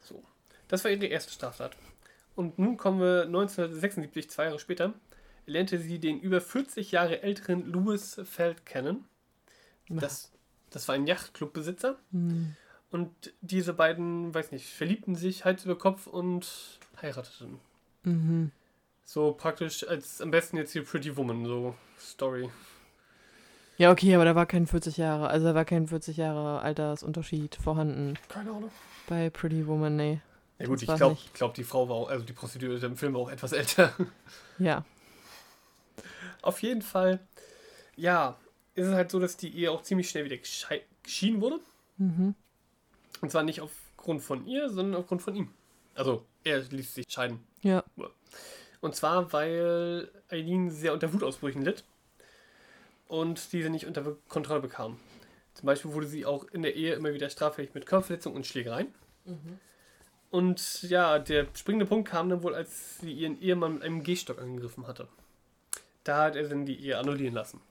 So. 0.02 0.24
Das 0.68 0.84
war 0.84 0.92
ihre 0.92 1.06
erste 1.06 1.32
Straftat. 1.32 1.76
Und 2.36 2.58
nun 2.58 2.78
kommen 2.78 3.00
wir 3.00 3.24
1976, 3.24 4.30
zwei 4.30 4.46
Jahre 4.46 4.60
später, 4.60 4.94
lernte 5.46 5.78
sie 5.80 6.00
den 6.00 6.20
über 6.20 6.42
40 6.42 6.92
Jahre 6.92 7.22
älteren 7.22 7.72
Louis 7.72 8.20
Feld 8.24 8.66
kennen. 8.66 9.06
Das, 9.90 10.32
das 10.70 10.88
war 10.88 10.96
ein 10.96 11.06
Yachtclubbesitzer. 11.06 12.00
Mhm. 12.12 12.56
Und 12.90 13.34
diese 13.42 13.74
beiden, 13.74 14.34
weiß 14.34 14.52
nicht, 14.52 14.68
verliebten 14.68 15.16
sich 15.16 15.46
Hals 15.46 15.66
über 15.66 15.78
Kopf 15.78 16.08
und 16.08 16.80
heirateten. 17.02 17.60
Mhm. 18.04 18.52
So 19.04 19.34
praktisch 19.34 19.88
als 19.88 20.22
am 20.22 20.32
besten 20.32 20.58
jetzt 20.58 20.72
hier 20.72 20.84
Pretty 20.84 21.16
Woman, 21.18 21.46
so 21.46 21.76
Story. 22.00 22.50
Ja, 23.78 23.92
okay, 23.92 24.14
aber 24.16 24.26
da 24.26 24.36
war 24.36 24.46
kein 24.46 24.68
40 24.68 24.98
Jahre, 24.98 25.28
also 25.28 25.48
da 25.48 25.56
war 25.56 25.66
kein 25.66 25.88
40 25.88 26.18
Jahre 26.18 26.62
Altersunterschied 26.62 27.56
vorhanden 27.56 28.18
Keine 28.30 28.52
Ahnung. 28.52 28.72
bei 29.08 29.30
Pretty 29.30 29.66
Woman, 29.66 29.96
nee. 29.96 30.22
Ja 30.60 30.68
gut, 30.68 30.82
ich 30.82 30.94
glaube, 30.94 31.18
glaub, 31.34 31.54
die 31.56 31.64
Frau 31.64 31.90
war 31.90 31.96
auch, 31.96 32.10
also 32.10 32.24
die 32.24 32.34
Prostituierte 32.34 32.86
im 32.86 32.96
Film 32.96 33.16
war 33.16 33.22
auch 33.22 33.32
etwas 33.32 33.52
älter. 33.52 33.94
Ja. 34.60 34.86
Auf 36.44 36.62
jeden 36.62 36.82
Fall, 36.82 37.20
ja, 37.96 38.38
ist 38.76 38.88
es 38.88 38.94
halt 38.94 39.10
so, 39.10 39.20
dass 39.20 39.38
die 39.38 39.56
Ehe 39.56 39.72
auch 39.72 39.82
ziemlich 39.82 40.10
schnell 40.10 40.26
wieder 40.26 40.38
geschieden 40.38 41.42
wurde. 41.42 41.60
Mhm. 41.98 42.36
Und 43.22 43.32
zwar 43.32 43.44
nicht 43.44 43.62
aufgrund 43.62 44.22
von 44.22 44.46
ihr, 44.46 44.70
sondern 44.70 45.02
aufgrund 45.02 45.22
von 45.22 45.36
ihm. 45.36 45.50
Also, 45.96 46.26
er 46.44 46.60
ließ 46.60 46.94
sich 46.94 47.06
scheiden. 47.08 47.40
Ja. 47.62 47.84
Und 48.82 48.96
zwar, 48.96 49.32
weil 49.32 50.12
Eileen 50.30 50.70
sehr 50.70 50.94
unter 50.94 51.14
Wutausbrüchen 51.14 51.62
litt 51.62 51.84
und 53.08 53.52
diese 53.54 53.70
nicht 53.70 53.86
unter 53.86 54.16
Kontrolle 54.28 54.62
bekam. 54.62 55.00
Zum 55.54 55.68
Beispiel 55.68 55.94
wurde 55.94 56.08
sie 56.08 56.26
auch 56.26 56.46
in 56.46 56.64
der 56.64 56.76
Ehe 56.76 56.94
immer 56.94 57.14
wieder 57.14 57.30
straffällig 57.30 57.74
mit 57.74 57.86
Körperverletzung 57.86 58.34
und 58.34 58.48
Schlägereien. 58.48 58.94
Und 60.32 60.84
ja, 60.84 61.20
der 61.20 61.48
springende 61.54 61.86
Punkt 61.86 62.10
kam 62.10 62.30
dann 62.30 62.42
wohl, 62.42 62.56
als 62.56 62.98
sie 63.00 63.14
ihren 63.14 63.40
Ehemann 63.40 63.76
mit 63.76 63.84
einem 63.84 64.04
Gehstock 64.04 64.42
angegriffen 64.42 64.88
hatte. 64.88 65.08
Da 66.04 66.24
hat 66.24 66.36
er 66.36 66.50
dann 66.50 66.66
die 66.66 66.84
Ehe 66.84 66.98
annullieren 66.98 67.36
lassen. 67.36 67.62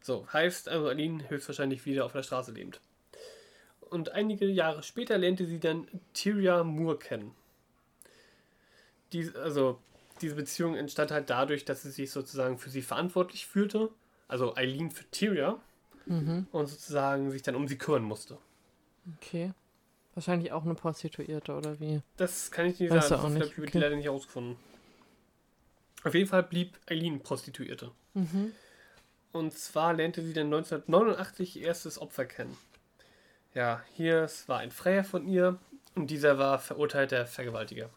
So, 0.00 0.26
heißt 0.32 0.68
also 0.68 0.88
Aline 0.88 1.30
höchstwahrscheinlich 1.30 1.86
wieder 1.86 2.04
auf 2.04 2.12
der 2.12 2.22
Straße 2.22 2.52
lebend. 2.52 2.80
Und 3.80 4.10
einige 4.10 4.46
Jahre 4.46 4.82
später 4.82 5.16
lernte 5.16 5.46
sie 5.46 5.60
dann 5.60 5.88
Tyria 6.12 6.64
Moore 6.64 6.98
kennen. 6.98 7.34
Dies, 9.12 9.34
also, 9.36 9.80
diese 10.20 10.34
Beziehung 10.34 10.76
entstand 10.76 11.10
halt 11.10 11.30
dadurch, 11.30 11.64
dass 11.64 11.82
sie 11.82 11.90
sich 11.90 12.10
sozusagen 12.10 12.58
für 12.58 12.70
sie 12.70 12.82
verantwortlich 12.82 13.46
fühlte. 13.46 13.90
Also 14.28 14.56
Eileen 14.56 14.90
für 14.90 15.10
Tyria. 15.10 15.58
Mhm. 16.06 16.46
Und 16.52 16.66
sozusagen 16.66 17.30
sich 17.30 17.42
dann 17.42 17.54
um 17.54 17.66
sie 17.66 17.78
kümmern 17.78 18.02
musste. 18.02 18.38
Okay. 19.16 19.52
Wahrscheinlich 20.14 20.52
auch 20.52 20.64
eine 20.64 20.74
Prostituierte 20.74 21.54
oder 21.54 21.80
wie? 21.80 22.00
Das 22.16 22.50
kann 22.50 22.66
ich 22.66 22.78
nicht 22.78 22.90
Weißt 22.90 23.08
sagen. 23.08 23.38
Das 23.38 23.50
habe 23.50 23.64
ich 23.64 23.68
okay. 23.68 23.78
leider 23.78 23.96
nicht 23.96 24.04
herausgefunden. 24.04 24.56
Auf 26.04 26.14
jeden 26.14 26.28
Fall 26.28 26.42
blieb 26.42 26.78
Eileen 26.86 27.20
Prostituierte. 27.20 27.90
Mhm. 28.12 28.52
Und 29.32 29.52
zwar 29.54 29.94
lernte 29.94 30.22
sie 30.22 30.32
dann 30.32 30.46
1989 30.46 31.56
ihr 31.56 31.66
erstes 31.66 32.00
Opfer 32.00 32.26
kennen. 32.26 32.56
Ja, 33.54 33.82
hier 33.94 34.22
es 34.22 34.48
war 34.48 34.58
ein 34.58 34.70
Freier 34.70 35.02
von 35.02 35.26
ihr 35.26 35.58
und 35.94 36.08
dieser 36.08 36.38
war 36.38 36.58
verurteilter 36.58 37.26
Vergewaltiger. 37.26 37.90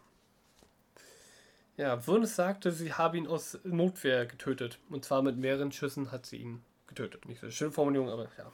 Ja, 1.78 2.04
Wurnes 2.08 2.34
sagte, 2.34 2.72
sie 2.72 2.92
habe 2.92 3.16
ihn 3.16 3.28
aus 3.28 3.60
Notwehr 3.62 4.26
getötet. 4.26 4.80
Und 4.90 5.04
zwar 5.04 5.22
mit 5.22 5.36
mehreren 5.36 5.70
Schüssen 5.70 6.10
hat 6.10 6.26
sie 6.26 6.38
ihn 6.38 6.64
getötet. 6.88 7.24
Nicht 7.26 7.38
so 7.38 7.46
eine 7.46 7.52
schöne 7.52 7.70
Formulierung, 7.70 8.10
aber 8.10 8.24
ja. 8.36 8.52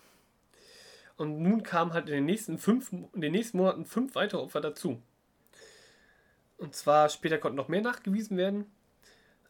Und 1.16 1.40
nun 1.40 1.62
kamen 1.62 1.94
halt 1.94 2.06
in 2.10 2.16
den 2.16 2.26
nächsten 2.26 2.58
fünf, 2.58 2.92
in 2.92 3.20
den 3.22 3.32
nächsten 3.32 3.56
Monaten 3.56 3.86
fünf 3.86 4.14
weitere 4.14 4.42
Opfer 4.42 4.60
dazu. 4.60 5.00
Und 6.58 6.74
zwar 6.74 7.08
später 7.08 7.38
konnten 7.38 7.56
noch 7.56 7.68
mehr 7.68 7.80
nachgewiesen 7.80 8.36
werden, 8.36 8.70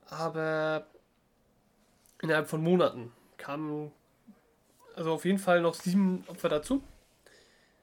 aber 0.07 0.87
innerhalb 2.23 2.49
von 2.49 2.63
Monaten 2.63 3.13
kamen 3.39 3.91
also 4.95 5.13
auf 5.13 5.25
jeden 5.25 5.39
Fall 5.39 5.61
noch 5.61 5.75
sieben 5.75 6.23
Opfer 6.29 6.49
dazu. 6.49 6.81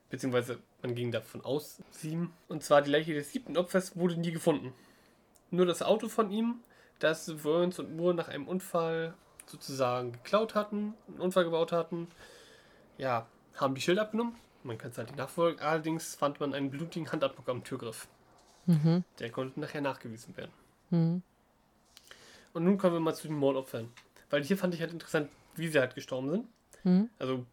Beziehungsweise 0.09 0.59
man 0.81 0.95
ging 0.95 1.11
davon 1.11 1.43
aus, 1.43 1.83
sieben. 1.91 2.33
Und 2.47 2.63
zwar 2.63 2.81
die 2.81 2.91
Leiche 2.91 3.13
des 3.13 3.33
siebten 3.33 3.57
Opfers 3.57 3.97
wurde 3.97 4.15
nie 4.15 4.31
gefunden. 4.31 4.73
Nur 5.51 5.65
das 5.65 5.81
Auto 5.81 6.07
von 6.07 6.31
ihm, 6.31 6.61
das 6.99 7.31
Burns 7.43 7.77
und 7.79 7.95
Moore 7.95 8.13
nach 8.13 8.29
einem 8.29 8.47
Unfall 8.47 9.13
sozusagen 9.45 10.13
geklaut 10.13 10.55
hatten, 10.55 10.93
einen 11.07 11.19
Unfall 11.19 11.43
gebaut 11.43 11.71
hatten, 11.71 12.07
ja, 12.97 13.27
haben 13.55 13.75
die 13.75 13.81
Schilder 13.81 14.03
abgenommen. 14.03 14.35
Man 14.63 14.77
kann 14.77 14.91
es 14.91 14.97
halt 14.97 15.07
nicht 15.09 15.17
nachfolgen. 15.17 15.59
Allerdings 15.59 16.15
fand 16.15 16.39
man 16.39 16.53
einen 16.53 16.69
blutigen 16.69 17.11
Handabdruck 17.11 17.49
am 17.49 17.63
Türgriff. 17.63 18.07
Mhm. 18.65 19.03
Der 19.19 19.29
konnte 19.31 19.59
nachher 19.59 19.81
nachgewiesen 19.81 20.37
werden. 20.37 20.51
Mhm. 20.91 21.21
Und 22.53 22.63
nun 22.63 22.77
kommen 22.77 22.93
wir 22.93 22.99
mal 22.99 23.15
zu 23.15 23.27
den 23.27 23.37
Mordopfern. 23.37 23.91
Weil 24.29 24.43
hier 24.43 24.57
fand 24.57 24.73
ich 24.73 24.81
halt 24.81 24.93
interessant, 24.93 25.29
wie 25.55 25.67
sie 25.67 25.79
halt 25.79 25.95
gestorben 25.95 26.29
sind. 26.29 26.47
Mhm. 26.83 27.09
Also, 27.19 27.45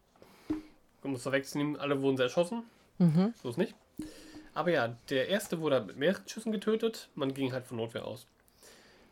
um 1.01 1.15
es 1.15 1.23
vorwegzunehmen, 1.23 1.77
alle 1.77 2.01
wurden 2.01 2.17
sie 2.17 2.23
erschossen. 2.23 2.63
Mhm. 2.99 3.33
So 3.41 3.49
ist 3.49 3.57
nicht. 3.57 3.75
Aber 4.53 4.71
ja, 4.71 4.95
der 5.09 5.29
erste 5.29 5.59
wurde 5.59 5.81
mit 5.81 5.97
mehreren 5.97 6.27
Schüssen 6.27 6.51
getötet. 6.51 7.09
Man 7.15 7.33
ging 7.33 7.53
halt 7.53 7.65
von 7.65 7.77
Notwehr 7.77 8.05
aus. 8.05 8.27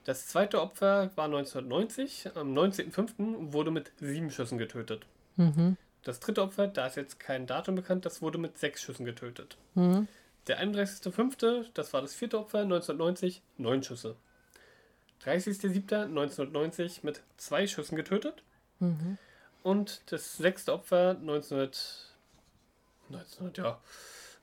Das 0.06 0.28
zweite 0.28 0.62
Opfer 0.62 1.12
war 1.16 1.26
1990. 1.26 2.32
Am 2.36 2.54
19.05. 2.54 3.52
wurde 3.52 3.72
mit 3.72 3.92
sieben 4.00 4.32
Schüssen 4.32 4.58
getötet. 4.58 5.06
Mhm. 5.36 5.78
Das 6.04 6.22
dritte 6.22 6.42
Opfer, 6.42 6.68
da 6.68 6.88
ist 6.88 6.96
jetzt 6.96 7.20
kein 7.20 7.48
Datum 7.48 7.76
bekannt, 7.76 8.06
das 8.06 8.22
wurde 8.22 8.38
mit 8.38 8.58
sechs 8.58 8.82
Schüssen 8.82 9.06
getötet. 9.06 9.58
Mhm. 9.76 10.08
Der 10.48 10.62
31.05., 10.62 11.66
das 11.74 11.92
war 11.92 12.02
das 12.02 12.14
vierte 12.14 12.40
Opfer, 12.40 12.60
1990, 12.60 13.42
neun 13.58 13.84
Schüsse. 13.84 14.16
30.07.1990 15.26 17.00
mit 17.04 17.22
zwei 17.36 17.68
Schüssen 17.68 17.98
getötet. 17.98 18.44
Mhm. 18.80 19.18
Und 19.64 20.02
das 20.06 20.38
sechste 20.38 20.72
Opfer 20.72 21.18
1900, 21.20 22.16
1900 23.10 23.58
ja, 23.58 23.82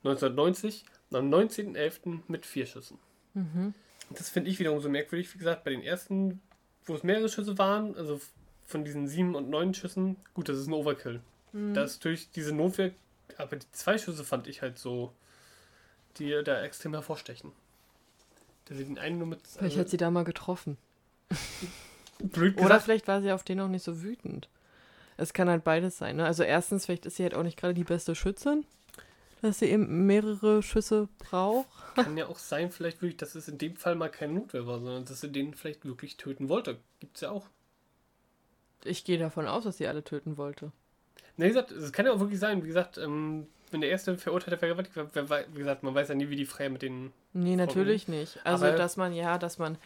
1990 0.05 0.85
und 1.11 1.17
am 1.17 1.31
19.11. 1.31 2.21
mit 2.29 2.47
vier 2.47 2.67
Schüssen. 2.67 2.99
Mhm. 3.35 3.75
Das 4.11 4.29
finde 4.29 4.51
ich 4.51 4.59
wiederum 4.59 4.81
so 4.81 4.89
merkwürdig. 4.89 5.33
Wie 5.35 5.39
gesagt, 5.39 5.65
bei 5.65 5.71
den 5.71 5.83
ersten, 5.83 6.41
wo 6.85 6.95
es 6.95 7.03
mehrere 7.03 7.29
Schüsse 7.29 7.59
waren, 7.59 7.97
also 7.97 8.21
von 8.67 8.85
diesen 8.85 9.09
sieben 9.09 9.35
und 9.35 9.49
neun 9.49 9.75
Schüssen, 9.75 10.17
gut, 10.35 10.49
das 10.49 10.59
ist 10.59 10.67
ein 10.67 10.73
Overkill. 10.73 11.21
Mhm. 11.53 11.75
Das 11.75 11.93
ist 11.93 12.05
durch 12.05 12.31
diese 12.31 12.55
Notwehr, 12.55 12.93
aber 13.39 13.57
die 13.57 13.71
zwei 13.73 13.99
Schüsse 13.99 14.25
fand 14.25 14.47
ich 14.47 14.63
halt 14.63 14.79
so, 14.79 15.13
die 16.19 16.31
da 16.45 16.63
extrem 16.63 16.93
hervorstechen. 16.93 17.53
Da 18.67 18.75
sie 18.75 18.85
den 18.85 18.99
einen 18.99 19.19
nur 19.19 19.27
mit. 19.27 19.41
Vielleicht 19.47 19.79
hat 19.79 19.89
sie 19.89 19.97
da 19.97 20.11
mal 20.11 20.25
getroffen. 20.25 20.79
blöd 22.19 22.61
Oder 22.61 22.81
vielleicht 22.81 23.09
war 23.09 23.21
sie 23.21 23.33
auf 23.33 23.43
den 23.43 23.61
auch 23.61 23.69
nicht 23.69 23.85
so 23.85 24.03
wütend. 24.03 24.49
Es 25.17 25.33
kann 25.33 25.49
halt 25.49 25.65
beides 25.65 25.99
sein. 25.99 26.17
Ne? 26.17 26.25
Also 26.25 26.43
erstens, 26.43 26.87
vielleicht 26.87 27.07
ist 27.07 27.17
sie 27.17 27.23
halt 27.23 27.35
auch 27.35 27.43
nicht 27.43 27.59
gerade 27.59 27.75
die 27.75 27.85
beste 27.85 28.15
Schützin, 28.15 28.65
dass 29.45 29.59
sie 29.59 29.67
eben 29.67 30.07
mehrere 30.07 30.63
Schüsse 30.63 31.09
braucht. 31.19 31.69
kann 31.97 32.17
ja 32.17 32.27
auch 32.27 32.39
sein, 32.39 32.71
vielleicht 32.71 33.03
wirklich, 33.03 33.19
dass 33.19 33.35
es 33.35 33.47
in 33.47 33.59
dem 33.59 33.77
Fall 33.77 33.95
mal 33.95 34.09
keine 34.09 34.33
Notwehr 34.33 34.67
war, 34.67 34.81
sondern 34.81 35.05
dass 35.05 35.21
sie 35.21 35.31
den 35.31 35.53
vielleicht 35.55 35.85
wirklich 35.85 36.17
töten 36.17 36.49
wollte. 36.49 36.79
Gibt's 36.99 37.21
ja 37.21 37.31
auch. 37.31 37.47
Ich 38.85 39.05
gehe 39.05 39.19
davon 39.19 39.47
aus, 39.47 39.65
dass 39.65 39.77
sie 39.77 39.87
alle 39.87 40.03
töten 40.03 40.39
wollte. 40.39 40.73
Ne, 41.37 41.45
wie 41.45 41.49
gesagt, 41.49 41.73
es 41.73 41.93
kann 41.93 42.07
ja 42.07 42.13
auch 42.13 42.21
wirklich 42.21 42.39
sein. 42.39 42.63
Wie 42.63 42.69
gesagt, 42.69 42.97
ähm, 42.97 43.47
wenn 43.71 43.83
der 43.83 43.91
erste 43.91 44.17
verurteilte 44.17 44.57
Vergewaltiger, 44.57 45.11
wer, 45.13 45.29
wer, 45.29 45.45
wie 45.53 45.59
gesagt, 45.59 45.83
man 45.83 45.95
weiß 45.95 46.09
ja 46.09 46.15
nie, 46.15 46.31
wie 46.31 46.37
die 46.37 46.47
Freier 46.47 46.71
mit 46.71 46.81
den. 46.81 47.13
Nee, 47.35 47.57
natürlich 47.57 48.09
nicht. 48.09 48.39
Also, 48.45 48.65
dass 48.67 48.97
man, 48.97 49.13
ja, 49.13 49.37
dass 49.37 49.59
man 49.59 49.77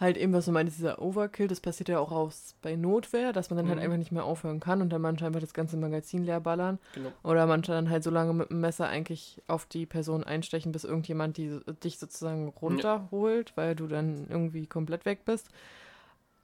halt 0.00 0.16
eben, 0.16 0.32
was 0.32 0.46
du 0.46 0.52
meinst, 0.52 0.76
dieser 0.78 1.00
Overkill, 1.00 1.46
das 1.48 1.60
passiert 1.60 1.88
ja 1.88 1.98
auch 2.00 2.10
aus 2.10 2.56
bei 2.62 2.74
Notwehr, 2.76 3.32
dass 3.32 3.50
man 3.50 3.56
dann 3.58 3.68
halt 3.68 3.78
Mhm. 3.78 3.84
einfach 3.84 3.96
nicht 3.98 4.12
mehr 4.12 4.24
aufhören 4.24 4.58
kann 4.60 4.82
und 4.82 4.90
dann 4.90 5.00
manche 5.02 5.24
einfach 5.24 5.40
das 5.40 5.54
ganze 5.54 5.76
Magazin 5.76 6.24
leer 6.24 6.40
ballern. 6.40 6.78
Genau. 6.94 7.12
Oder 7.22 7.46
manche 7.46 7.72
dann 7.72 7.90
halt 7.90 8.02
so 8.02 8.10
lange 8.10 8.32
mit 8.34 8.50
dem 8.50 8.60
Messer 8.60 8.88
eigentlich 8.88 9.40
auf 9.46 9.66
die 9.66 9.86
Person 9.86 10.24
einstechen, 10.24 10.72
bis 10.72 10.84
irgendjemand 10.84 11.36
die, 11.36 11.60
dich 11.84 11.98
sozusagen 11.98 12.48
runterholt, 12.48 13.56
weil 13.56 13.74
du 13.76 13.86
dann 13.86 14.26
irgendwie 14.28 14.66
komplett 14.66 15.04
weg 15.04 15.24
bist. 15.24 15.48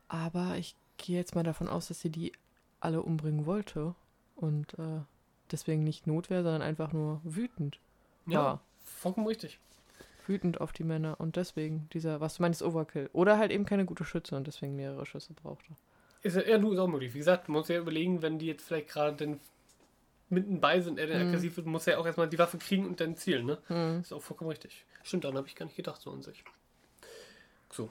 Aber 0.09 0.57
ich 0.57 0.76
gehe 0.96 1.16
jetzt 1.16 1.34
mal 1.34 1.44
davon 1.44 1.68
aus, 1.68 1.88
dass 1.88 2.01
sie 2.01 2.11
die 2.11 2.32
alle 2.80 3.03
umbringen 3.03 3.46
wollte. 3.46 3.94
Und 4.36 4.74
äh, 4.78 5.01
deswegen 5.51 5.84
nicht 5.84 6.07
Notwehr, 6.07 6.42
sondern 6.42 6.62
einfach 6.62 6.92
nur 6.92 7.20
wütend 7.24 7.78
Ja, 8.26 8.38
war. 8.40 8.61
vollkommen 8.84 9.26
richtig. 9.26 9.59
Wütend 10.30 10.60
auf 10.60 10.72
die 10.72 10.84
Männer. 10.84 11.20
Und 11.20 11.36
deswegen 11.36 11.88
dieser, 11.92 12.20
was 12.20 12.36
du 12.36 12.42
meinst, 12.42 12.62
Overkill. 12.62 13.10
Oder 13.12 13.36
halt 13.36 13.50
eben 13.50 13.66
keine 13.66 13.84
gute 13.84 14.04
Schütze 14.04 14.36
und 14.36 14.46
deswegen 14.46 14.76
mehrere 14.76 15.04
Schüsse 15.04 15.34
brauchte. 15.34 15.74
Ist 16.22 16.36
ja, 16.36 16.42
ja, 16.42 16.58
du 16.58 16.72
ist 16.72 16.78
auch 16.78 16.86
möglich. 16.86 17.12
Wie 17.12 17.18
gesagt, 17.18 17.48
man 17.48 17.58
muss 17.58 17.68
ja 17.68 17.78
überlegen, 17.78 18.22
wenn 18.22 18.38
die 18.38 18.46
jetzt 18.46 18.66
vielleicht 18.66 18.88
gerade 18.88 19.16
dann 19.16 19.40
mitten 20.28 20.60
bei 20.60 20.80
sind, 20.80 20.98
er 20.98 21.08
dann 21.08 21.22
Mhm. 21.22 21.28
aggressiv 21.28 21.56
wird, 21.56 21.66
muss 21.66 21.86
er 21.86 21.98
auch 21.98 22.06
erstmal 22.06 22.28
die 22.28 22.38
Waffe 22.38 22.56
kriegen 22.58 22.86
und 22.86 23.00
dann 23.00 23.16
zielen, 23.16 23.46
ne? 23.46 23.58
Hm. 23.66 24.00
Ist 24.00 24.12
auch 24.12 24.22
vollkommen 24.22 24.50
richtig. 24.50 24.84
Stimmt, 25.02 25.24
daran 25.24 25.36
habe 25.36 25.48
ich 25.48 25.56
gar 25.56 25.66
nicht 25.66 25.76
gedacht, 25.76 26.00
so 26.00 26.10
an 26.12 26.22
sich. 26.22 26.44
So. 27.72 27.90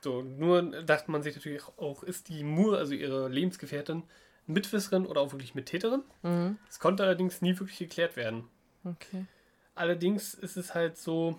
So, 0.00 0.22
nur 0.22 0.62
dachte 0.82 1.10
man 1.10 1.22
sich 1.22 1.34
natürlich 1.34 1.62
auch, 1.76 2.02
ist 2.02 2.28
die 2.28 2.44
Moore, 2.44 2.78
also 2.78 2.94
ihre 2.94 3.28
Lebensgefährtin, 3.28 4.04
Mitwisserin 4.46 5.06
oder 5.06 5.20
auch 5.20 5.32
wirklich 5.32 5.54
Mittäterin? 5.54 6.02
Mhm. 6.22 6.58
Es 6.68 6.78
konnte 6.78 7.02
allerdings 7.02 7.42
nie 7.42 7.58
wirklich 7.58 7.78
geklärt 7.78 8.16
werden. 8.16 8.44
Okay. 8.84 9.24
Allerdings 9.74 10.34
ist 10.34 10.56
es 10.56 10.74
halt 10.74 10.96
so, 10.96 11.38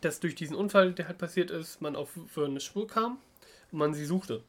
dass 0.00 0.20
durch 0.20 0.34
diesen 0.34 0.56
Unfall, 0.56 0.92
der 0.92 1.08
halt 1.08 1.18
passiert 1.18 1.50
ist, 1.50 1.80
man 1.80 1.96
auf 1.96 2.10
für 2.28 2.46
eine 2.46 2.60
Spur 2.60 2.86
kam 2.86 3.18
und 3.72 3.78
man 3.78 3.94
sie 3.94 4.04
suchte. 4.04 4.42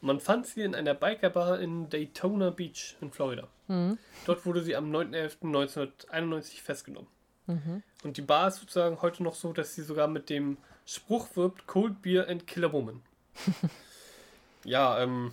Und 0.00 0.06
man 0.06 0.20
fand 0.20 0.46
sie 0.46 0.62
in 0.62 0.74
einer 0.74 0.94
Bikerbar 0.94 1.60
in 1.60 1.88
Daytona 1.88 2.50
Beach 2.50 2.96
in 3.00 3.10
Florida. 3.10 3.48
Mhm. 3.68 3.98
Dort 4.26 4.44
wurde 4.44 4.62
sie 4.62 4.76
am 4.76 4.90
9.11.1991 4.90 6.60
festgenommen. 6.62 7.08
Mhm. 7.46 7.82
Und 8.02 8.16
die 8.16 8.22
Bar 8.22 8.48
ist 8.48 8.56
sozusagen 8.56 9.00
heute 9.02 9.22
noch 9.22 9.34
so, 9.34 9.52
dass 9.52 9.74
sie 9.74 9.82
sogar 9.82 10.08
mit 10.08 10.28
dem 10.30 10.56
Spruch 10.86 11.28
wirbt, 11.36 11.66
Cold 11.66 12.02
Beer 12.02 12.28
and 12.28 12.46
Killer 12.46 12.72
Woman. 12.72 13.02
ja, 14.64 15.00
ähm, 15.00 15.32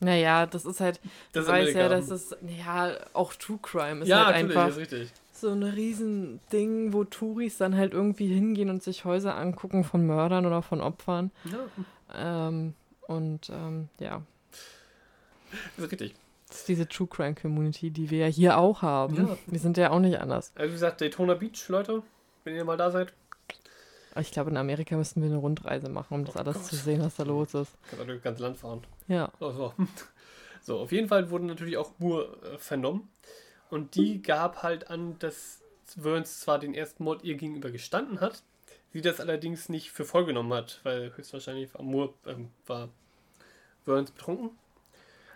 Naja, 0.00 0.46
das 0.46 0.64
ist 0.64 0.80
halt, 0.80 1.00
das 1.32 1.46
du 1.46 1.52
weißt 1.52 1.74
ja, 1.74 1.88
dass 1.88 2.10
es, 2.10 2.36
ja, 2.42 2.96
auch 3.12 3.34
True 3.34 3.58
Crime 3.60 4.02
ist 4.02 4.08
ja, 4.08 4.26
halt 4.26 4.36
natürlich, 4.36 4.56
einfach 4.56 4.68
ist 4.68 4.76
richtig. 4.76 5.12
So 5.40 5.50
ein 5.50 5.62
Riesending, 5.62 6.92
wo 6.92 7.04
Touris 7.04 7.58
dann 7.58 7.76
halt 7.76 7.92
irgendwie 7.92 8.26
hingehen 8.28 8.70
und 8.70 8.82
sich 8.82 9.04
Häuser 9.04 9.36
angucken 9.36 9.84
von 9.84 10.06
Mördern 10.06 10.46
oder 10.46 10.62
von 10.62 10.80
Opfern. 10.80 11.30
Ja, 11.44 11.58
Ähm, 12.14 12.74
und 13.06 13.50
ähm, 13.50 13.88
ja, 14.00 14.22
ist 15.76 15.90
richtig. 15.92 16.14
das 16.48 16.58
ist 16.58 16.68
diese 16.68 16.88
True 16.88 17.06
Crime 17.06 17.34
Community, 17.34 17.90
die 17.90 18.10
wir 18.10 18.18
ja 18.18 18.26
hier 18.26 18.58
auch 18.58 18.82
haben. 18.82 19.16
Ja. 19.16 19.38
Wir 19.46 19.58
sind 19.58 19.76
ja 19.76 19.90
auch 19.90 20.00
nicht 20.00 20.20
anders. 20.20 20.52
Also 20.54 20.68
wie 20.68 20.72
gesagt, 20.74 21.00
Daytona 21.00 21.34
Beach, 21.34 21.68
Leute, 21.68 22.02
wenn 22.44 22.54
ihr 22.54 22.64
mal 22.64 22.76
da 22.76 22.90
seid, 22.90 23.12
Ich 24.20 24.30
glaube, 24.32 24.50
in 24.50 24.56
Amerika 24.56 24.96
müssten 24.96 25.22
wir 25.22 25.28
eine 25.28 25.38
Rundreise 25.38 25.88
machen, 25.88 26.14
um 26.14 26.24
das 26.24 26.36
Oh 26.36 26.40
alles 26.40 26.54
Gott. 26.54 26.64
zu 26.64 26.76
sehen, 26.76 27.02
was 27.02 27.16
da 27.16 27.22
los 27.24 27.54
ist. 27.54 27.72
könnt 27.88 28.02
ihr 28.02 28.06
durch 28.06 28.18
das 28.18 28.24
ganze 28.24 28.42
Land 28.42 28.56
fahren. 28.58 28.82
Ja. 29.06 29.30
So, 29.38 29.52
so. 29.52 29.72
so, 30.62 30.78
auf 30.80 30.92
jeden 30.92 31.08
Fall 31.08 31.30
wurde 31.30 31.44
natürlich 31.46 31.76
auch 31.76 31.92
Moore 31.98 32.36
äh, 32.54 32.58
vernommen. 32.58 33.08
Und 33.70 33.94
die 33.94 34.22
gab 34.22 34.62
halt 34.62 34.90
an, 34.90 35.18
dass 35.18 35.60
Burns 35.96 36.40
zwar 36.40 36.58
den 36.58 36.74
ersten 36.74 37.04
Mord 37.04 37.24
ihr 37.24 37.36
gegenüber 37.36 37.70
gestanden 37.70 38.20
hat, 38.20 38.42
sie 38.92 39.00
das 39.00 39.20
allerdings 39.20 39.68
nicht 39.68 39.90
für 39.90 40.04
voll 40.04 40.24
genommen 40.24 40.52
hat, 40.52 40.80
weil 40.82 41.14
höchstwahrscheinlich 41.16 41.72
war 41.74 41.82
Moore 41.82 42.14
ähm, 42.26 42.50
war 42.66 42.88
Burns 43.84 44.10
betrunken. 44.10 44.50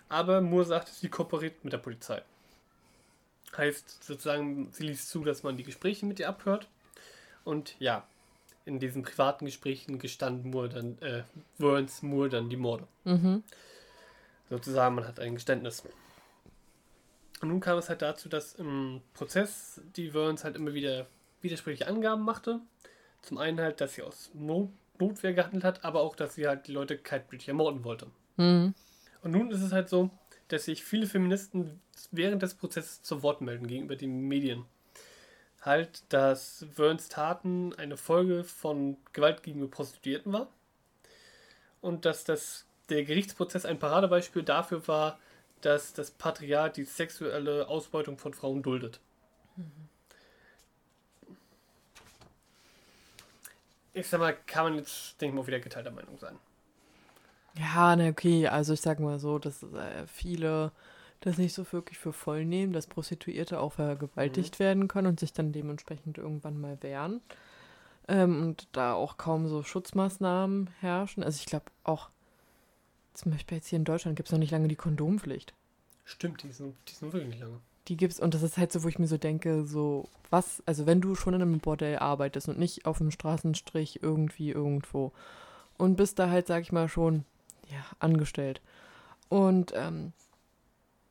Aber 0.08 0.40
Moore 0.40 0.64
sagte, 0.64 0.92
sie 0.92 1.08
kooperiert 1.08 1.64
mit 1.64 1.72
der 1.72 1.78
Polizei. 1.78 2.22
Heißt 3.56 4.04
sozusagen, 4.04 4.70
sie 4.72 4.84
ließ 4.84 5.08
zu, 5.08 5.24
dass 5.24 5.42
man 5.42 5.56
die 5.56 5.62
Gespräche 5.62 6.06
mit 6.06 6.18
ihr 6.18 6.28
abhört. 6.28 6.68
Und 7.44 7.76
ja, 7.78 8.06
in 8.64 8.78
diesen 8.78 9.02
privaten 9.02 9.46
Gesprächen 9.46 9.98
gestand 9.98 10.44
Moore 10.44 10.68
dann, 10.68 10.98
äh, 11.00 11.24
Burns 11.58 12.02
Moore 12.02 12.28
dann 12.28 12.48
die 12.50 12.56
Morde. 12.56 12.86
Mhm. 13.04 13.42
Sozusagen, 14.48 14.94
man 14.94 15.06
hat 15.06 15.18
ein 15.18 15.34
Geständnis. 15.34 15.82
Und 17.42 17.48
nun 17.48 17.60
kam 17.60 17.76
es 17.76 17.88
halt 17.88 18.02
dazu, 18.02 18.28
dass 18.28 18.54
im 18.54 19.02
Prozess 19.14 19.80
die 19.96 20.10
Burns 20.10 20.44
halt 20.44 20.54
immer 20.54 20.74
wieder 20.74 21.06
widersprüchliche 21.40 21.88
Angaben 21.88 22.22
machte. 22.22 22.60
Zum 23.20 23.36
einen 23.38 23.60
halt, 23.60 23.80
dass 23.80 23.94
sie 23.94 24.02
aus 24.02 24.30
Not 24.32 24.70
Notwehr 25.00 25.32
gehandelt 25.32 25.64
hat, 25.64 25.84
aber 25.84 26.02
auch, 26.02 26.14
dass 26.14 26.36
sie 26.36 26.46
halt 26.46 26.68
die 26.68 26.72
Leute 26.72 26.96
kaltblütig 26.96 27.48
ermorden 27.48 27.82
wollte. 27.82 28.06
Mhm. 28.36 28.74
Und 29.22 29.30
nun 29.32 29.50
ist 29.50 29.60
es 29.60 29.72
halt 29.72 29.88
so, 29.88 30.10
dass 30.46 30.66
sich 30.66 30.84
viele 30.84 31.06
Feministen 31.06 31.80
während 32.12 32.42
des 32.42 32.54
Prozesses 32.54 33.02
zu 33.02 33.24
Wort 33.24 33.40
melden 33.40 33.66
gegenüber 33.66 33.96
den 33.96 34.28
Medien. 34.28 34.64
Halt, 35.62 36.04
dass 36.10 36.64
Verns 36.72 37.08
Taten 37.08 37.74
eine 37.74 37.96
Folge 37.96 38.44
von 38.44 38.96
Gewalt 39.12 39.42
gegenüber 39.42 39.70
Prostituierten 39.70 40.32
war. 40.32 40.46
Und 41.80 42.04
dass 42.04 42.22
das, 42.22 42.66
der 42.88 43.02
Gerichtsprozess 43.02 43.64
ein 43.64 43.80
Paradebeispiel 43.80 44.44
dafür 44.44 44.86
war, 44.86 45.18
dass 45.62 45.92
das 45.92 46.10
Patriarchat 46.10 46.76
die 46.76 46.84
sexuelle 46.84 47.68
Ausbeutung 47.68 48.18
von 48.18 48.34
Frauen 48.34 48.62
duldet. 48.62 49.00
Ich 53.94 54.08
sag 54.08 54.20
mal, 54.20 54.36
kann 54.46 54.64
man 54.64 54.74
jetzt, 54.76 55.20
denke 55.20 55.34
ich 55.34 55.40
mal, 55.40 55.46
wieder 55.46 55.60
geteilter 55.60 55.90
Meinung 55.90 56.18
sein. 56.18 56.38
Ja, 57.54 57.94
na 57.96 58.08
okay, 58.08 58.48
also 58.48 58.72
ich 58.72 58.80
sag 58.80 59.00
mal 59.00 59.18
so, 59.18 59.38
dass 59.38 59.62
äh, 59.62 60.06
viele 60.06 60.72
das 61.20 61.38
nicht 61.38 61.54
so 61.54 61.70
wirklich 61.72 61.98
für 61.98 62.12
voll 62.12 62.44
nehmen, 62.44 62.72
dass 62.72 62.86
Prostituierte 62.86 63.60
auch 63.60 63.74
vergewaltigt 63.74 64.58
werden 64.58 64.88
können 64.88 65.06
und 65.06 65.20
sich 65.20 65.32
dann 65.32 65.52
dementsprechend 65.52 66.18
irgendwann 66.18 66.60
mal 66.60 66.82
wehren. 66.82 67.20
Ähm, 68.08 68.42
und 68.42 68.68
da 68.72 68.94
auch 68.94 69.18
kaum 69.18 69.46
so 69.46 69.62
Schutzmaßnahmen 69.62 70.70
herrschen. 70.80 71.22
Also 71.22 71.38
ich 71.38 71.46
glaube 71.46 71.66
auch, 71.84 72.10
zum 73.14 73.32
Beispiel 73.32 73.58
jetzt 73.58 73.68
hier 73.68 73.78
in 73.78 73.84
Deutschland 73.84 74.16
gibt 74.16 74.28
es 74.28 74.32
noch 74.32 74.38
nicht 74.38 74.50
lange 74.50 74.68
die 74.68 74.76
Kondompflicht. 74.76 75.54
Stimmt, 76.04 76.42
die 76.42 76.52
sind, 76.52 76.74
die 76.88 76.94
sind 76.94 77.12
wirklich 77.12 77.30
nicht 77.30 77.40
lange. 77.40 77.60
Die 77.88 77.96
gibt's 77.96 78.20
und 78.20 78.34
das 78.34 78.42
ist 78.42 78.58
halt 78.58 78.70
so, 78.72 78.84
wo 78.84 78.88
ich 78.88 78.98
mir 78.98 79.08
so 79.08 79.18
denke, 79.18 79.64
so 79.66 80.08
was, 80.30 80.62
also 80.66 80.86
wenn 80.86 81.00
du 81.00 81.14
schon 81.14 81.34
in 81.34 81.42
einem 81.42 81.58
Bordell 81.58 81.98
arbeitest 81.98 82.48
und 82.48 82.58
nicht 82.58 82.86
auf 82.86 83.00
einem 83.00 83.10
Straßenstrich 83.10 84.02
irgendwie 84.02 84.50
irgendwo 84.50 85.12
und 85.78 85.96
bist 85.96 86.18
da 86.18 86.30
halt, 86.30 86.46
sag 86.46 86.62
ich 86.62 86.70
mal, 86.72 86.88
schon 86.88 87.24
ja, 87.68 87.84
angestellt 87.98 88.60
und 89.28 89.72
ähm, 89.74 90.12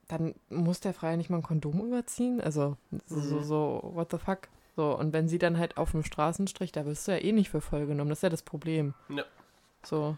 dann 0.07 0.33
muss 0.49 0.79
der 0.79 0.93
Freier 0.93 1.17
nicht 1.17 1.29
mal 1.29 1.37
ein 1.37 1.43
Kondom 1.43 1.85
überziehen, 1.85 2.41
also 2.41 2.77
so, 3.05 3.19
so, 3.19 3.35
Mhm. 3.37 3.43
so, 3.43 3.91
what 3.93 4.11
the 4.11 4.17
fuck, 4.17 4.47
so 4.75 4.97
und 4.97 5.11
wenn 5.13 5.27
sie 5.27 5.39
dann 5.39 5.57
halt 5.57 5.77
auf 5.77 5.93
einem 5.93 6.03
Straßenstrich, 6.03 6.71
da 6.71 6.85
wirst 6.85 7.07
du 7.07 7.11
ja 7.11 7.17
eh 7.17 7.31
nicht 7.33 7.49
für 7.49 7.61
voll 7.61 7.85
genommen, 7.85 8.09
das 8.09 8.19
ist 8.19 8.23
ja 8.23 8.29
das 8.29 8.43
Problem. 8.43 8.93
Ja. 9.09 9.23
So, 9.83 10.17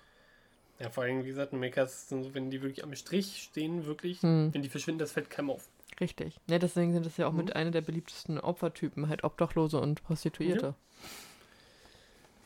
Ja, 0.84 0.90
vor 0.90 1.04
allem, 1.06 1.24
wie 1.24 1.30
gesagt, 1.30 1.54
so, 1.54 2.34
wenn 2.34 2.52
die 2.52 2.62
wirklich 2.62 2.84
am 2.84 2.94
Strich 2.94 3.42
stehen, 3.42 3.86
wirklich, 3.86 4.22
hm. 4.22 4.54
wenn 4.54 4.62
die 4.62 4.68
verschwinden, 4.68 5.00
das 5.00 5.14
fällt 5.14 5.30
keinem 5.30 5.52
auf. 5.52 5.70
Richtig. 6.02 6.36
Ja, 6.50 6.60
deswegen 6.60 6.92
sind 6.92 7.06
das 7.06 7.16
ja 7.16 7.26
auch 7.26 7.32
Mhm. 7.32 7.38
mit 7.38 7.56
einer 7.56 7.72
der 7.72 7.80
beliebtesten 7.80 8.38
Opfertypen, 8.38 9.08
halt 9.08 9.24
Obdachlose 9.24 9.80
und 9.80 10.04
Prostituierte. 10.04 10.76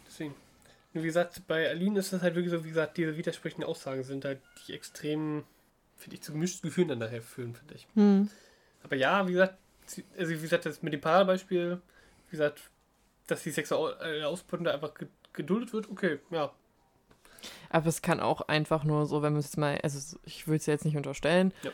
Deswegen. 0.05 0.35
Nur 0.93 1.03
wie 1.03 1.07
gesagt, 1.07 1.41
bei 1.47 1.67
Aline 1.67 1.99
ist 1.99 2.13
das 2.13 2.21
halt 2.21 2.35
wirklich 2.35 2.51
so, 2.51 2.63
wie 2.63 2.69
gesagt, 2.69 2.97
diese 2.97 3.17
widersprüchlichen 3.17 3.63
Aussagen 3.63 4.03
sind 4.03 4.23
halt 4.23 4.39
die 4.67 4.73
extrem, 4.73 5.43
finde 5.95 6.15
ich, 6.17 6.21
zu 6.21 6.31
gemischten 6.31 6.69
Gefühlen 6.69 6.89
dann 6.89 6.99
nachher 6.99 7.23
führen, 7.23 7.55
finde 7.55 7.73
ich. 7.73 7.87
Hm. 7.95 8.29
Aber 8.83 8.95
ja, 8.95 9.27
wie 9.27 9.31
gesagt, 9.33 9.57
also 10.15 10.31
wie 10.31 10.39
gesagt, 10.39 10.67
das 10.67 10.83
mit 10.83 10.93
dem 10.93 11.01
Paradebeispiel, 11.01 11.81
wie 12.27 12.31
gesagt, 12.31 12.69
dass 13.25 13.41
die 13.41 13.51
sexuelle 13.51 14.27
Ausbeutung 14.27 14.65
da 14.65 14.73
einfach 14.75 14.93
ge- 14.93 15.07
geduldet 15.33 15.73
wird, 15.73 15.89
okay, 15.89 16.19
ja. 16.29 16.53
Aber 17.69 17.87
es 17.87 18.01
kann 18.01 18.19
auch 18.19 18.41
einfach 18.41 18.83
nur 18.83 19.05
so, 19.05 19.21
wenn 19.21 19.33
wir 19.33 19.39
es 19.39 19.57
mal, 19.57 19.77
also 19.83 20.17
ich 20.25 20.47
würde 20.47 20.57
es 20.57 20.65
jetzt 20.65 20.85
nicht 20.85 20.97
unterstellen, 20.97 21.53
Ja. 21.63 21.71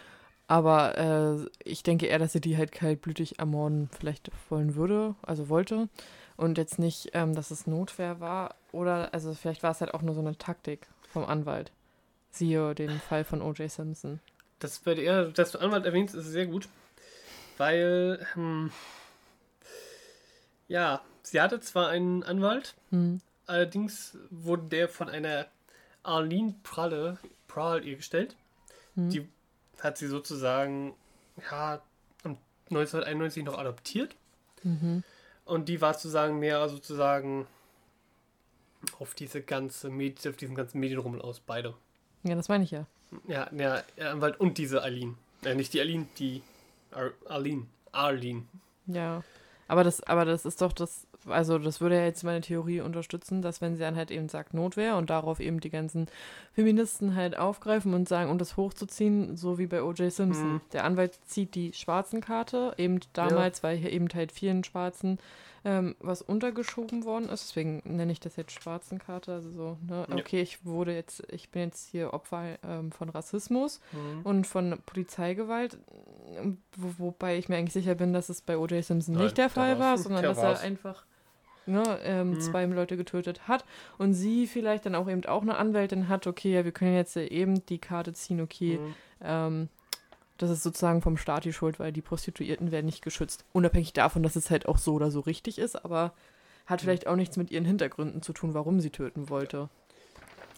aber 0.48 0.98
äh, 0.98 1.50
ich 1.64 1.84
denke 1.84 2.06
eher, 2.08 2.20
dass 2.20 2.34
sie 2.34 2.42
die 2.42 2.58
halt 2.58 2.72
kaltblütig 2.72 3.40
ermorden 3.40 3.90
vielleicht 3.98 4.32
wollen 4.50 4.76
würde, 4.76 5.16
also 5.22 5.50
wollte. 5.50 5.90
Und 6.36 6.58
jetzt 6.58 6.80
nicht, 6.80 7.12
ähm, 7.14 7.36
dass 7.36 7.52
es 7.52 7.68
Notwehr 7.68 8.20
war. 8.20 8.56
Oder, 8.72 9.14
also 9.14 9.34
vielleicht 9.36 9.62
war 9.62 9.70
es 9.72 9.82
halt 9.82 9.94
auch 9.94 10.02
nur 10.02 10.16
so 10.16 10.22
eine 10.22 10.36
Taktik 10.38 10.88
vom 11.12 11.26
Anwalt. 11.26 11.72
Siehe 12.32 12.74
den 12.74 13.00
Fall 13.00 13.24
von 13.24 13.42
O.J. 13.44 13.70
Simpson. 13.70 14.20
Das 14.58 14.80
bei 14.80 14.96
der, 14.96 15.26
dass 15.26 15.52
du 15.52 15.60
Anwalt 15.60 15.86
erwähnst, 15.86 16.16
ist 16.16 16.26
sehr 16.26 16.48
gut. 16.48 16.68
Weil, 17.58 18.26
hm, 18.34 18.72
ja, 20.68 21.02
sie 21.22 21.40
hatte 21.42 21.60
zwar 21.60 21.90
einen 21.90 22.24
Anwalt, 22.24 22.74
Hm. 22.90 23.22
Allerdings 23.46 24.18
wurde 24.30 24.68
der 24.70 24.90
von 24.90 25.10
einer 25.10 25.48
Arlene 26.04 26.56
Pralle, 26.64 27.18
Prahl 27.48 27.86
ihr 27.86 27.98
gestellt. 27.98 28.36
Hm. 28.96 29.10
Die 29.10 29.28
hat 29.80 29.98
sie 29.98 30.08
sozusagen, 30.08 30.94
ja, 31.50 31.82
am 32.24 32.38
1991 32.70 33.44
noch 33.44 33.58
adoptiert. 33.58 34.16
Mhm. 34.64 35.04
Und 35.46 35.68
die 35.68 35.82
war 35.82 35.94
sozusagen 35.94 36.40
mehr 36.40 36.70
sozusagen 36.70 37.48
auf 39.00 39.14
diese 39.14 39.42
ganze 39.42 39.90
Medi 39.90 40.28
auf 40.30 40.38
diesen 40.38 40.56
ganzen 40.56 40.80
Medienrummel 40.80 41.22
aus, 41.22 41.40
beide. 41.40 41.74
Ja, 42.24 42.36
das 42.36 42.48
meine 42.48 42.64
ich 42.64 42.72
ja. 42.72 42.86
Ja, 43.28 43.50
der 43.52 43.84
Anwalt 44.00 44.40
und 44.40 44.58
diese 44.58 44.82
Aline. 44.82 45.16
Äh, 45.44 45.56
nicht 45.56 45.74
die 45.74 45.82
Aline, 45.82 46.08
die 46.18 46.42
Ar 46.92 47.12
Arlene. 47.28 47.68
Arlene. 47.92 48.44
Ja. 48.88 49.24
Aber 49.68 49.84
das, 49.84 50.02
aber 50.04 50.26
das 50.26 50.46
ist 50.46 50.62
doch 50.62 50.74
das, 50.74 51.08
also 51.28 51.58
das 51.58 51.82
würde 51.82 51.96
ja 51.98 52.04
jetzt 52.06 52.24
meine 52.24 52.42
Theorie 52.42 52.82
unterstützen, 52.82 53.42
dass 53.42 53.62
wenn 53.62 53.76
sie 53.76 53.82
dann 53.82 53.96
halt 53.96 54.12
eben 54.12 54.30
sagt 54.30 54.54
Notwehr 54.54 54.98
und 54.98 55.10
darauf 55.10 55.40
eben 55.40 55.60
die 55.60 55.70
ganzen 55.70 56.08
Feministen 56.54 57.16
halt 57.16 57.38
aufgreifen 57.38 57.94
und 57.94 58.08
sagen, 58.08 58.30
um 58.30 58.38
das 58.38 58.58
hochzuziehen, 58.58 59.36
so 59.38 59.58
wie 59.58 59.68
bei 59.68 59.84
O.J. 59.84 60.12
Simpson. 60.12 60.54
Mhm. 60.54 60.62
Der 60.74 60.84
Anwalt 60.84 61.20
zieht 61.26 61.56
die 61.56 61.74
schwarzen 61.74 62.22
Karte, 62.22 62.74
eben 62.78 63.00
damals, 63.14 63.64
weil 63.64 63.78
hier 63.78 63.92
eben 63.92 64.08
halt 64.14 64.32
vielen 64.32 64.64
Schwarzen 64.64 65.20
ähm, 65.66 65.96
was 66.02 66.22
untergeschoben 66.22 67.06
worden 67.06 67.30
ist. 67.30 67.48
Deswegen 67.50 67.82
nenne 67.86 68.12
ich 68.12 68.20
das 68.20 68.36
jetzt 68.36 68.52
schwarzen 68.52 69.00
Karte. 69.00 69.32
Also 69.34 69.50
so, 69.50 69.78
ne? 69.88 70.06
Ja. 70.10 70.16
Okay, 70.18 70.42
ich 70.42 70.66
wurde 70.66 70.94
jetzt, 70.94 71.24
ich 71.32 71.52
bin 71.52 71.62
jetzt 71.64 71.88
hier 71.90 72.14
Opfer 72.14 72.58
ähm, 72.68 72.92
von 72.92 73.08
Rassismus 73.08 73.80
Mhm. 73.94 74.22
und 74.26 74.46
von 74.48 74.78
Polizeigewalt, 74.86 75.78
wo, 76.76 76.94
wobei 77.06 77.38
ich 77.38 77.48
mir 77.48 77.56
eigentlich 77.58 77.72
sicher 77.74 77.96
bin, 77.96 78.12
dass 78.12 78.28
es 78.28 78.42
bei 78.42 78.58
O.J. 78.58 78.84
Simpson 78.84 79.16
Nein, 79.16 79.24
nicht 79.24 79.38
der 79.38 79.50
Fall 79.50 79.80
war, 79.80 79.98
sondern 79.98 80.22
Der 80.24 80.32
dass 80.32 80.40
er 80.40 80.50
war's. 80.50 80.62
einfach 80.64 81.06
ne, 81.66 82.00
ähm, 82.04 82.32
Mhm. 82.32 82.40
zwei 82.40 82.66
Leute 82.66 82.98
getötet 82.98 83.48
hat 83.48 83.66
und 83.98 84.14
sie 84.14 84.48
vielleicht 84.48 84.86
dann 84.86 84.96
auch 84.96 85.10
eben 85.10 85.26
auch 85.26 85.42
eine 85.42 85.58
Anwältin 85.58 86.08
hat, 86.10 86.28
okay, 86.28 86.54
ja, 86.54 86.66
wir 86.66 86.72
können 86.72 86.96
jetzt 86.96 87.16
eben 87.18 87.66
die 87.66 87.80
Karte 87.80 88.14
ziehen, 88.14 88.42
okay, 88.42 88.80
Mhm. 88.80 88.96
ähm, 89.22 89.70
das 90.38 90.50
ist 90.50 90.64
sozusagen 90.64 91.02
vom 91.02 91.16
Staat 91.18 91.46
die 91.46 91.54
Schuld, 91.54 91.80
weil 91.80 91.92
die 91.94 92.02
Prostituierten 92.02 92.72
werden 92.72 92.88
nicht 92.88 93.02
geschützt. 93.04 93.46
Unabhängig 93.54 93.94
davon, 93.94 94.24
dass 94.24 94.36
es 94.36 94.50
halt 94.50 94.68
auch 94.68 94.78
so 94.78 94.94
oder 94.94 95.12
so 95.12 95.20
richtig 95.22 95.58
ist, 95.60 95.84
aber 95.86 96.14
hat 96.66 96.82
Mhm. 96.82 96.86
vielleicht 96.86 97.08
auch 97.08 97.16
nichts 97.16 97.38
mit 97.38 97.52
ihren 97.52 97.66
Hintergründen 97.66 98.22
zu 98.22 98.34
tun, 98.34 98.54
warum 98.54 98.80
sie 98.80 98.90
töten 98.90 99.30
wollte. 99.30 99.70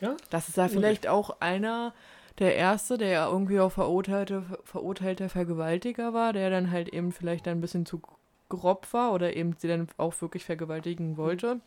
Ja, 0.01 0.15
Das 0.29 0.47
ist 0.49 0.57
da 0.57 0.67
vielleicht 0.67 1.07
auch 1.07 1.39
einer 1.41 1.93
der 2.39 2.55
Erste, 2.55 2.97
der 2.97 3.09
ja 3.09 3.27
irgendwie 3.29 3.59
auch 3.59 3.71
verurteilte, 3.71 4.43
verurteilter 4.63 5.29
Vergewaltiger 5.29 6.13
war, 6.13 6.33
der 6.33 6.49
dann 6.49 6.69
halt 6.71 6.89
eben 6.89 7.11
vielleicht 7.11 7.47
ein 7.47 7.61
bisschen 7.61 7.85
zu 7.85 8.01
grob 8.49 8.91
war 8.93 9.13
oder 9.13 9.35
eben 9.35 9.55
sie 9.57 9.67
dann 9.67 9.87
auch 9.97 10.19
wirklich 10.21 10.45
vergewaltigen 10.45 11.17
wollte. 11.17 11.59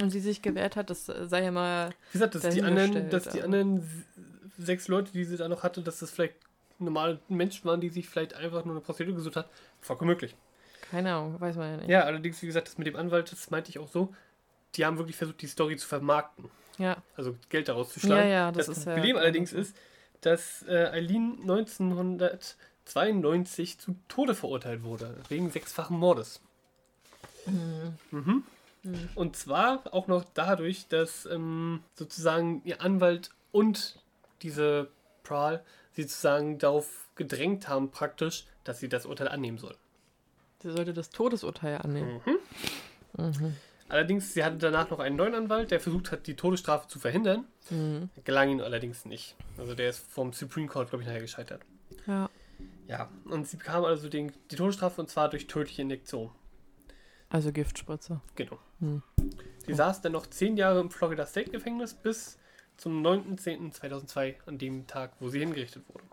Und 0.00 0.10
sie 0.10 0.20
sich 0.20 0.42
gewehrt 0.42 0.76
hat, 0.76 0.90
das 0.90 1.06
sei 1.06 1.44
ja 1.44 1.50
mal. 1.50 1.90
Wie 2.10 2.18
gesagt, 2.18 2.34
dass 2.34 2.54
die 2.54 2.62
anderen, 2.62 3.10
dass 3.10 3.28
die 3.28 3.42
anderen 3.42 3.86
sechs 4.58 4.88
Leute, 4.88 5.12
die 5.12 5.24
sie 5.24 5.36
da 5.36 5.48
noch 5.48 5.62
hatte, 5.62 5.82
dass 5.82 5.98
das 5.98 6.10
vielleicht 6.10 6.34
normale 6.78 7.20
Menschen 7.28 7.64
waren, 7.64 7.80
die 7.80 7.88
sich 7.88 8.08
vielleicht 8.08 8.34
einfach 8.34 8.64
nur 8.64 8.74
eine 8.74 8.80
Prostituierte 8.80 9.16
gesucht 9.16 9.36
hat, 9.36 9.48
vollkommen 9.80 10.10
möglich. 10.10 10.34
Keine 10.90 11.14
Ahnung, 11.14 11.40
weiß 11.40 11.56
man 11.56 11.70
ja 11.70 11.76
nicht. 11.76 11.88
Ja, 11.88 12.00
allerdings, 12.02 12.42
wie 12.42 12.46
gesagt, 12.46 12.68
das 12.68 12.78
mit 12.78 12.86
dem 12.86 12.96
Anwalt, 12.96 13.30
das 13.30 13.50
meinte 13.50 13.70
ich 13.70 13.78
auch 13.78 13.88
so, 13.88 14.12
die 14.74 14.84
haben 14.84 14.98
wirklich 14.98 15.16
versucht, 15.16 15.40
die 15.42 15.46
Story 15.46 15.76
zu 15.76 15.86
vermarkten. 15.86 16.50
Ja, 16.78 16.96
Also 17.16 17.36
Geld 17.48 17.68
daraus 17.68 17.92
zu 17.92 18.00
schlagen. 18.00 18.28
ja, 18.28 18.28
ja 18.28 18.52
das, 18.52 18.66
das 18.66 18.78
ist 18.78 18.86
ja. 18.86 18.94
Problem 18.94 19.16
allerdings 19.16 19.52
ist, 19.52 19.76
dass 20.22 20.62
äh, 20.68 20.88
Eileen 20.92 21.44
1992 22.86 23.78
zu 23.78 23.96
Tode 24.08 24.34
verurteilt 24.34 24.82
wurde, 24.82 25.16
wegen 25.28 25.50
sechsfachen 25.50 25.98
Mordes. 25.98 26.40
Mhm. 27.46 27.96
Mhm. 28.10 28.44
Mhm. 28.82 29.08
Und 29.14 29.36
zwar 29.36 29.82
auch 29.92 30.08
noch 30.08 30.24
dadurch, 30.34 30.88
dass 30.88 31.26
ähm, 31.26 31.82
sozusagen 31.94 32.62
ihr 32.64 32.80
Anwalt 32.82 33.30
und 33.52 33.98
diese 34.42 34.88
Prahl 35.22 35.64
sie 35.92 36.02
sozusagen 36.02 36.58
darauf 36.58 37.08
gedrängt 37.14 37.68
haben, 37.68 37.90
praktisch, 37.90 38.46
dass 38.64 38.80
sie 38.80 38.88
das 38.88 39.06
Urteil 39.06 39.28
annehmen 39.28 39.58
soll. 39.58 39.76
Sie 40.62 40.70
sollte 40.70 40.92
das 40.92 41.10
Todesurteil 41.10 41.78
annehmen. 41.78 42.20
Mhm. 42.24 43.24
Mhm. 43.24 43.56
Allerdings, 43.88 44.32
sie 44.32 44.42
hatte 44.42 44.56
danach 44.56 44.88
noch 44.88 45.00
einen 45.00 45.16
neuen 45.16 45.34
Anwalt, 45.34 45.70
der 45.70 45.80
versucht 45.80 46.12
hat, 46.12 46.26
die 46.26 46.34
Todesstrafe 46.34 46.88
zu 46.88 46.98
verhindern. 46.98 47.44
Gelang 48.24 48.48
ihm 48.48 48.60
allerdings 48.60 49.04
nicht. 49.04 49.36
Also 49.58 49.74
der 49.74 49.90
ist 49.90 50.10
vom 50.10 50.32
Supreme 50.32 50.66
Court, 50.66 50.88
glaube 50.88 51.02
ich, 51.02 51.08
nachher 51.08 51.20
gescheitert. 51.20 51.60
Ja. 52.06 52.30
Ja, 52.92 53.08
und 53.24 53.48
sie 53.48 53.56
bekam 53.56 53.86
also 53.86 54.10
den, 54.10 54.32
die 54.50 54.56
Todesstrafe 54.56 55.00
und 55.00 55.08
zwar 55.08 55.30
durch 55.30 55.46
tödliche 55.46 55.80
Injektion. 55.80 56.30
Also 57.30 57.50
Giftspritze. 57.50 58.20
Genau. 58.34 58.58
Hm. 58.80 59.02
Sie 59.66 59.72
saß 59.72 60.02
dann 60.02 60.12
noch 60.12 60.26
zehn 60.26 60.58
Jahre 60.58 60.80
im 60.80 60.90
Florida 60.90 61.24
State 61.24 61.50
Gefängnis 61.50 61.94
bis 61.94 62.38
zum 62.76 63.02
9.10.2002, 63.02 64.34
an 64.44 64.58
dem 64.58 64.86
Tag, 64.86 65.12
wo 65.20 65.30
sie 65.30 65.38
hingerichtet 65.38 65.88
wurde. 65.88 66.04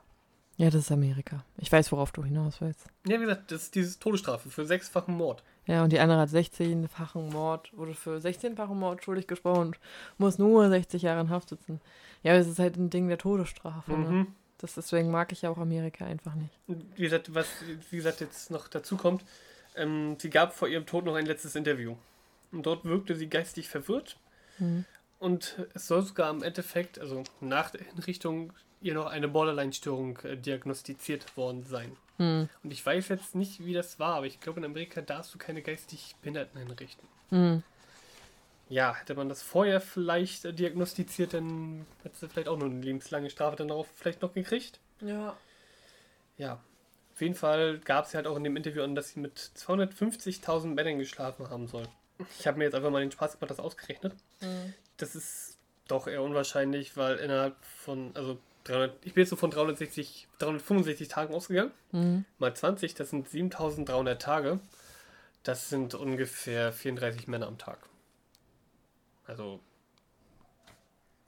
Ja, 0.56 0.70
das 0.70 0.84
ist 0.84 0.92
Amerika. 0.94 1.44
Ich 1.58 1.70
weiß, 1.70 1.92
worauf 1.92 2.14
du 2.14 2.24
hinaus 2.24 2.62
willst. 2.62 2.88
Ja, 3.06 3.18
wie 3.18 3.26
gesagt, 3.26 3.52
das 3.52 3.64
ist 3.64 3.76
diese 3.76 4.00
Todesstrafe 4.00 4.50
für 4.50 4.66
sechsfachen 4.66 5.16
Mord. 5.16 5.44
Ja, 5.66 5.84
und 5.84 5.92
die 5.92 6.00
andere 6.00 6.20
hat 6.20 6.30
16-fachen 6.30 7.30
Mord, 7.30 7.76
wurde 7.78 7.94
für 7.94 8.20
16-fachen 8.20 8.76
Mord 8.76 9.04
schuldig 9.04 9.28
gesprochen 9.28 9.68
und 9.68 9.80
muss 10.18 10.38
nur 10.38 10.70
60 10.70 11.02
Jahre 11.02 11.20
in 11.20 11.30
Haft 11.30 11.50
sitzen. 11.50 11.82
Ja, 12.24 12.38
das 12.38 12.48
ist 12.48 12.60
halt 12.60 12.78
ein 12.78 12.90
Ding 12.90 13.10
der 13.10 13.18
Todesstrafe. 13.18 13.92
Ne? 13.92 14.28
Mhm. 14.60 14.62
Das, 14.62 14.74
deswegen 14.76 15.12
mag 15.12 15.32
ich 15.32 15.42
ja 15.42 15.50
auch 15.50 15.58
Amerika 15.58 16.06
einfach 16.06 16.36
nicht. 16.36 16.54
Wie 16.68 17.04
gesagt, 17.04 17.34
was 17.34 17.48
wie 17.90 17.98
gesagt 17.98 18.22
jetzt 18.22 18.52
noch 18.52 18.68
dazu 18.68 18.98
kommt, 18.98 19.24
ähm, 19.76 20.18
sie 20.20 20.30
gab 20.30 20.54
vor 20.54 20.68
ihrem 20.68 20.86
Tod 20.86 21.06
noch 21.06 21.16
ein 21.16 21.26
letztes 21.26 21.56
Interview. 21.56 21.96
Und 22.52 22.66
dort 22.66 22.84
wirkte 22.86 23.16
sie 23.16 23.28
geistig 23.28 23.70
verwirrt. 23.70 24.18
Mhm. 24.58 24.86
Und 25.20 25.58
es 25.74 25.88
soll 25.88 26.02
sogar 26.02 26.30
im 26.32 26.44
Endeffekt, 26.44 27.00
also 27.00 27.24
nach 27.42 27.72
der 27.72 27.82
Hinrichtung, 27.84 28.54
ihr 28.82 28.94
noch 28.94 29.08
eine 29.08 29.28
Borderline-Störung 29.28 30.18
äh, 30.20 30.38
diagnostiziert 30.38 31.36
worden 31.36 31.64
sein. 31.64 31.96
Hm. 32.18 32.50
Und 32.64 32.72
ich 32.72 32.86
weiß 32.86 33.10
jetzt 33.10 33.36
nicht, 33.36 33.66
wie 33.66 33.74
das 33.74 34.00
war, 34.00 34.16
aber 34.16 34.26
ich 34.26 34.40
glaube, 34.40 34.60
in 34.60 34.66
Amerika 34.66 35.02
darfst 35.02 35.34
du 35.34 35.38
keine 35.38 35.62
geistig 35.62 36.16
Behinderten 36.22 36.60
hinrichten. 36.60 37.08
Hm. 37.30 37.64
Ja, 38.70 38.96
hätte 38.96 39.16
man 39.16 39.30
das 39.30 39.42
vorher 39.42 39.82
vielleicht 39.82 40.46
äh, 40.46 40.54
diagnostiziert, 40.54 41.34
dann 41.34 41.86
hätte 42.04 42.18
sie 42.18 42.30
vielleicht 42.30 42.48
auch 42.48 42.58
nur 42.58 42.70
eine 42.70 42.80
lebenslange 42.80 43.30
Strafe 43.30 43.56
dann 43.56 43.68
darauf 43.68 43.88
vielleicht 43.96 44.22
noch 44.22 44.34
gekriegt. 44.34 44.80
Ja. 45.02 45.36
Ja, 46.38 46.62
auf 47.14 47.22
jeden 47.22 47.36
Fall 47.36 47.80
gab 47.80 48.06
es 48.06 48.14
halt 48.14 48.28
auch 48.28 48.38
in 48.38 48.46
dem 48.46 48.56
Interview 48.56 48.84
an, 48.84 48.96
dass 48.96 49.10
sie 49.10 49.20
mit 49.20 49.38
250.000 49.38 50.68
Männern 50.68 51.00
geschlafen 51.00 51.50
haben 51.50 51.68
soll. 51.68 51.84
Ich 52.40 52.48
habe 52.48 52.58
mir 52.58 52.66
jetzt 52.66 52.76
einfach 52.76 52.92
mal 52.92 53.02
den 53.02 53.12
Spaß 53.12 53.34
gemacht, 53.34 53.52
das 53.52 53.60
ausgerechnet. 53.60 54.14
Hm. 54.40 54.74
Das 54.98 55.16
ist 55.16 55.58
doch 55.88 56.08
eher 56.08 56.22
unwahrscheinlich, 56.22 56.96
weil 56.96 57.18
innerhalb 57.18 57.56
von, 57.66 58.12
also 58.14 58.38
300, 58.66 58.94
ich 59.04 59.14
bin 59.16 59.24
jetzt 59.24 59.32
so 59.32 59.36
von 59.36 59.52
360, 59.52 60.28
365 60.38 61.08
Tagen 61.08 61.34
ausgegangen. 61.34 61.72
Hm. 61.92 62.26
Mal 62.38 62.54
20, 62.54 62.94
das 62.94 63.10
sind 63.10 63.28
7300 63.28 64.22
Tage. 64.22 64.60
Das 65.44 65.70
sind 65.70 65.96
ungefähr 65.96 66.72
34 66.72 67.28
Männer 67.28 67.48
am 67.48 67.58
Tag. 67.58 67.80
Also, 69.30 69.60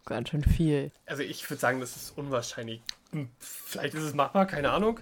Ganz 0.06 0.30
schön 0.30 0.44
viel. 0.44 0.92
also 1.06 1.22
ich 1.22 1.48
würde 1.50 1.60
sagen, 1.60 1.80
das 1.80 1.96
ist 1.96 2.18
unwahrscheinlich. 2.18 2.82
Hm, 3.12 3.30
Vielleicht 3.40 3.94
ist 3.94 4.02
es 4.04 4.14
machbar, 4.16 4.48
keine 4.48 4.72
Ahnung. 4.72 5.00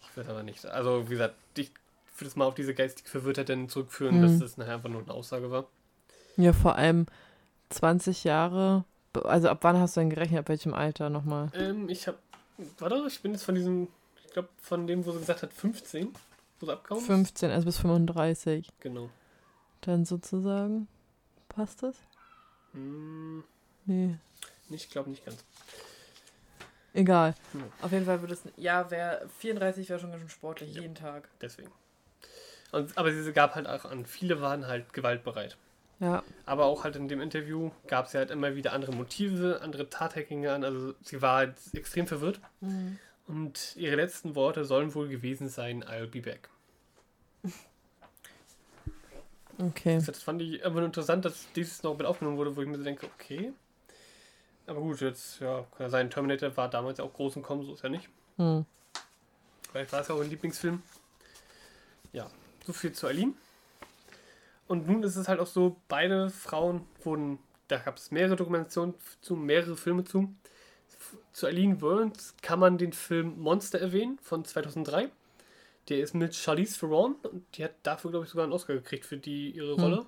Ich 0.00 0.16
würde 0.16 0.30
aber 0.30 0.42
nicht. 0.42 0.64
Also, 0.64 1.06
wie 1.08 1.12
gesagt, 1.12 1.34
ich 1.56 1.70
würde 2.16 2.28
es 2.28 2.36
mal 2.36 2.46
auf 2.46 2.54
diese 2.54 2.72
geistige 2.74 3.08
Verwirrtheit 3.10 3.70
zurückführen, 3.70 4.18
Mhm. 4.18 4.22
dass 4.22 4.38
das 4.38 4.56
nachher 4.56 4.74
einfach 4.76 4.88
nur 4.88 5.02
eine 5.02 5.12
Aussage 5.12 5.50
war. 5.50 5.66
Ja, 6.36 6.54
vor 6.54 6.76
allem 6.76 7.06
20 7.68 8.24
Jahre. 8.24 8.84
Also 9.24 9.48
ab 9.50 9.58
wann 9.62 9.76
hast 9.78 9.96
du 9.96 10.00
denn 10.00 10.08
gerechnet? 10.10 10.38
Ab 10.40 10.48
welchem 10.48 10.72
Alter 10.72 11.10
nochmal? 11.10 11.50
Ähm, 11.54 11.88
ich 11.90 12.06
habe. 12.08 12.18
Warte, 12.78 13.04
ich 13.06 13.20
bin 13.20 13.32
jetzt 13.32 13.42
von 13.44 13.54
diesem. 13.54 13.88
Ich 14.24 14.32
glaube, 14.32 14.48
von 14.62 14.86
dem, 14.86 15.04
wo 15.04 15.12
sie 15.12 15.18
gesagt 15.18 15.42
hat, 15.42 15.52
15. 15.52 16.14
Wo 16.60 16.66
sie 16.66 16.72
abgehauen 16.72 17.00
ist. 17.02 17.06
15, 17.06 17.50
also 17.50 17.66
bis 17.66 17.76
35. 17.78 18.68
Genau. 18.80 19.10
Dann 19.82 20.04
sozusagen. 20.06 20.88
Passt 21.48 21.82
das? 21.82 21.96
Hm, 22.72 23.44
Nee. 23.86 24.16
ich 24.70 24.90
glaube 24.90 25.10
nicht 25.10 25.24
ganz. 25.24 25.44
Egal. 26.92 27.34
Ja. 27.54 27.60
Auf 27.82 27.92
jeden 27.92 28.04
Fall 28.04 28.20
wird 28.20 28.32
es. 28.32 28.42
Ja, 28.56 28.90
wär, 28.90 29.22
34 29.38 29.88
wäre 29.88 29.98
schon 30.00 30.10
ganz 30.10 30.20
schön 30.22 30.28
sportlich, 30.28 30.74
jeden 30.74 30.94
Tag. 30.94 31.28
Deswegen. 31.40 31.70
Und, 32.72 32.96
aber 32.98 33.12
sie 33.12 33.32
gab 33.32 33.54
halt 33.54 33.66
auch 33.68 33.84
an, 33.84 34.06
viele 34.06 34.40
waren 34.40 34.66
halt 34.66 34.92
gewaltbereit. 34.92 35.56
Ja. 36.00 36.22
Aber 36.46 36.64
auch 36.64 36.84
halt 36.84 36.96
in 36.96 37.08
dem 37.08 37.20
Interview 37.20 37.70
gab 37.86 38.06
es 38.06 38.12
ja 38.12 38.20
halt 38.20 38.30
immer 38.30 38.56
wieder 38.56 38.72
andere 38.72 38.92
Motive, 38.92 39.60
andere 39.62 39.88
Tathergänge 39.90 40.52
an. 40.52 40.64
Also 40.64 40.94
sie 41.02 41.20
war 41.20 41.36
halt 41.36 41.54
extrem 41.74 42.06
verwirrt. 42.06 42.40
Und 43.26 43.76
ihre 43.76 43.96
letzten 43.96 44.34
Worte 44.34 44.64
sollen 44.64 44.94
wohl 44.94 45.08
gewesen 45.08 45.48
sein, 45.48 45.84
I'll 45.84 46.06
be 46.06 46.22
back. 46.22 46.48
Okay. 49.60 50.00
Das 50.04 50.22
fand 50.22 50.40
ich 50.42 50.64
aber 50.64 50.76
nur 50.76 50.86
interessant, 50.86 51.24
dass 51.24 51.46
dieses 51.54 51.82
noch 51.82 51.96
mit 51.96 52.06
aufgenommen 52.06 52.36
wurde, 52.36 52.56
wo 52.56 52.62
ich 52.62 52.68
mir 52.68 52.78
so 52.78 52.84
denke, 52.84 53.06
okay. 53.06 53.52
Aber 54.66 54.80
gut, 54.80 55.00
jetzt, 55.00 55.40
ja, 55.40 55.66
kann 55.76 55.86
ja 55.86 55.90
sein, 55.90 56.10
Terminator 56.10 56.56
war 56.56 56.70
damals 56.70 56.98
ja 56.98 57.04
auch 57.04 57.12
groß 57.12 57.36
und 57.36 57.42
kommen, 57.42 57.64
so 57.64 57.74
ist 57.74 57.82
ja 57.82 57.88
nicht. 57.88 58.08
Hm. 58.36 58.64
Vielleicht 59.70 59.92
war 59.92 60.00
es 60.00 60.08
ja 60.08 60.14
auch 60.14 60.20
ein 60.20 60.30
Lieblingsfilm. 60.30 60.82
Ja, 62.12 62.30
so 62.66 62.72
viel 62.72 62.92
zu 62.92 63.06
Aline. 63.06 63.34
Und 64.66 64.86
nun 64.86 65.02
ist 65.02 65.16
es 65.16 65.28
halt 65.28 65.40
auch 65.40 65.46
so, 65.46 65.76
beide 65.88 66.30
Frauen 66.30 66.86
wurden, 67.02 67.38
da 67.68 67.78
gab 67.78 67.96
es 67.96 68.10
mehrere 68.10 68.36
Dokumentationen 68.36 68.94
zu, 69.20 69.36
mehrere 69.36 69.76
Filme 69.76 70.04
zu. 70.04 70.32
Zu 71.32 71.46
Aline 71.46 71.76
Burns 71.76 72.34
kann 72.42 72.60
man 72.60 72.78
den 72.78 72.92
Film 72.92 73.40
Monster 73.40 73.80
erwähnen 73.80 74.18
von 74.22 74.44
2003. 74.44 75.10
Der 75.90 75.98
ist 76.00 76.14
mit 76.14 76.34
Charlize 76.34 76.78
Theron 76.78 77.16
und 77.30 77.44
die 77.56 77.64
hat 77.64 77.74
dafür, 77.82 78.10
glaube 78.10 78.24
ich, 78.24 78.30
sogar 78.30 78.44
einen 78.44 78.52
Oscar 78.52 78.74
gekriegt 78.74 79.04
für 79.04 79.16
die 79.16 79.50
ihre 79.50 79.74
Hm. 79.74 79.82
Rolle. 79.82 80.06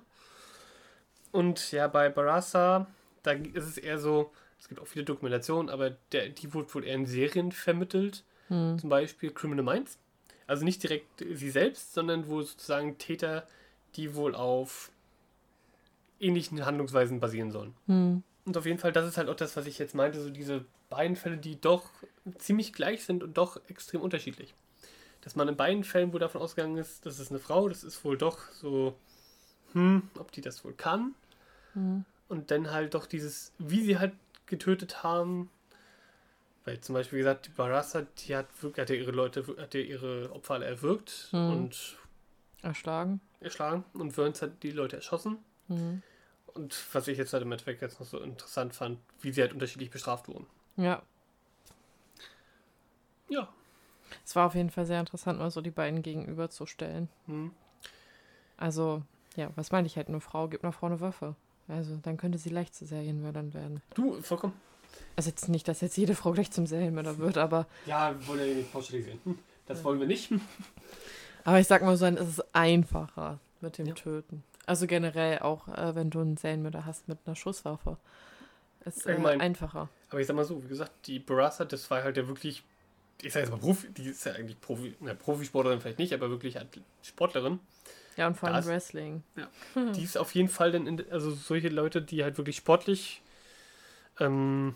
Und 1.31 1.71
ja, 1.71 1.87
bei 1.87 2.09
Barassa, 2.09 2.87
da 3.21 3.31
ist 3.31 3.67
es 3.67 3.77
eher 3.77 3.99
so, 3.99 4.31
es 4.59 4.69
gibt 4.69 4.79
auch 4.79 4.87
viele 4.87 5.03
Dokumentationen, 5.03 5.69
aber 5.69 5.91
der, 6.11 6.29
die 6.29 6.53
wurde 6.53 6.73
wohl 6.73 6.85
eher 6.85 6.95
in 6.95 7.05
Serien 7.05 7.51
vermittelt. 7.51 8.23
Hm. 8.47 8.79
Zum 8.79 8.89
Beispiel 8.89 9.31
Criminal 9.31 9.65
Minds. 9.65 9.97
Also 10.47 10.63
nicht 10.63 10.81
direkt 10.83 11.23
sie 11.33 11.49
selbst, 11.49 11.93
sondern 11.93 12.27
wo 12.27 12.41
sozusagen 12.41 12.97
Täter, 12.97 13.47
die 13.95 14.15
wohl 14.15 14.35
auf 14.35 14.91
ähnlichen 16.19 16.65
Handlungsweisen 16.65 17.19
basieren 17.19 17.51
sollen. 17.51 17.73
Hm. 17.87 18.23
Und 18.45 18.57
auf 18.57 18.65
jeden 18.65 18.79
Fall, 18.79 18.91
das 18.91 19.07
ist 19.07 19.17
halt 19.17 19.29
auch 19.29 19.35
das, 19.35 19.55
was 19.55 19.67
ich 19.67 19.79
jetzt 19.79 19.95
meinte, 19.95 20.21
so 20.21 20.29
diese 20.29 20.65
beiden 20.89 21.15
Fälle, 21.15 21.37
die 21.37 21.59
doch 21.59 21.89
ziemlich 22.37 22.73
gleich 22.73 23.03
sind 23.03 23.23
und 23.23 23.37
doch 23.37 23.59
extrem 23.67 24.01
unterschiedlich. 24.01 24.53
Dass 25.23 25.35
man 25.35 25.47
in 25.47 25.55
beiden 25.55 25.83
Fällen 25.83 26.11
wohl 26.13 26.19
davon 26.19 26.41
ausgegangen 26.41 26.77
ist, 26.77 27.05
das 27.05 27.19
ist 27.19 27.31
eine 27.31 27.39
Frau, 27.39 27.69
das 27.69 27.83
ist 27.83 28.03
wohl 28.03 28.17
doch 28.17 28.39
so, 28.51 28.95
hm, 29.71 30.09
ob 30.19 30.31
die 30.31 30.41
das 30.41 30.63
wohl 30.65 30.73
kann. 30.73 31.15
Hm. 31.73 32.03
Und 32.27 32.51
dann 32.51 32.71
halt 32.71 32.93
doch 32.93 33.05
dieses, 33.05 33.53
wie 33.57 33.83
sie 33.83 33.97
halt 33.99 34.13
getötet 34.47 35.03
haben. 35.03 35.49
Weil 36.65 36.79
zum 36.79 36.93
Beispiel, 36.95 37.17
wie 37.19 37.23
gesagt, 37.23 37.45
die 37.47 37.51
Barassa, 37.51 38.03
die 38.19 38.35
hat, 38.35 38.47
wirklich- 38.61 38.81
hat 38.81 38.89
ja 38.89 38.95
ihre 38.95 39.11
Leute, 39.11 39.45
hat 39.57 39.73
ja 39.73 39.79
ihre 39.81 40.31
Opfer 40.33 40.55
alle 40.55 40.65
erwürgt 40.65 41.29
Mhm. 41.31 41.49
und 41.51 41.97
Erschlagen. 42.61 43.19
erschlagen. 43.41 43.83
Und 43.93 44.15
Burns 44.15 44.41
hat 44.41 44.63
die 44.63 44.71
Leute 44.71 44.95
erschossen. 44.97 45.37
Hm. 45.67 46.01
Und 46.53 46.75
was 46.93 47.07
ich 47.07 47.17
jetzt 47.17 47.33
halt 47.33 47.43
im 47.43 47.51
Endeffekt 47.51 47.81
jetzt 47.81 47.99
noch 47.99 48.07
so 48.07 48.19
interessant 48.19 48.75
fand, 48.75 48.99
wie 49.21 49.31
sie 49.33 49.41
halt 49.41 49.53
unterschiedlich 49.53 49.89
bestraft 49.89 50.27
wurden. 50.27 50.45
Ja. 50.77 51.01
Ja. 53.29 53.47
Es 54.25 54.35
war 54.35 54.47
auf 54.47 54.55
jeden 54.55 54.69
Fall 54.69 54.85
sehr 54.85 54.99
interessant, 54.99 55.39
mal 55.39 55.51
so 55.51 55.61
die 55.61 55.71
beiden 55.71 56.01
gegenüberzustellen. 56.01 57.09
Hm. 57.27 57.51
Also, 58.57 59.01
ja, 59.35 59.49
was 59.55 59.71
meine 59.71 59.87
ich 59.87 59.97
halt? 59.97 60.07
Eine 60.09 60.19
Frau 60.19 60.47
gibt 60.47 60.63
einer 60.63 60.73
Frau 60.73 60.87
eine 60.87 61.01
Waffe. 61.01 61.35
Also, 61.67 61.97
dann 62.01 62.17
könnte 62.17 62.37
sie 62.37 62.49
leicht 62.49 62.75
zu 62.75 62.85
Serienmördern 62.85 63.53
werden. 63.53 63.81
Du, 63.95 64.21
vollkommen. 64.21 64.53
Also 65.15 65.29
jetzt 65.29 65.47
nicht, 65.49 65.67
dass 65.67 65.81
jetzt 65.81 65.97
jede 65.97 66.15
Frau 66.15 66.31
gleich 66.31 66.51
zum 66.51 66.65
Serienmörder 66.67 67.17
wird, 67.17 67.37
aber, 67.37 67.67
Ja, 67.85 68.13
wir 68.17 68.27
wollen 68.27 68.39
ja 68.47 68.53
nicht 68.55 68.71
pauschalisieren. 68.71 69.19
Hm, 69.23 69.39
Das 69.65 69.79
Ja. 69.79 69.85
wollen 69.85 69.99
wir 69.99 70.07
nicht. 70.07 70.29
aber 71.45 71.59
ich 71.59 71.67
sag 71.67 71.81
mal 71.83 71.95
so, 71.97 72.05
es 72.05 72.27
ist 72.29 72.43
einfacher 72.55 73.39
mit 73.61 73.77
dem 73.77 73.87
Ja. 73.87 73.93
Töten. 73.93 74.43
Also 74.65 74.87
generell 74.87 75.39
auch, 75.39 75.67
äh, 75.67 75.95
wenn 75.95 76.09
du 76.09 76.19
einen 76.21 76.37
Serienmörder 76.37 76.85
hast 76.85 77.07
mit 77.07 77.17
einer 77.25 77.35
Schusswaffe. 77.35 77.97
Ist 78.85 79.05
äh, 79.05 79.11
Allgemein. 79.11 79.39
einfacher. 79.41 79.89
Aber 80.09 80.19
ich 80.19 80.27
sag 80.27 80.35
mal 80.35 80.45
so, 80.45 80.63
wie 80.63 80.67
gesagt, 80.67 80.91
die 81.07 81.19
Barassa, 81.19 81.65
das 81.65 81.89
war 81.89 82.03
halt 82.03 82.17
ja 82.17 82.27
wirklich, 82.27 82.63
ich 83.23 83.33
sag 83.33 83.41
jetzt 83.41 83.49
mal 83.51 83.57
Profi, 83.59 83.89
die 83.89 84.05
ist 84.09 84.25
ja 84.25 84.33
eigentlich 84.33 84.59
Profi, 84.61 84.95
na, 84.99 85.13
Profisportlerin 85.13 85.79
vielleicht 85.81 85.99
nicht, 85.99 86.13
aber 86.13 86.29
wirklich 86.29 86.57
Sportlerin. 87.03 87.59
Ja, 88.17 88.27
und 88.27 88.35
vor 88.37 88.49
allem 88.49 88.57
Das- 88.57 88.67
Wrestling. 88.67 89.23
Die 89.95 90.03
ist 90.03 90.17
auf 90.17 90.35
jeden 90.35 90.49
Fall 90.49 90.71
dann, 90.71 90.85
in, 90.85 91.03
also 91.11 91.31
solche 91.31 91.69
Leute, 91.69 91.99
die 92.01 92.23
halt 92.23 92.37
wirklich 92.37 92.57
sportlich, 92.57 93.21
ähm, 94.19 94.75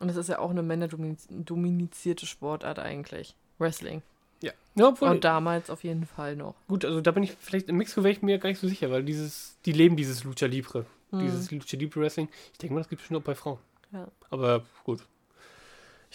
Und 0.00 0.08
es 0.08 0.16
ist 0.16 0.28
ja 0.28 0.40
auch 0.40 0.50
eine 0.50 0.62
männerdominizierte 0.64 2.26
Sportart 2.26 2.78
eigentlich. 2.78 3.34
Wrestling. 3.58 4.02
ja. 4.42 4.52
Ja, 4.74 4.88
obwohl, 4.88 5.08
Und 5.10 5.24
damals 5.24 5.70
auf 5.70 5.84
jeden 5.84 6.04
Fall 6.04 6.36
noch. 6.36 6.54
gut, 6.68 6.84
also 6.84 7.00
da 7.00 7.10
bin 7.12 7.22
ich 7.22 7.32
vielleicht 7.32 7.68
im 7.70 7.76
Mexiko 7.78 8.02
wäre 8.02 8.12
ich 8.12 8.20
mir 8.22 8.38
gar 8.38 8.50
nicht 8.50 8.60
so 8.60 8.68
sicher, 8.68 8.90
weil 8.90 9.02
dieses, 9.04 9.56
die 9.64 9.72
leben 9.72 9.96
dieses 9.96 10.24
Lucha 10.24 10.46
Libre, 10.46 10.84
Hm. 11.10 11.20
dieses 11.20 11.50
Lucha 11.50 11.76
Libre 11.78 12.00
Wrestling. 12.02 12.28
Ich 12.52 12.58
denke 12.58 12.74
mal, 12.74 12.80
das 12.80 12.88
gibt 12.88 13.00
es 13.00 13.04
bestimmt 13.04 13.20
auch 13.20 13.24
bei 13.24 13.34
Frauen. 13.36 13.58
Ja. 13.92 14.08
Aber 14.30 14.64
gut. 14.84 15.06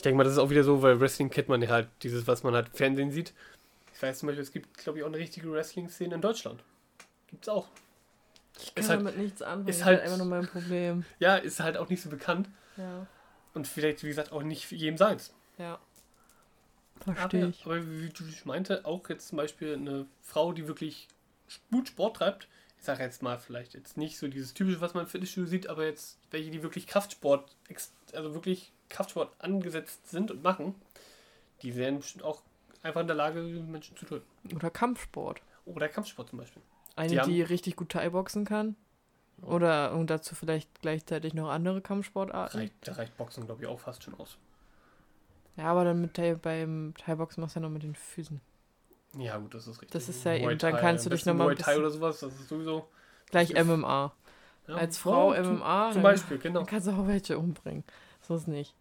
Ich 0.02 0.04
denke 0.04 0.18
mal, 0.18 0.24
das 0.24 0.34
ist 0.34 0.40
auch 0.40 0.50
wieder 0.50 0.64
so, 0.64 0.82
weil 0.82 1.00
Wrestling 1.00 1.30
kennt 1.30 1.48
man 1.48 1.62
ja 1.62 1.70
halt, 1.70 1.88
dieses, 2.02 2.26
was 2.26 2.42
man 2.42 2.56
halt 2.56 2.70
im 2.70 2.74
Fernsehen 2.74 3.12
sieht. 3.12 3.34
Ich 3.94 4.02
weiß 4.02 4.18
zum 4.18 4.26
Beispiel, 4.26 4.42
es 4.42 4.52
gibt, 4.52 4.76
glaube 4.80 4.98
ich, 4.98 5.04
auch 5.04 5.10
eine 5.10 5.18
richtige 5.20 5.52
Wrestling-Szene 5.52 6.16
in 6.16 6.22
Deutschland. 6.22 6.64
Gibt's 7.28 7.48
auch. 7.48 7.68
Ich 8.60 8.74
kann 8.74 8.84
Ist 8.84 8.90
halt- 8.90 9.00
damit 9.02 9.18
nichts 9.20 9.44
anfangen. 9.44 9.68
ist 9.68 9.86
halt- 9.86 10.00
halt 10.00 10.06
einfach 10.06 10.18
nur 10.18 10.26
mein 10.26 10.48
Problem. 10.48 11.06
Ja, 11.20 11.36
ist 11.36 11.60
halt 11.60 11.78
auch 11.78 11.88
nicht 11.88 12.02
so 12.02 12.10
bekannt. 12.10 12.50
Ja. 12.78 13.06
Und 13.54 13.68
vielleicht, 13.68 14.02
wie 14.04 14.08
gesagt, 14.08 14.32
auch 14.32 14.42
nicht 14.42 14.72
jedem 14.72 14.98
seins. 14.98 15.36
Ja. 15.60 15.78
Aber, 17.02 17.14
Verstehe 17.14 17.50
ich. 17.50 17.64
aber 17.64 17.86
wie 17.88 18.10
du 18.10 18.24
meinte, 18.46 18.84
auch 18.86 19.08
jetzt 19.08 19.28
zum 19.28 19.38
Beispiel 19.38 19.76
eine 19.76 20.08
Frau, 20.24 20.52
die 20.52 20.68
wirklich 20.68 21.10
gut 21.72 21.90
Sport 21.90 22.18
treibt. 22.18 22.48
Ich 22.82 22.86
sage 22.86 23.04
jetzt 23.04 23.22
mal 23.22 23.38
vielleicht 23.38 23.76
jetzt 23.76 23.96
nicht 23.96 24.18
so 24.18 24.28
dieses 24.28 24.56
typische, 24.56 24.82
was 24.82 24.96
man 24.96 25.04
im 25.04 25.10
Fitnessstudio 25.10 25.48
sieht, 25.48 25.68
aber 25.68 25.86
jetzt 25.86 26.18
welche, 26.32 26.50
die 26.50 26.64
wirklich 26.64 26.88
Kraftsport, 26.88 27.56
also 28.12 28.34
wirklich 28.34 28.74
Kraftsport 28.90 29.36
angesetzt 29.38 30.10
sind 30.10 30.32
und 30.32 30.42
machen, 30.42 30.74
die 31.62 31.76
wären 31.76 32.00
bestimmt 32.00 32.24
auch 32.24 32.42
einfach 32.82 33.02
in 33.02 33.06
der 33.06 33.16
Lage, 33.16 33.40
Menschen 33.44 33.96
zu 33.96 34.08
töten. 34.08 34.26
Oder 34.56 34.72
Kampfsport. 34.72 35.44
Oder 35.66 35.90
Kampfsport 35.90 36.30
zum 36.30 36.40
Beispiel. 36.40 36.64
Eine, 36.96 37.22
Die 37.22 37.32
die, 37.32 37.42
richtig 37.44 37.76
gut 37.76 37.90
Thai-Boxen 37.90 38.46
kann. 38.46 38.76
Oder 39.44 39.94
und 39.94 40.10
dazu 40.10 40.34
vielleicht 40.34 40.82
gleichzeitig 40.82 41.36
noch 41.36 41.50
andere 41.50 41.82
Kampfsportarten. 41.82 42.62
Reicht, 42.62 42.74
da 42.82 42.94
reicht 42.94 43.16
Boxen, 43.16 43.46
glaube 43.46 43.62
ich, 43.62 43.68
auch 43.68 43.80
fast 43.80 44.02
schon 44.02 44.16
aus. 44.16 44.40
Ja, 45.56 45.66
aber 45.66 45.84
dann 45.84 46.02
mit 46.02 46.16
Thai, 46.16 46.34
beim 46.34 46.96
Thai-Boxen 46.98 47.42
machst 47.42 47.56
du 47.56 47.60
ja 47.60 47.68
noch 47.68 47.72
mit 47.72 47.84
den 47.84 47.94
Füßen. 47.94 48.42
Ja, 49.18 49.38
gut, 49.38 49.54
das 49.54 49.64
ist 49.68 49.74
richtig. 49.82 49.92
Das 49.92 50.08
ist 50.10 50.24
ja 50.24 50.32
Muay 50.32 50.42
eben- 50.52 50.58
dann 50.60 50.72
Thai, 50.74 50.80
kannst 50.82 51.06
du 51.06 51.10
dich 51.10 51.20
besten 51.20 51.30
noch 51.32 51.36
mal 51.38 51.44
ein 51.52 51.56
Muay 51.56 51.64
Thai 51.64 51.78
oder 51.78 51.92
sowas, 51.92 52.20
das 52.22 52.34
ist 52.34 52.48
sowieso. 52.50 52.88
Gleich 53.30 53.52
ist- 53.52 53.58
MMA. 53.58 54.14
Ja, 54.68 54.76
Als 54.76 54.98
Frau 54.98 55.34
ja, 55.34 55.42
MMA, 55.44 55.92
Zum 55.92 56.02
Beispiel, 56.04 56.38
genau. 56.38 56.60
dann 56.60 56.68
kannst 56.68 56.88
du 56.88 56.92
auch 56.92 57.08
welche 57.08 57.38
umbringen. 57.38 57.84
So 58.22 58.36
ist 58.36 58.48
nicht. 58.48 58.74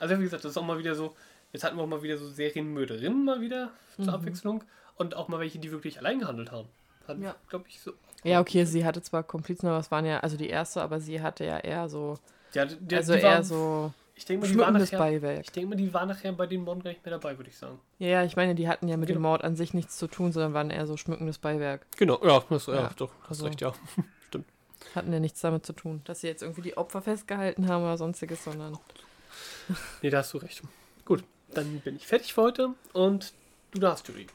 Also 0.00 0.18
wie 0.18 0.22
gesagt, 0.22 0.44
das 0.44 0.52
ist 0.52 0.56
auch 0.56 0.64
mal 0.64 0.78
wieder 0.78 0.94
so, 0.94 1.14
jetzt 1.52 1.62
hatten 1.64 1.76
wir 1.76 1.82
auch 1.82 1.86
mal 1.88 2.02
wieder 2.02 2.16
so 2.16 2.26
Serienmörderinnen 2.28 3.24
mal 3.24 3.40
wieder 3.40 3.70
zur 3.96 4.04
Mhm. 4.04 4.10
Abwechslung 4.10 4.64
und 4.96 5.14
auch 5.14 5.28
mal 5.28 5.38
welche, 5.38 5.58
die 5.58 5.70
wirklich 5.70 5.98
allein 5.98 6.18
gehandelt 6.20 6.50
haben. 6.50 6.68
Hatten, 7.06 7.22
Ja. 7.22 7.34
glaube 7.48 7.66
ich, 7.68 7.80
so. 7.80 7.92
Ja, 8.24 8.40
okay, 8.40 8.64
sie 8.64 8.84
hatte 8.84 9.02
zwar 9.02 9.22
Komplizen, 9.22 9.66
aber 9.68 9.78
es 9.78 9.90
waren 9.90 10.04
ja, 10.06 10.20
also 10.20 10.36
die 10.36 10.48
erste, 10.48 10.82
aber 10.82 10.98
sie 10.98 11.20
hatte 11.20 11.44
ja 11.44 11.58
eher 11.58 11.88
so, 11.88 12.18
Ja, 12.54 12.64
die, 12.64 12.76
die, 12.76 12.96
also 12.96 13.12
die 13.14 13.20
eher 13.20 13.30
waren, 13.34 13.44
so 13.44 13.92
ich 14.18 14.24
denke 14.26 14.46
mal, 14.46 14.52
die 14.52 14.58
waren 14.58 14.74
nachher, 14.74 14.98
Beiwerk. 14.98 15.40
ich 15.44 15.52
denke 15.52 15.70
mal, 15.70 15.76
die 15.76 15.94
waren 15.94 16.08
nachher 16.08 16.32
bei 16.32 16.46
den 16.46 16.62
Morden 16.64 16.82
gar 16.82 16.90
nicht 16.90 17.04
mehr 17.04 17.12
dabei, 17.18 17.38
würde 17.38 17.48
ich 17.50 17.56
sagen. 17.56 17.78
Ja, 17.98 18.08
ja, 18.08 18.24
ich 18.24 18.36
meine, 18.36 18.54
die 18.54 18.68
hatten 18.68 18.88
ja 18.88 18.96
mit 18.96 19.08
dem 19.08 19.16
Genau. 19.16 19.28
Mord 19.30 19.44
an 19.44 19.56
sich 19.56 19.72
nichts 19.74 19.96
zu 19.96 20.08
tun, 20.08 20.32
sondern 20.32 20.52
waren 20.54 20.70
eher 20.70 20.86
so 20.86 20.96
schmückendes 20.96 21.38
Beiwerk. 21.38 21.86
Genau, 21.96 22.18
ja, 22.24 22.42
das, 22.50 22.66
ja, 22.66 22.74
Ja, 22.74 22.90
doch, 22.96 23.10
hast 23.22 23.30
also- 23.30 23.46
recht, 23.46 23.60
ja. 23.60 23.72
Hatten 24.94 25.12
ja 25.12 25.20
nichts 25.20 25.40
damit 25.40 25.66
zu 25.66 25.72
tun, 25.74 26.00
dass 26.04 26.20
sie 26.22 26.28
jetzt 26.28 26.42
irgendwie 26.42 26.62
die 26.62 26.76
Opfer 26.76 27.02
festgehalten 27.02 27.68
haben 27.68 27.82
oder 27.82 27.96
sonstiges, 27.98 28.44
sondern. 28.44 28.78
Nee, 30.02 30.10
da 30.10 30.18
hast 30.18 30.32
du 30.32 30.38
recht. 30.38 30.62
Gut, 31.04 31.24
dann 31.52 31.80
bin 31.80 31.96
ich 31.96 32.06
fertig 32.06 32.32
für 32.32 32.42
heute 32.42 32.74
und 32.94 33.34
du 33.72 33.80
darfst, 33.80 34.08
Julie. 34.08 34.26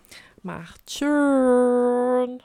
Macht 0.44 0.92
schön. 0.92 2.42